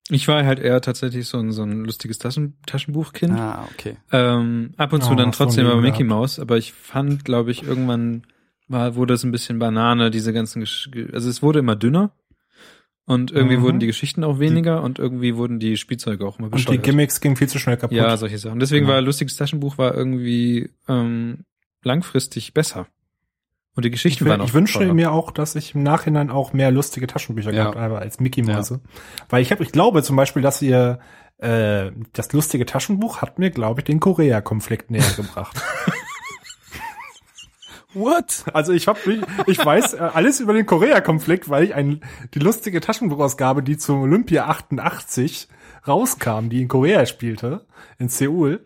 [0.10, 3.34] Ich war halt eher tatsächlich so ein, so ein lustiges Taschen, Taschenbuchkind.
[3.34, 3.98] Ah, okay.
[4.12, 6.04] Ähm, ab und zu Oh, dann trotzdem aber Mickey.
[6.06, 8.26] Mouse, aber ich fand, glaube ich, irgendwann
[8.70, 12.12] war, wurde es ein bisschen Banane, diese ganzen, Gesch Ge- also es wurde immer dünner
[13.06, 13.62] und irgendwie Mhm.
[13.64, 16.84] wurden die Geschichten auch weniger und irgendwie wurden die Spielzeuge auch immer Und die bescheuert.
[16.84, 17.98] Gimmicks gingen viel zu schnell kaputt.
[17.98, 18.60] ja, solche Sachen.
[18.60, 18.96] Deswegen Genau.
[18.96, 21.44] war lustiges Taschenbuch war irgendwie ähm,
[21.84, 22.88] langfristig besser,
[23.78, 24.94] Und die Ich, Geschichten will, waren auch ich wünsche teurer.
[24.94, 27.64] mir auch, dass ich im Nachhinein auch mehr lustige Taschenbücher Ja.
[27.64, 28.82] gehabt habe als Mickey Mäuse.
[29.30, 31.00] Weil ich habe, ich glaube zum Beispiel, dass ihr
[31.38, 35.62] äh, das lustige Taschenbuch hat mir, glaube ich, den Korea-Konflikt näher gebracht.
[37.94, 38.44] What?
[38.54, 42.02] Also ich hab mich, ich weiß äh, alles über den Korea-Konflikt, weil ich ein,
[42.34, 45.48] die lustige Taschenbuchausgabe, die zum Olympia 88
[45.88, 47.66] rauskam, die in Korea spielte,
[47.98, 48.64] in Seoul,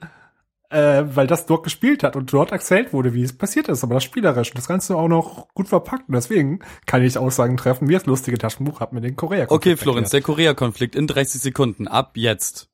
[0.72, 3.96] äh, weil das dort gespielt hat und dort erzählt wurde, wie es passiert ist, aber
[3.96, 7.90] das spielerisch und das Ganze auch noch gut verpackt und deswegen kann ich Aussagen treffen,
[7.90, 10.36] wie das lustige Taschenbuch hat mir den Korea-Konflikt Okay, Florenz, der erklärt.
[10.38, 11.88] Korea-Konflikt in 30 Sekunden.
[11.88, 12.71] Ab jetzt.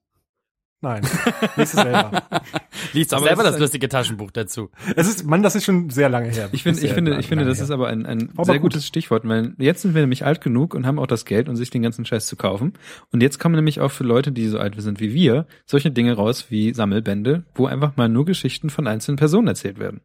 [0.80, 1.02] Nein,
[1.56, 2.22] lies es selber.
[2.94, 4.70] Liest doch Aber selber das ein- lustige Taschenbuch dazu.
[4.96, 6.50] Es ist, Mann, das ist schon sehr lange her.
[6.52, 7.64] Ich finde, ich finde, ich finde, das her.
[7.66, 8.74] ist aber ein, ein Aber sehr gut.
[8.74, 11.56] gutes Stichwort, weil jetzt sind wir nämlich alt genug und haben auch das Geld, um
[11.56, 12.74] sich den ganzen Scheiß zu kaufen.
[13.12, 16.14] Und jetzt kommen nämlich auch für Leute, die so alt sind wie wir, solche Dinge
[16.14, 20.02] raus wie Sammelbände, wo einfach mal nur Geschichten von einzelnen Personen erzählt werden.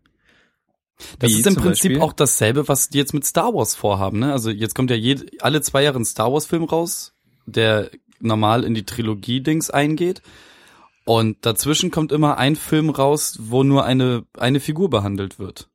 [1.18, 4.20] Das Wie ist im Prinzip Beispiel- auch dasselbe, was die jetzt mit Star Wars vorhaben.
[4.20, 4.32] Ne?
[4.32, 7.12] Also jetzt kommt ja jede, alle zwei Jahre ein Star Wars-Film raus,
[7.44, 10.22] der normal in die Trilogie-Dings eingeht.
[11.04, 15.68] Und dazwischen kommt immer ein Film raus, wo nur eine, eine Figur behandelt wird.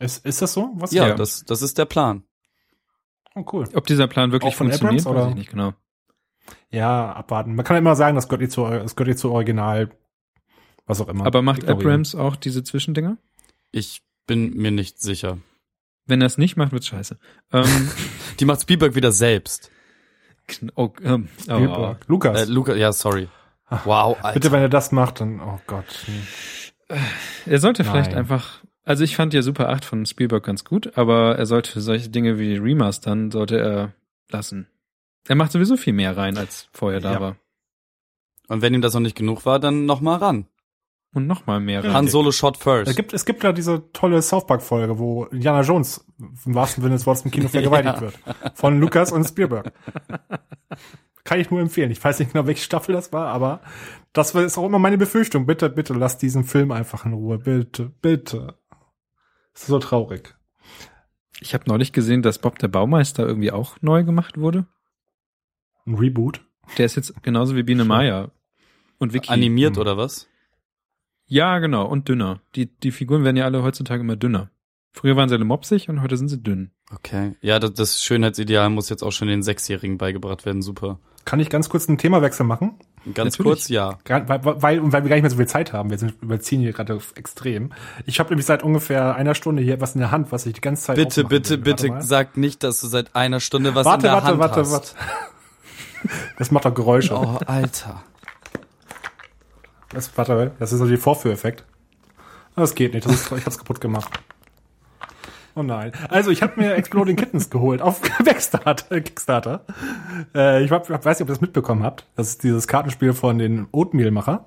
[0.00, 0.70] Ist, ist das so?
[0.74, 0.92] Was?
[0.92, 1.14] Ja, Ja.
[1.14, 2.24] Das, das ist der Plan.
[3.34, 3.68] Oh, cool.
[3.74, 5.30] Ob dieser Plan wirklich Auch von funktioniert, Abrams, weiß oder?
[5.30, 5.74] ich nicht genau.
[6.70, 7.54] Ja, abwarten.
[7.54, 9.90] Man kann ja immer sagen, das gehört zu, das gehört nicht zu Original,
[10.86, 11.26] was auch immer.
[11.26, 11.80] Aber macht Ignorieren.
[11.86, 13.16] Abrams auch diese Zwischendinger?
[13.70, 15.38] Ich bin mir nicht sicher.
[16.06, 17.18] Wenn er es nicht macht, wird's scheiße.
[17.52, 17.90] Ähm,
[18.40, 19.70] Die macht Spielberg wieder selbst.
[20.74, 21.94] oh, ähm, oh.
[22.06, 23.28] Lukas, Äh, Luca, ja, sorry.
[23.84, 24.32] Wow, Alter.
[24.34, 26.06] bitte, wenn er das macht, dann, oh Gott.
[27.46, 28.20] Er sollte vielleicht Nein.
[28.20, 31.80] einfach, also ich fand ja Super 8 von Spielberg ganz gut, aber er sollte für
[31.82, 33.92] solche Dinge wie Remastern, sollte er
[34.30, 34.68] lassen.
[35.28, 37.20] Er macht sowieso viel mehr rein, als vorher da Ja.
[37.20, 37.36] war.
[38.48, 40.46] Und wenn ihm das noch nicht genug war, dann noch mal ran.
[41.14, 41.92] Und noch mal mehr rein.
[41.92, 42.96] Han Solo Shot Es first.
[42.96, 46.06] gibt, es gibt ja diese tolle South Park Folge, wo Indiana Jones
[46.46, 48.00] im wahrsten Sinne des Wortes im Kino vergewaltigt Ja.
[48.00, 48.18] wird.
[48.54, 49.72] Von Lukas und Spielberg.
[51.28, 51.90] Kann ich nur empfehlen.
[51.90, 53.60] Ich weiß nicht genau, welche Staffel das war, aber
[54.14, 55.44] das ist auch immer meine Befürchtung.
[55.44, 57.36] Bitte, bitte, lass diesen Film einfach in Ruhe.
[57.36, 58.54] Bitte, bitte.
[59.52, 60.34] Das ist so traurig.
[61.42, 64.68] Ich habe neulich gesehen, dass Bob der Baumeister irgendwie auch neu gemacht wurde.
[65.86, 66.40] Ein Reboot.
[66.78, 68.30] Der ist jetzt genauso wie Biene Maya.
[68.96, 69.28] Und Vicky.
[69.28, 69.82] Animiert Hm.
[69.82, 70.28] oder was?
[71.26, 71.84] Ja, genau.
[71.84, 72.40] Und dünner.
[72.54, 74.50] Die, die Figuren werden ja alle heutzutage immer dünner.
[74.92, 76.70] Früher waren sie alle mopsig und heute sind sie dünn.
[76.90, 77.36] Okay.
[77.42, 80.62] Ja, das, das Schönheitsideal muss jetzt auch schon den Sechsjährigen beigebracht werden.
[80.62, 81.00] Super.
[81.28, 82.78] Kann ich ganz kurz einen Themawechsel machen?
[83.12, 83.60] Ganz Natürlich.
[83.60, 83.98] kurz, ja.
[84.06, 85.90] Weil, weil, weil wir gar nicht mehr so viel Zeit haben.
[85.90, 87.74] Wir sind, überziehen hier gerade extrem.
[88.06, 90.62] Ich habe nämlich seit ungefähr einer Stunde hier was in der Hand, was ich die
[90.62, 91.62] ganze Zeit Bitte, bitte.
[91.66, 94.38] Warte bitte sag nicht, dass du seit einer Stunde was in warte, der warte, Hand
[94.38, 94.72] warte, hast.
[94.72, 94.88] warte.
[96.38, 97.14] Das macht doch Geräusche.
[97.14, 98.04] Oh, Alter.
[99.90, 101.62] Das, warte, das ist so der Vorführeffekt.
[102.56, 104.18] Das geht nicht, das ist, ich hab's kaputt gemacht.
[105.58, 105.90] Oh nein.
[106.08, 109.00] Also ich habe mir Exploding Kittens geholt auf Kickstarter.
[109.00, 109.64] Kickstarter.
[110.32, 112.06] Äh, ich hab, weiß nicht, ob ihr das mitbekommen habt.
[112.14, 114.44] Das ist dieses Kartenspiel von den Oatmeal-Macher.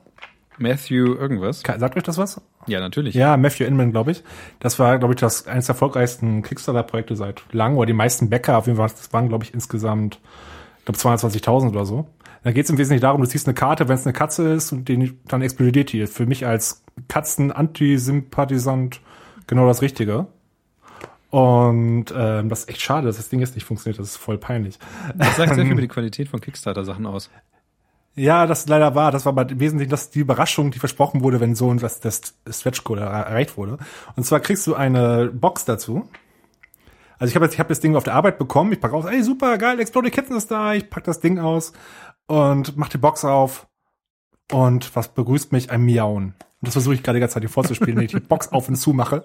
[0.57, 1.63] Matthew irgendwas.
[1.65, 2.39] Sagt euch das was?
[2.65, 3.13] Ja, natürlich.
[3.13, 4.23] Ja, Matthew Inman, glaube ich.
[4.59, 8.57] Das war, glaube ich, das eines der erfolgreichsten Kickstarter-Projekte seit langem, oder die meisten Bäcker,
[8.57, 10.21] auf jeden Fall, das waren, glaube ich, insgesamt,
[10.79, 12.07] ich glaube, 220.000 oder so.
[12.43, 14.71] Da geht es im Wesentlichen darum, du ziehst eine Karte, wenn es eine Katze ist
[14.71, 16.07] und die, dann explodiert die.
[16.07, 19.01] Für mich als Katzen-Antisympathisant
[19.47, 20.27] genau das Richtige.
[21.31, 23.97] Und ähm, das ist echt schade, dass das Ding jetzt nicht funktioniert.
[23.99, 24.77] Das ist voll peinlich.
[25.15, 27.29] Das sagt sehr viel über die Qualität von Kickstarter-Sachen aus.
[28.15, 29.11] Ja, das leider war.
[29.11, 32.01] Das war aber im Wesentlichen das die Überraschung, die versprochen wurde, wenn so ein das,
[32.01, 33.77] das Stretch er- erreicht wurde.
[34.17, 36.09] Und zwar kriegst du eine Box dazu.
[37.17, 38.73] Also ich habe jetzt, ich habe das Ding auf der Arbeit bekommen.
[38.73, 40.73] Ich pack aus, ey super geil, Exploded Kittens ist da.
[40.73, 41.71] Ich pack das Ding aus
[42.27, 43.67] und mach die Box auf.
[44.51, 45.71] Und was begrüßt mich?
[45.71, 46.33] Ein Miauen.
[46.61, 48.69] Und das versuche ich gerade die ganze Zeit hier vorzuspielen, wenn ich die Box auf
[48.69, 49.23] und zu mache.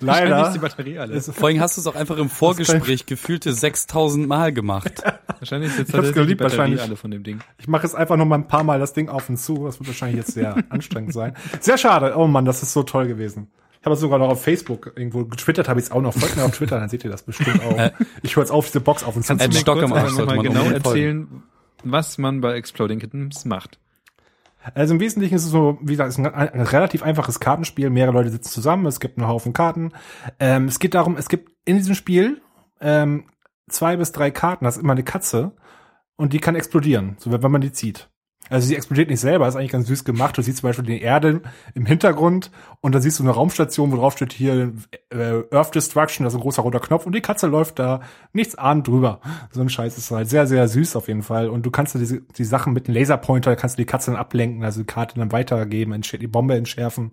[0.00, 0.46] Leider.
[0.48, 1.14] ist die Batterie alle.
[1.14, 5.02] ist- Vor allem hast du es auch einfach im Vorgespräch gefühlte 6000 Mal gemacht.
[5.38, 6.82] Wahrscheinlich ist jetzt Ich hab's tatsächlich die geliebt, Batterie wahrscheinlich.
[6.82, 7.40] alle von dem Ding.
[7.58, 9.64] Ich mache jetzt einfach noch mal ein paar Mal das Ding auf und zu.
[9.64, 11.34] Das wird wahrscheinlich jetzt sehr anstrengend sein.
[11.60, 12.14] Sehr schade.
[12.16, 13.48] Oh Mann, das ist so toll gewesen.
[13.80, 16.12] Ich habe es sogar noch auf Facebook irgendwo getwittert, habe ich es auch noch.
[16.14, 17.90] Folgt mir auf Twitter, dann seht ihr das bestimmt auch.
[18.22, 19.28] Ich höre jetzt auf, diese Box auf und zu.
[19.36, 21.42] Kannst zu du mir kurz mal genau erzählen,
[21.84, 23.78] was man bei Exploding Kittens macht.
[24.74, 27.90] Also im Wesentlichen ist es so, wie gesagt, ein, ein relativ einfaches Kartenspiel.
[27.90, 29.92] Mehrere Leute sitzen zusammen, es gibt einen Haufen Karten.
[30.40, 32.40] Ähm, es geht darum, es gibt in diesem Spiel
[32.80, 33.24] ähm,
[33.68, 35.52] zwei bis drei Karten, das ist immer eine Katze
[36.16, 38.08] und die kann explodieren, so wenn man die zieht.
[38.48, 40.38] Also sie explodiert nicht selber, ist eigentlich ganz süß gemacht.
[40.38, 41.42] Du siehst zum Beispiel die Erde
[41.74, 42.52] im Hintergrund
[42.86, 44.72] und dann siehst du eine Raumstation, wo drauf steht hier
[45.10, 47.98] äh, Earth Destruction, das ist ein großer roter Knopf und die Katze läuft da
[48.32, 49.20] nichts ahnt drüber.
[49.50, 51.48] So ein Scheiß ist halt sehr, sehr süß auf jeden Fall.
[51.48, 54.62] Und du kannst diese, die Sachen mit dem Laserpointer, kannst du die Katze dann ablenken,
[54.62, 57.10] also die Karte dann weitergeben, die Bombe entschärfen.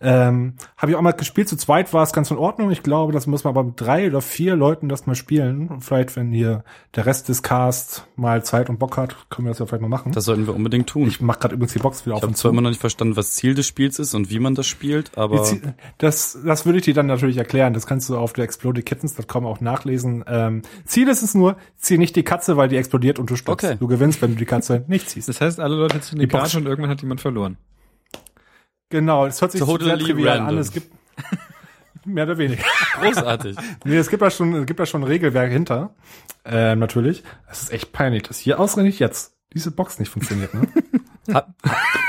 [0.00, 2.72] Ähm, Habe ich auch mal gespielt, zu zweit war es ganz in Ordnung.
[2.72, 5.80] Ich glaube, das muss man aber mit drei oder vier Leuten das mal spielen.
[5.80, 6.64] Vielleicht, wenn hier
[6.96, 9.88] der Rest des Cast mal Zeit und Bock hat, können wir das ja vielleicht mal
[9.88, 10.10] machen.
[10.10, 11.06] Das sollten wir unbedingt tun.
[11.06, 12.80] Ich mach gerade übrigens die Box wieder Ich auf habe und zwar immer noch nicht
[12.80, 16.38] verstanden, was Ziel des Spiels ist und wie man das spielt, aber Die Zie- Das,
[16.44, 17.72] das würde ich dir dann natürlich erklären.
[17.74, 20.24] Das kannst du auf der explodekittens.com auch nachlesen.
[20.26, 23.64] Ähm, Ziel ist es nur, zieh nicht die Katze, weil die explodiert und du stirbst.
[23.66, 23.76] Okay.
[23.78, 25.28] Du gewinnst, wenn du die Katze nicht ziehst.
[25.28, 27.56] Das heißt, alle Leute ziehen die Die Box- Karte und irgendwann hat jemand verloren.
[28.90, 30.58] Genau, es hört sich Totally sehr trivial an.
[30.58, 30.92] Es gibt
[32.04, 32.62] mehr oder weniger.
[33.00, 33.56] großartig.
[33.84, 35.94] Nee, es gibt da schon, es gibt da schon ein Regelwerk hinter.
[36.44, 37.24] Ähm, natürlich.
[37.50, 40.68] Es ist echt peinlich, dass hier ausgerechnet jetzt diese Box nicht funktioniert, ne?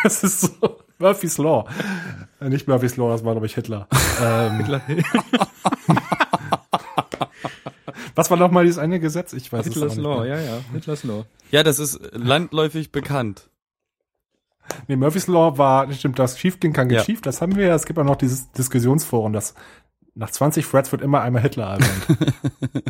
[0.03, 1.65] Das ist so Murphy's Law.
[2.39, 3.87] Äh, Nicht Murphy's Law, das war, glaube ich, Hitler.
[4.21, 4.63] Ähm,
[8.15, 9.33] was war noch mal dieses eine Gesetz?
[9.33, 10.41] Ich weiß Hitlers es auch Law, nicht mehr.
[10.41, 10.61] ja, ja.
[10.73, 11.25] Hitlers Law.
[11.51, 13.49] Ja, das ist landläufig bekannt.
[14.87, 16.99] Nee, Murphy's Law war, stimmt, das schief ging, kann Ja.
[16.99, 17.21] geschief.
[17.21, 17.75] Das haben wir ja.
[17.75, 19.53] Es gibt auch noch dieses Diskussionsforum, das
[20.16, 22.20] nach 20 Threads wird immer einmal Hitler erwähnt.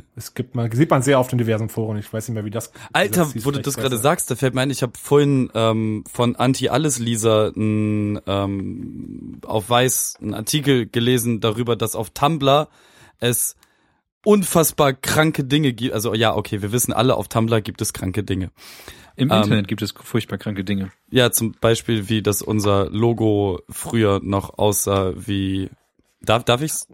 [0.16, 1.98] es gibt mal, sieht man sehr oft in diversen Foren.
[1.98, 2.72] Ich weiß nicht mehr, wie das.
[2.94, 4.00] Alter, wo du das gerade er.
[4.00, 8.22] sagst, da fällt mir ein, ich habe vorhin ähm, von Anti-Alles-Lisa ähm,
[9.44, 12.70] auf Weiß einen Artikel gelesen darüber, dass auf Tumblr
[13.20, 13.56] es
[14.24, 15.94] unfassbar kranke Dinge gibt.
[15.94, 18.52] Also ja, okay, wir wissen alle, auf Tumblr gibt es kranke Dinge.
[19.16, 20.92] Im Ähm, Internet gibt es furchtbar kranke Dinge.
[21.10, 25.72] Ja, zum Beispiel, wie das unser Logo früher noch aussah, wie
[26.26, 26.88] Darf, darf ich's?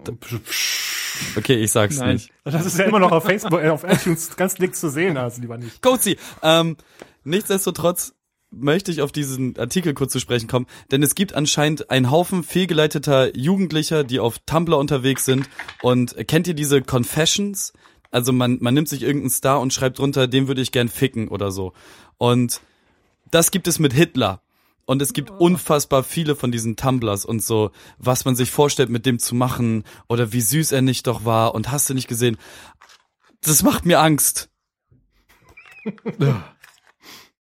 [1.36, 2.14] Okay, ich sag's Nein.
[2.16, 2.32] nicht.
[2.44, 5.42] Das ist ja immer noch auf Facebook, äh, auf iTunes ganz dick zu sehen, also
[5.42, 5.82] lieber nicht.
[5.82, 6.18] Cozy.
[6.42, 6.78] Ähm,
[7.24, 8.14] nichtsdestotrotz
[8.52, 12.44] möchte ich auf diesen Artikel kurz zu sprechen kommen, denn es gibt anscheinend einen Haufen
[12.44, 15.50] fehlgeleiteter Jugendlicher, die auf Tumblr unterwegs sind.
[15.82, 17.74] Und kennt ihr diese Confessions?
[18.12, 21.30] Also man, man nimmt sich irgendeinen Star und schreibt drunter, den würde ich gern ficken
[21.30, 21.74] oder so.
[22.18, 22.62] Und
[23.32, 24.42] das gibt es mit Hitler.
[24.86, 29.06] Und es gibt unfassbar viele von diesen Tumblers und so, was man sich vorstellt, mit
[29.06, 32.38] dem zu machen oder wie süß er nicht doch war und hast du nicht gesehen.
[33.42, 34.50] Das macht mir Angst.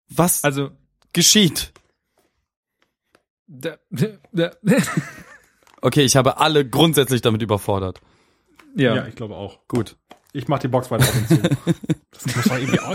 [0.08, 0.70] Was Also,
[1.12, 1.72] geschieht?
[3.46, 3.76] da,
[4.32, 4.50] da,
[5.80, 8.00] Okay, ich habe alle grundsätzlich damit überfordert.
[8.74, 8.94] ja.
[8.96, 9.66] Ja, ich glaube auch.
[9.68, 9.96] Gut.
[10.32, 11.42] Ich mach die Box weiter auf und zu.
[12.10, 12.94] Das muss doch irgendwie auch.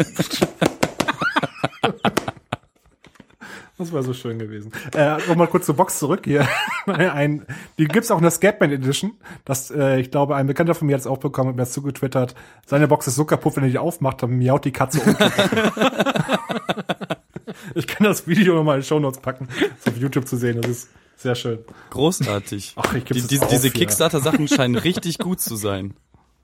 [3.80, 4.74] Das war so schön gewesen.
[4.94, 6.46] Äh, Nochmal kurz zur Box zurück hier.
[6.86, 7.46] ein,
[7.78, 9.14] die gibt's auch in der Scatman Edition.
[9.46, 11.72] Das, äh, ich glaube, ein Bekannter von mir hat es auch bekommen und mir das
[11.72, 12.36] zugetwittert.
[12.66, 15.16] Seine Box ist so kaputt, wenn er die aufmacht, dann miaut die Katze um.
[17.74, 19.48] ich kann das Video nochmal in die Shownotes packen.
[19.86, 20.62] Das auf YouTube zu sehen.
[20.62, 21.60] Das ist sehr schön.
[21.92, 22.74] Großartig.
[22.76, 23.72] Ach, ich Die, gib's diese jetzt auf diese.
[23.72, 25.94] Kickstarter-Sachen scheinen richtig gut zu sein.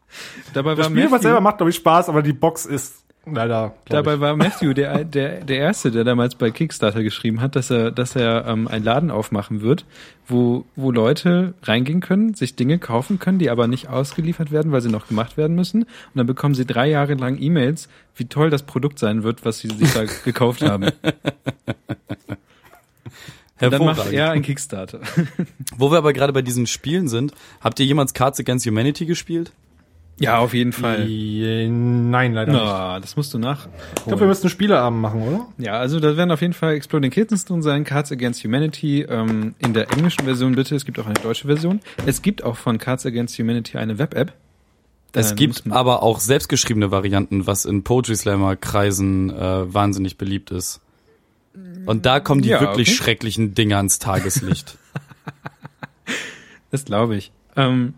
[0.53, 3.73] Dabei Das war Spiel, was selber macht, glaube ich, Spaß, aber die Box ist leider.
[3.85, 4.19] dabei ich.
[4.19, 8.15] war Matthew der, der, der erste, der damals bei Kickstarter geschrieben hat, dass er, dass
[8.15, 9.85] er ähm, einen Laden aufmachen wird,
[10.27, 14.81] wo, wo Leute reingehen können, sich Dinge kaufen können, die aber nicht ausgeliefert werden, weil
[14.81, 15.83] sie noch gemacht werden müssen.
[15.83, 19.59] Und dann bekommen sie drei Jahre lang E-Mails, wie toll das Produkt sein wird, was
[19.59, 20.89] sie sich da gekauft haben.
[23.61, 24.99] Und dann macht er einen Kickstarter.
[25.77, 29.51] Wo wir aber gerade bei diesen Spielen sind, habt ihr jemals Cards Against Humanity gespielt?
[30.17, 31.09] Ja, auf jeden Fall.
[31.09, 32.61] Äh, Nein, leider nicht.
[32.61, 33.67] Na, das musst du nach.
[33.97, 35.47] Ich glaube, wir müssen einen Spieleabend machen, oder?
[35.57, 39.55] Ja, also da werden auf jeden Fall Exploding Kittens drin sein, Cards Against Humanity, ähm,
[39.59, 41.81] in der englischen Version bitte, es gibt auch eine deutsche Version.
[42.05, 44.31] Es gibt auch von Cards Against Humanity eine Web-App.
[45.11, 50.49] Es Ähm, gibt aber auch selbstgeschriebene Varianten, was in Poetry Slammer Kreisen äh, wahnsinnig beliebt
[50.51, 50.79] ist.
[51.85, 52.97] Und da kommen die Ja, wirklich okay.
[52.97, 54.77] schrecklichen Dinge ans Tageslicht.
[56.71, 57.31] Das glaube ich.
[57.55, 57.93] Ähm,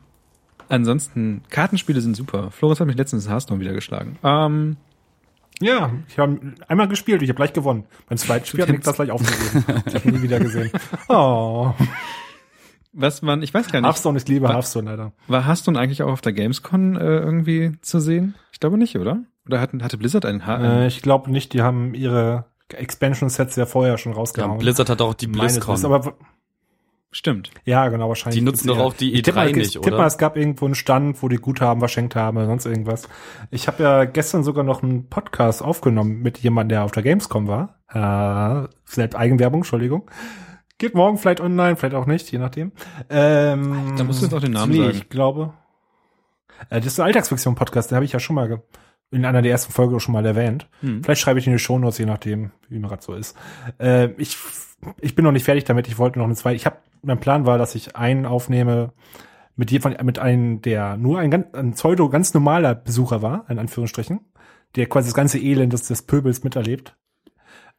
[0.70, 2.52] ansonsten, Kartenspiele sind super.
[2.52, 4.18] Floris hat mich letztens in Hearthstone wieder geschlagen.
[4.24, 4.78] Ähm,
[5.60, 7.86] Ja, ich habe einmal gespielt, ich habe gleich gewonnen.
[8.08, 9.66] Beim zweiten Spiel habe ich das gleich aufgegeben.
[9.88, 10.72] Ich habe ihn nie wieder gesehen.
[11.10, 11.74] Oh,
[12.94, 15.12] was man, ich weiß gar nicht, Hearthstone, ich liebe Hearthstone leider.
[15.28, 18.36] war Hearthstone eigentlich auch auf der Gamescon äh, irgendwie zu sehen?
[18.52, 19.24] Ich glaube nicht, oder?
[19.46, 23.66] Oder hatten, hatte Blizzard einen ha Äh, ich glaube nicht, die haben ihre Expansion-Sets ja
[23.66, 24.58] vorher schon Ja, rausgehauen.
[24.58, 25.74] Blizzard hat auch die BlizzCon.
[25.76, 26.16] Wissens, aber
[27.18, 27.50] Stimmt.
[27.66, 28.38] ja, genau, wahrscheinlich.
[28.38, 29.98] Die nutzen doch auch die Ich tipp E3 mal, nicht, tipp oder?
[29.98, 33.10] mal, es gab irgendwo einen Stand, wo die Guthaben verschenkt haben oder sonst irgendwas.
[33.50, 37.48] Ich habe ja gestern sogar noch einen Podcast aufgenommen mit jemandem, der auf der Gamescom
[37.48, 37.80] war.
[37.90, 40.12] Äh, selbst Eigenwerbung, Entschuldigung.
[40.78, 42.72] Geht morgen vielleicht online, vielleicht auch nicht, je nachdem.
[43.10, 44.92] Ähm, Da musst du jetzt auch den Namen nee, sagen.
[44.98, 45.54] Ich glaube.
[46.70, 48.62] Äh, das ist ein Alltagsfiktion-Podcast, den habe ich ja schon mal
[49.10, 50.68] in einer der ersten Folgen schon mal erwähnt.
[50.82, 51.04] Hm.
[51.04, 53.36] Vielleicht schreibe ich in die Shownotes, je nachdem, wie mir gerade so ist.
[53.80, 54.38] Äh, ich,
[55.02, 55.88] ich bin noch nicht fertig damit.
[55.88, 56.58] Ich wollte noch eine zweite.
[56.58, 58.94] Ich habe, mein Plan war, dass ich einen aufnehme
[59.56, 63.60] mit jemand, mit einem, der nur ein, ganz- ein Pseudo ganz normaler Besucher war, in
[63.60, 64.20] Anführungsstrichen,
[64.76, 66.96] der quasi das ganze Elend des, des Pöbels miterlebt.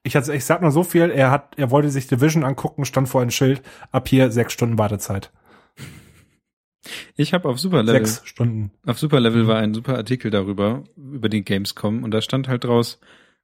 [0.02, 3.08] Ich, also, ich sag nur so viel, er hat, er wollte sich Division angucken, stand
[3.08, 5.32] vor einem Schild, ab hier sechs Stunden Wartezeit.
[7.16, 8.70] Ich habe auf Superlevel, Sechs Stunden.
[8.86, 13.00] auf Superlevel war ein super Artikel darüber, über die Gamescom und da stand halt draus,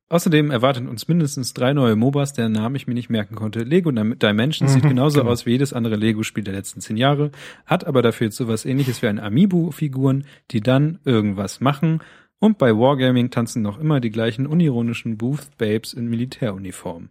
[0.09, 3.61] außerdem erwarten uns mindestens drei neue MOBAs, deren Namen ich mir nicht merken konnte.
[3.65, 5.33] Lego Dim- Dimensions sieht Mhm, genauso genau.
[5.33, 7.31] aus wie jedes andere Lego-Spiel der letzten zehn Jahre,
[7.67, 12.01] hat aber dafür jetzt sowas ähnliches wie ein Amiibo-Figuren, die dann irgendwas machen
[12.39, 17.09] und bei Wargaming tanzen noch immer die gleichen unironischen Booth-Babes in Militäruniform.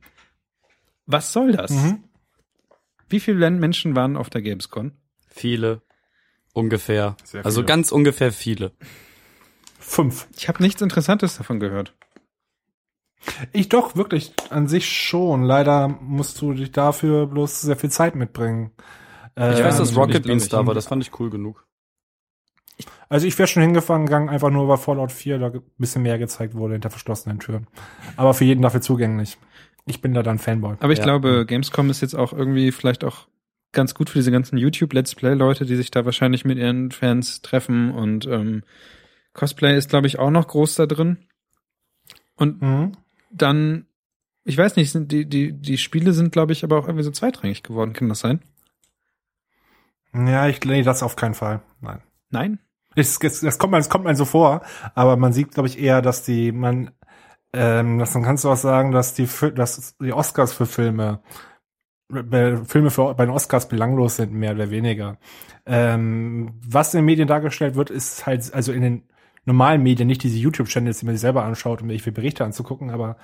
[1.05, 1.71] Was soll das?
[1.71, 2.03] Mhm.
[3.09, 4.91] Wie viele Menschen waren auf der Gamescom?
[5.27, 5.81] Viele.
[6.53, 7.17] Ungefähr.
[7.23, 7.65] Sehr Also viele.
[7.67, 8.71] ganz ungefähr viele.
[9.79, 10.27] Fünf.
[10.37, 11.93] Ich habe nichts Interessantes davon gehört.
[13.51, 15.43] Ich doch, wirklich, an sich schon.
[15.43, 18.71] Leider musst du dich dafür bloß sehr viel Zeit mitbringen.
[19.35, 21.65] Ich Äh, weiß, dass natürlich, Rocket Beans da war, das fand ich cool genug.
[23.09, 26.17] Also ich wäre schon hingefahren gegangen, einfach nur weil Fallout 4 da ein bisschen mehr
[26.17, 27.67] gezeigt wurde hinter verschlossenen Türen.
[28.17, 29.37] Aber für jeden dafür zugänglich.
[29.85, 30.75] Ich bin da dann Fanboy.
[30.79, 31.03] Aber ich Ja.
[31.05, 33.27] glaube, Gamescom ist jetzt auch irgendwie vielleicht auch
[33.71, 37.91] ganz gut für diese ganzen YouTube-Let's Play-Leute, die sich da wahrscheinlich mit ihren Fans treffen
[37.91, 38.63] und ähm,
[39.33, 41.17] Cosplay ist, glaube ich, auch noch groß da drin.
[42.35, 42.93] Und Mhm.
[43.33, 43.85] Dann,
[44.43, 47.11] ich weiß nicht, sind die, die, die Spiele sind, glaube ich, aber auch irgendwie so
[47.11, 47.93] zweitrangig geworden.
[47.93, 48.41] Kann das sein?
[50.13, 51.61] Ja, ich nee, das auf keinen Fall.
[51.81, 52.01] Nein.
[52.29, 52.59] Nein?
[52.95, 54.61] Es, es, das kommt man, es kommt man so vor,
[54.93, 56.91] aber man sieht, glaube ich, eher, dass die, man,
[57.51, 61.21] ähm, das, dann kannst du auch sagen, dass die, dass die Oscars für Filme,
[62.11, 65.17] Filme für, bei den Oscars belanglos sind, mehr oder weniger.
[65.65, 69.03] Ähm, was in den Medien dargestellt wird, ist halt, also in den
[69.45, 73.17] normalen Medien, nicht diese YouTube-Channels, die man sich selber anschaut, um irgendwelche Berichte anzugucken, aber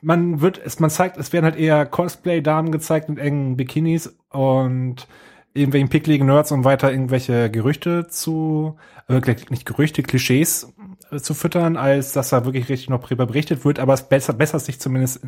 [0.00, 5.08] man wird, es, man zeigt, es werden halt eher Cosplay-Damen gezeigt mit engen Bikinis und
[5.54, 8.76] irgendwelchen pickligen Nerds und weiter irgendwelche Gerüchte zu,
[9.08, 9.20] äh,
[9.50, 10.74] nicht Gerüchte, Klischees
[11.10, 14.32] äh, zu füttern, als dass da wirklich richtig noch drüber berichtet wird, aber es besser,
[14.32, 15.26] bessert sich zumindest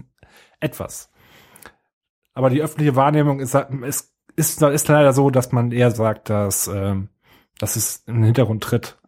[0.61, 1.11] etwas.
[2.35, 6.69] Aber die öffentliche Wahrnehmung ist, ist, ist, ist leider so, dass man eher sagt, dass,
[6.69, 7.09] ähm,
[7.59, 8.99] dass es in den Hintergrund tritt.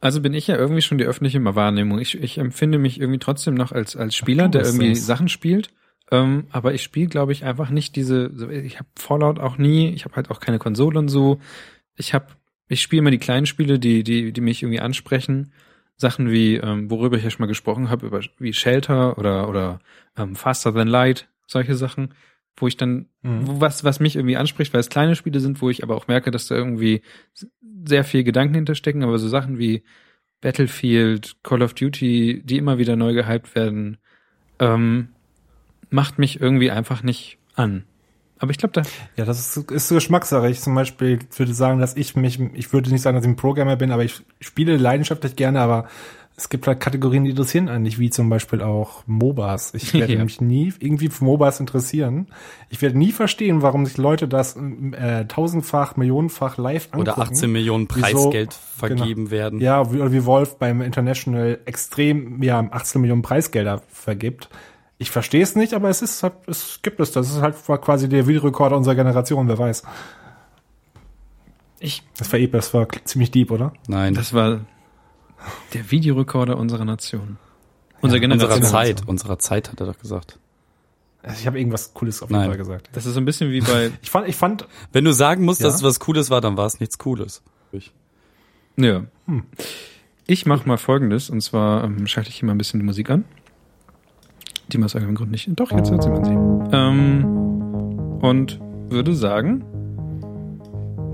[0.00, 1.98] Also bin ich ja irgendwie schon die öffentliche Wahrnehmung.
[1.98, 5.06] Ich, ich empfinde mich irgendwie trotzdem noch als, als Spieler, du der irgendwie es.
[5.06, 5.70] Sachen spielt.
[6.10, 8.30] Ähm, aber ich spiele, glaube ich, einfach nicht diese.
[8.64, 9.90] Ich habe Fallout auch nie.
[9.90, 11.40] Ich habe halt auch keine Konsole und so.
[11.96, 12.26] Ich habe,
[12.68, 15.52] ich spiele immer die kleinen Spiele, die, die, die mich irgendwie ansprechen.
[15.96, 19.80] Sachen wie, ähm, worüber ich ja schon mal gesprochen habe, über wie Shelter oder oder
[20.16, 22.14] ähm, Faster Than Light, solche Sachen,
[22.60, 23.60] wo ich dann Mhm.
[23.60, 26.30] was, was mich irgendwie anspricht, weil es kleine Spiele sind, wo ich aber auch merke,
[26.30, 27.02] dass da irgendwie
[27.86, 29.82] sehr viel Gedanken hinterstecken, aber so Sachen wie
[30.40, 33.98] Battlefield, Call of Duty, die immer wieder neu gehypt werden,
[34.60, 35.08] ähm,
[35.90, 37.84] macht mich irgendwie einfach nicht an.
[38.40, 38.82] Aber ich glaube, da,
[39.16, 40.48] Ja, das ist, ist so Geschmackssache.
[40.48, 43.36] Ich zum Beispiel würde sagen, dass ich mich, ich würde nicht sagen, dass ich ein
[43.36, 45.88] Programmer bin, aber ich spiele leidenschaftlich gerne, aber
[46.38, 49.74] es gibt halt Kategorien, die interessieren einen nicht, wie zum Beispiel auch MOBAs.
[49.74, 50.22] Ich werde Ja.
[50.24, 52.28] mich nie irgendwie für MOBAs interessieren.
[52.70, 57.00] Ich werde nie verstehen, warum sich Leute das äh, tausendfach, millionenfach live angucken.
[57.00, 58.00] Oder 18 Millionen Wieso?
[58.30, 59.58] Preisgeld vergeben werden.
[59.60, 64.48] Ja, wie, oder wie Wolf beim International extrem, ja, 18 Millionen Preisgelder vergibt.
[64.96, 67.10] Ich verstehe es nicht, aber es ist halt, es gibt es.
[67.12, 69.82] Das ist halt quasi der Videorekorder unserer Generation, wer weiß.
[71.80, 73.72] ich, Das war, eh- das war ziemlich deep, oder?
[73.86, 74.60] Nein, das war
[75.74, 77.38] der Videorekorder unserer Nation.
[78.00, 78.62] Unserer unserer Generation.
[78.64, 79.02] Zeit.
[79.06, 80.38] Unserer Zeit hat er doch gesagt.
[81.22, 82.50] Also ich habe irgendwas Cooles auf jeden Nein.
[82.50, 82.88] Fall gesagt.
[82.92, 85.60] Das ist so ein bisschen wie bei, Ich fand, ich fand, Wenn du sagen musst,
[85.60, 85.66] Ja?
[85.66, 87.42] dass es was Cooles war, dann war es nichts Cooles.
[88.76, 89.02] ja.
[90.26, 93.10] Ich mache mal Folgendes, und zwar ähm, schalte ich hier mal ein bisschen die Musik
[93.10, 93.24] an.
[94.70, 95.48] Die man aus irgendeinem Grund nicht.
[95.58, 96.76] Doch, jetzt hört sie man sie.
[96.76, 97.24] Ähm,
[98.20, 98.60] und
[98.90, 99.64] würde sagen,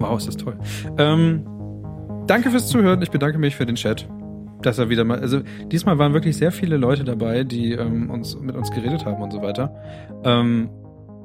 [0.01, 0.59] wow, ist das toll.
[0.99, 1.47] Ähm,
[2.27, 3.03] danke fürs Zuhören.
[3.03, 4.09] Ich bedanke mich für den Chat.
[4.63, 8.39] Dass er wieder mal, also diesmal waren wirklich sehr viele Leute dabei, die ähm, uns
[8.41, 9.75] mit uns geredet haben und so weiter.
[10.25, 10.71] Ähm,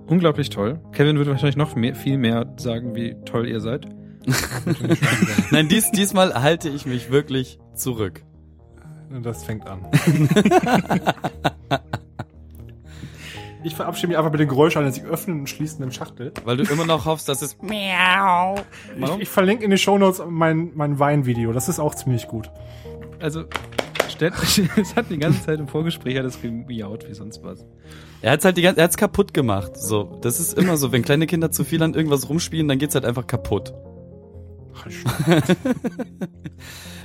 [0.07, 0.81] unglaublich toll.
[0.91, 3.87] Kevin würde wahrscheinlich noch mehr, viel mehr sagen, wie toll ihr seid.
[5.51, 8.23] Nein, dies, diesmal halte ich mich wirklich zurück.
[9.23, 9.85] das fängt an.
[13.63, 16.31] ich verabschiede mich einfach mit dem Geräusch eines sich öffnenden und schließenden Schachtel.
[16.43, 17.57] Weil du immer noch hoffst, dass es
[18.97, 21.51] Ich, ich verlinke in den Shownotes mein, mein Weinvideo.
[21.53, 22.49] Das ist auch ziemlich gut.
[23.19, 23.43] Also,
[24.19, 27.65] es hat die ganze Zeit im Vorgespräch hat es gemiaut wie sonst was.
[28.21, 29.77] Er hat's halt die ganze, er hat's kaputt gemacht.
[29.77, 32.95] So, das ist immer so, wenn kleine Kinder zu viel an irgendwas rumspielen, dann geht's
[32.95, 33.73] halt einfach kaputt.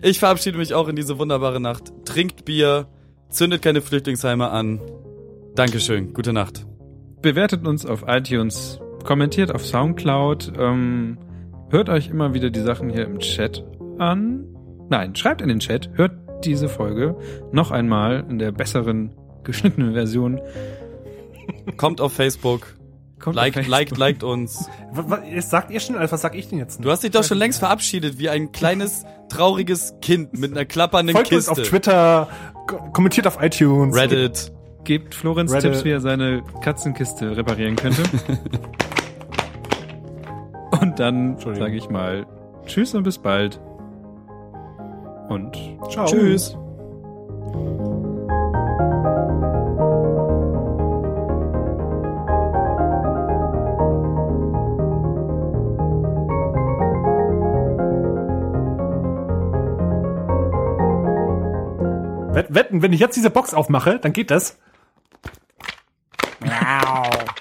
[0.02, 1.90] Ich verabschiede mich auch in diese wunderbare Nacht.
[2.04, 2.88] Trinkt Bier,
[3.30, 4.78] zündet keine Flüchtlingsheime an.
[5.54, 6.66] Dankeschön, gute Nacht.
[7.22, 11.18] Bewertet uns auf iTunes, kommentiert auf Soundcloud, ähm,
[11.70, 13.64] hört euch immer wieder die Sachen hier im Chat
[13.98, 14.44] an.
[14.90, 16.12] Nein, schreibt in den Chat, hört
[16.44, 17.16] diese Folge
[17.52, 19.12] noch einmal in der besseren
[19.44, 20.40] geschnittenen Version.
[21.76, 22.74] Kommt auf Facebook,
[23.20, 23.70] Kommt auf liked, Facebook.
[23.70, 24.68] liked, liked uns.
[24.92, 26.84] Was, sagt ihr schon, was sag ich denn jetzt?
[26.84, 31.14] Du hast dich doch schon längst verabschiedet, wie ein kleines, trauriges Kind mit einer klappernden
[31.14, 31.62] Folgt uns Kiste.
[31.62, 32.28] auf Twitter,
[32.66, 33.94] ko- kommentiert auf iTunes.
[33.96, 34.52] Reddit.
[34.84, 35.72] Gebt Florenz Reddit.
[35.72, 38.02] Tipps, wie er seine Katzenkiste reparieren könnte.
[40.80, 42.26] und dann sage ich mal
[42.66, 43.60] Tschüss und bis bald.
[45.28, 45.56] Und
[45.90, 46.06] Ciao.
[46.06, 46.56] Tschüss.
[62.34, 64.58] Wett- Wetten, wenn ich jetzt diese Box aufmache, dann geht das.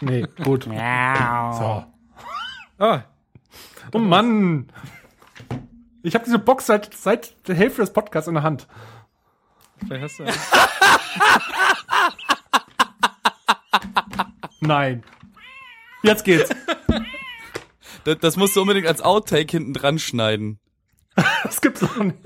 [0.02, 0.64] Nee, gut.
[0.64, 1.86] So.
[2.80, 3.04] ah,
[3.92, 4.72] Oh Mann.
[6.02, 8.68] Ich habe diese Box seit, seit der Hälfte des Podcasts in der Hand.
[9.86, 10.26] vielleicht hast du
[14.62, 15.04] Nein.
[16.04, 16.50] Jetzt geht's.
[18.04, 20.60] Das, das musst du unbedingt als Outtake hinten dran schneiden.
[21.44, 22.18] Das gibt's doch nicht.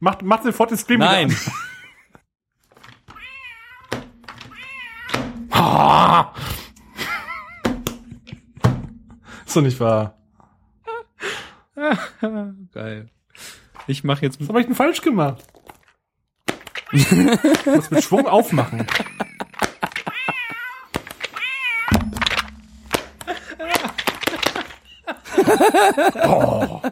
[0.00, 1.34] Macht, macht sofort den wieder Nein.
[9.46, 10.14] Ist doch nicht wahr.
[12.72, 13.08] geil.
[13.86, 15.42] Ich mache jetzt Was habe ich denn falsch gemacht?
[17.66, 18.86] muss mit Schwung aufmachen.
[26.24, 26.82] Oh.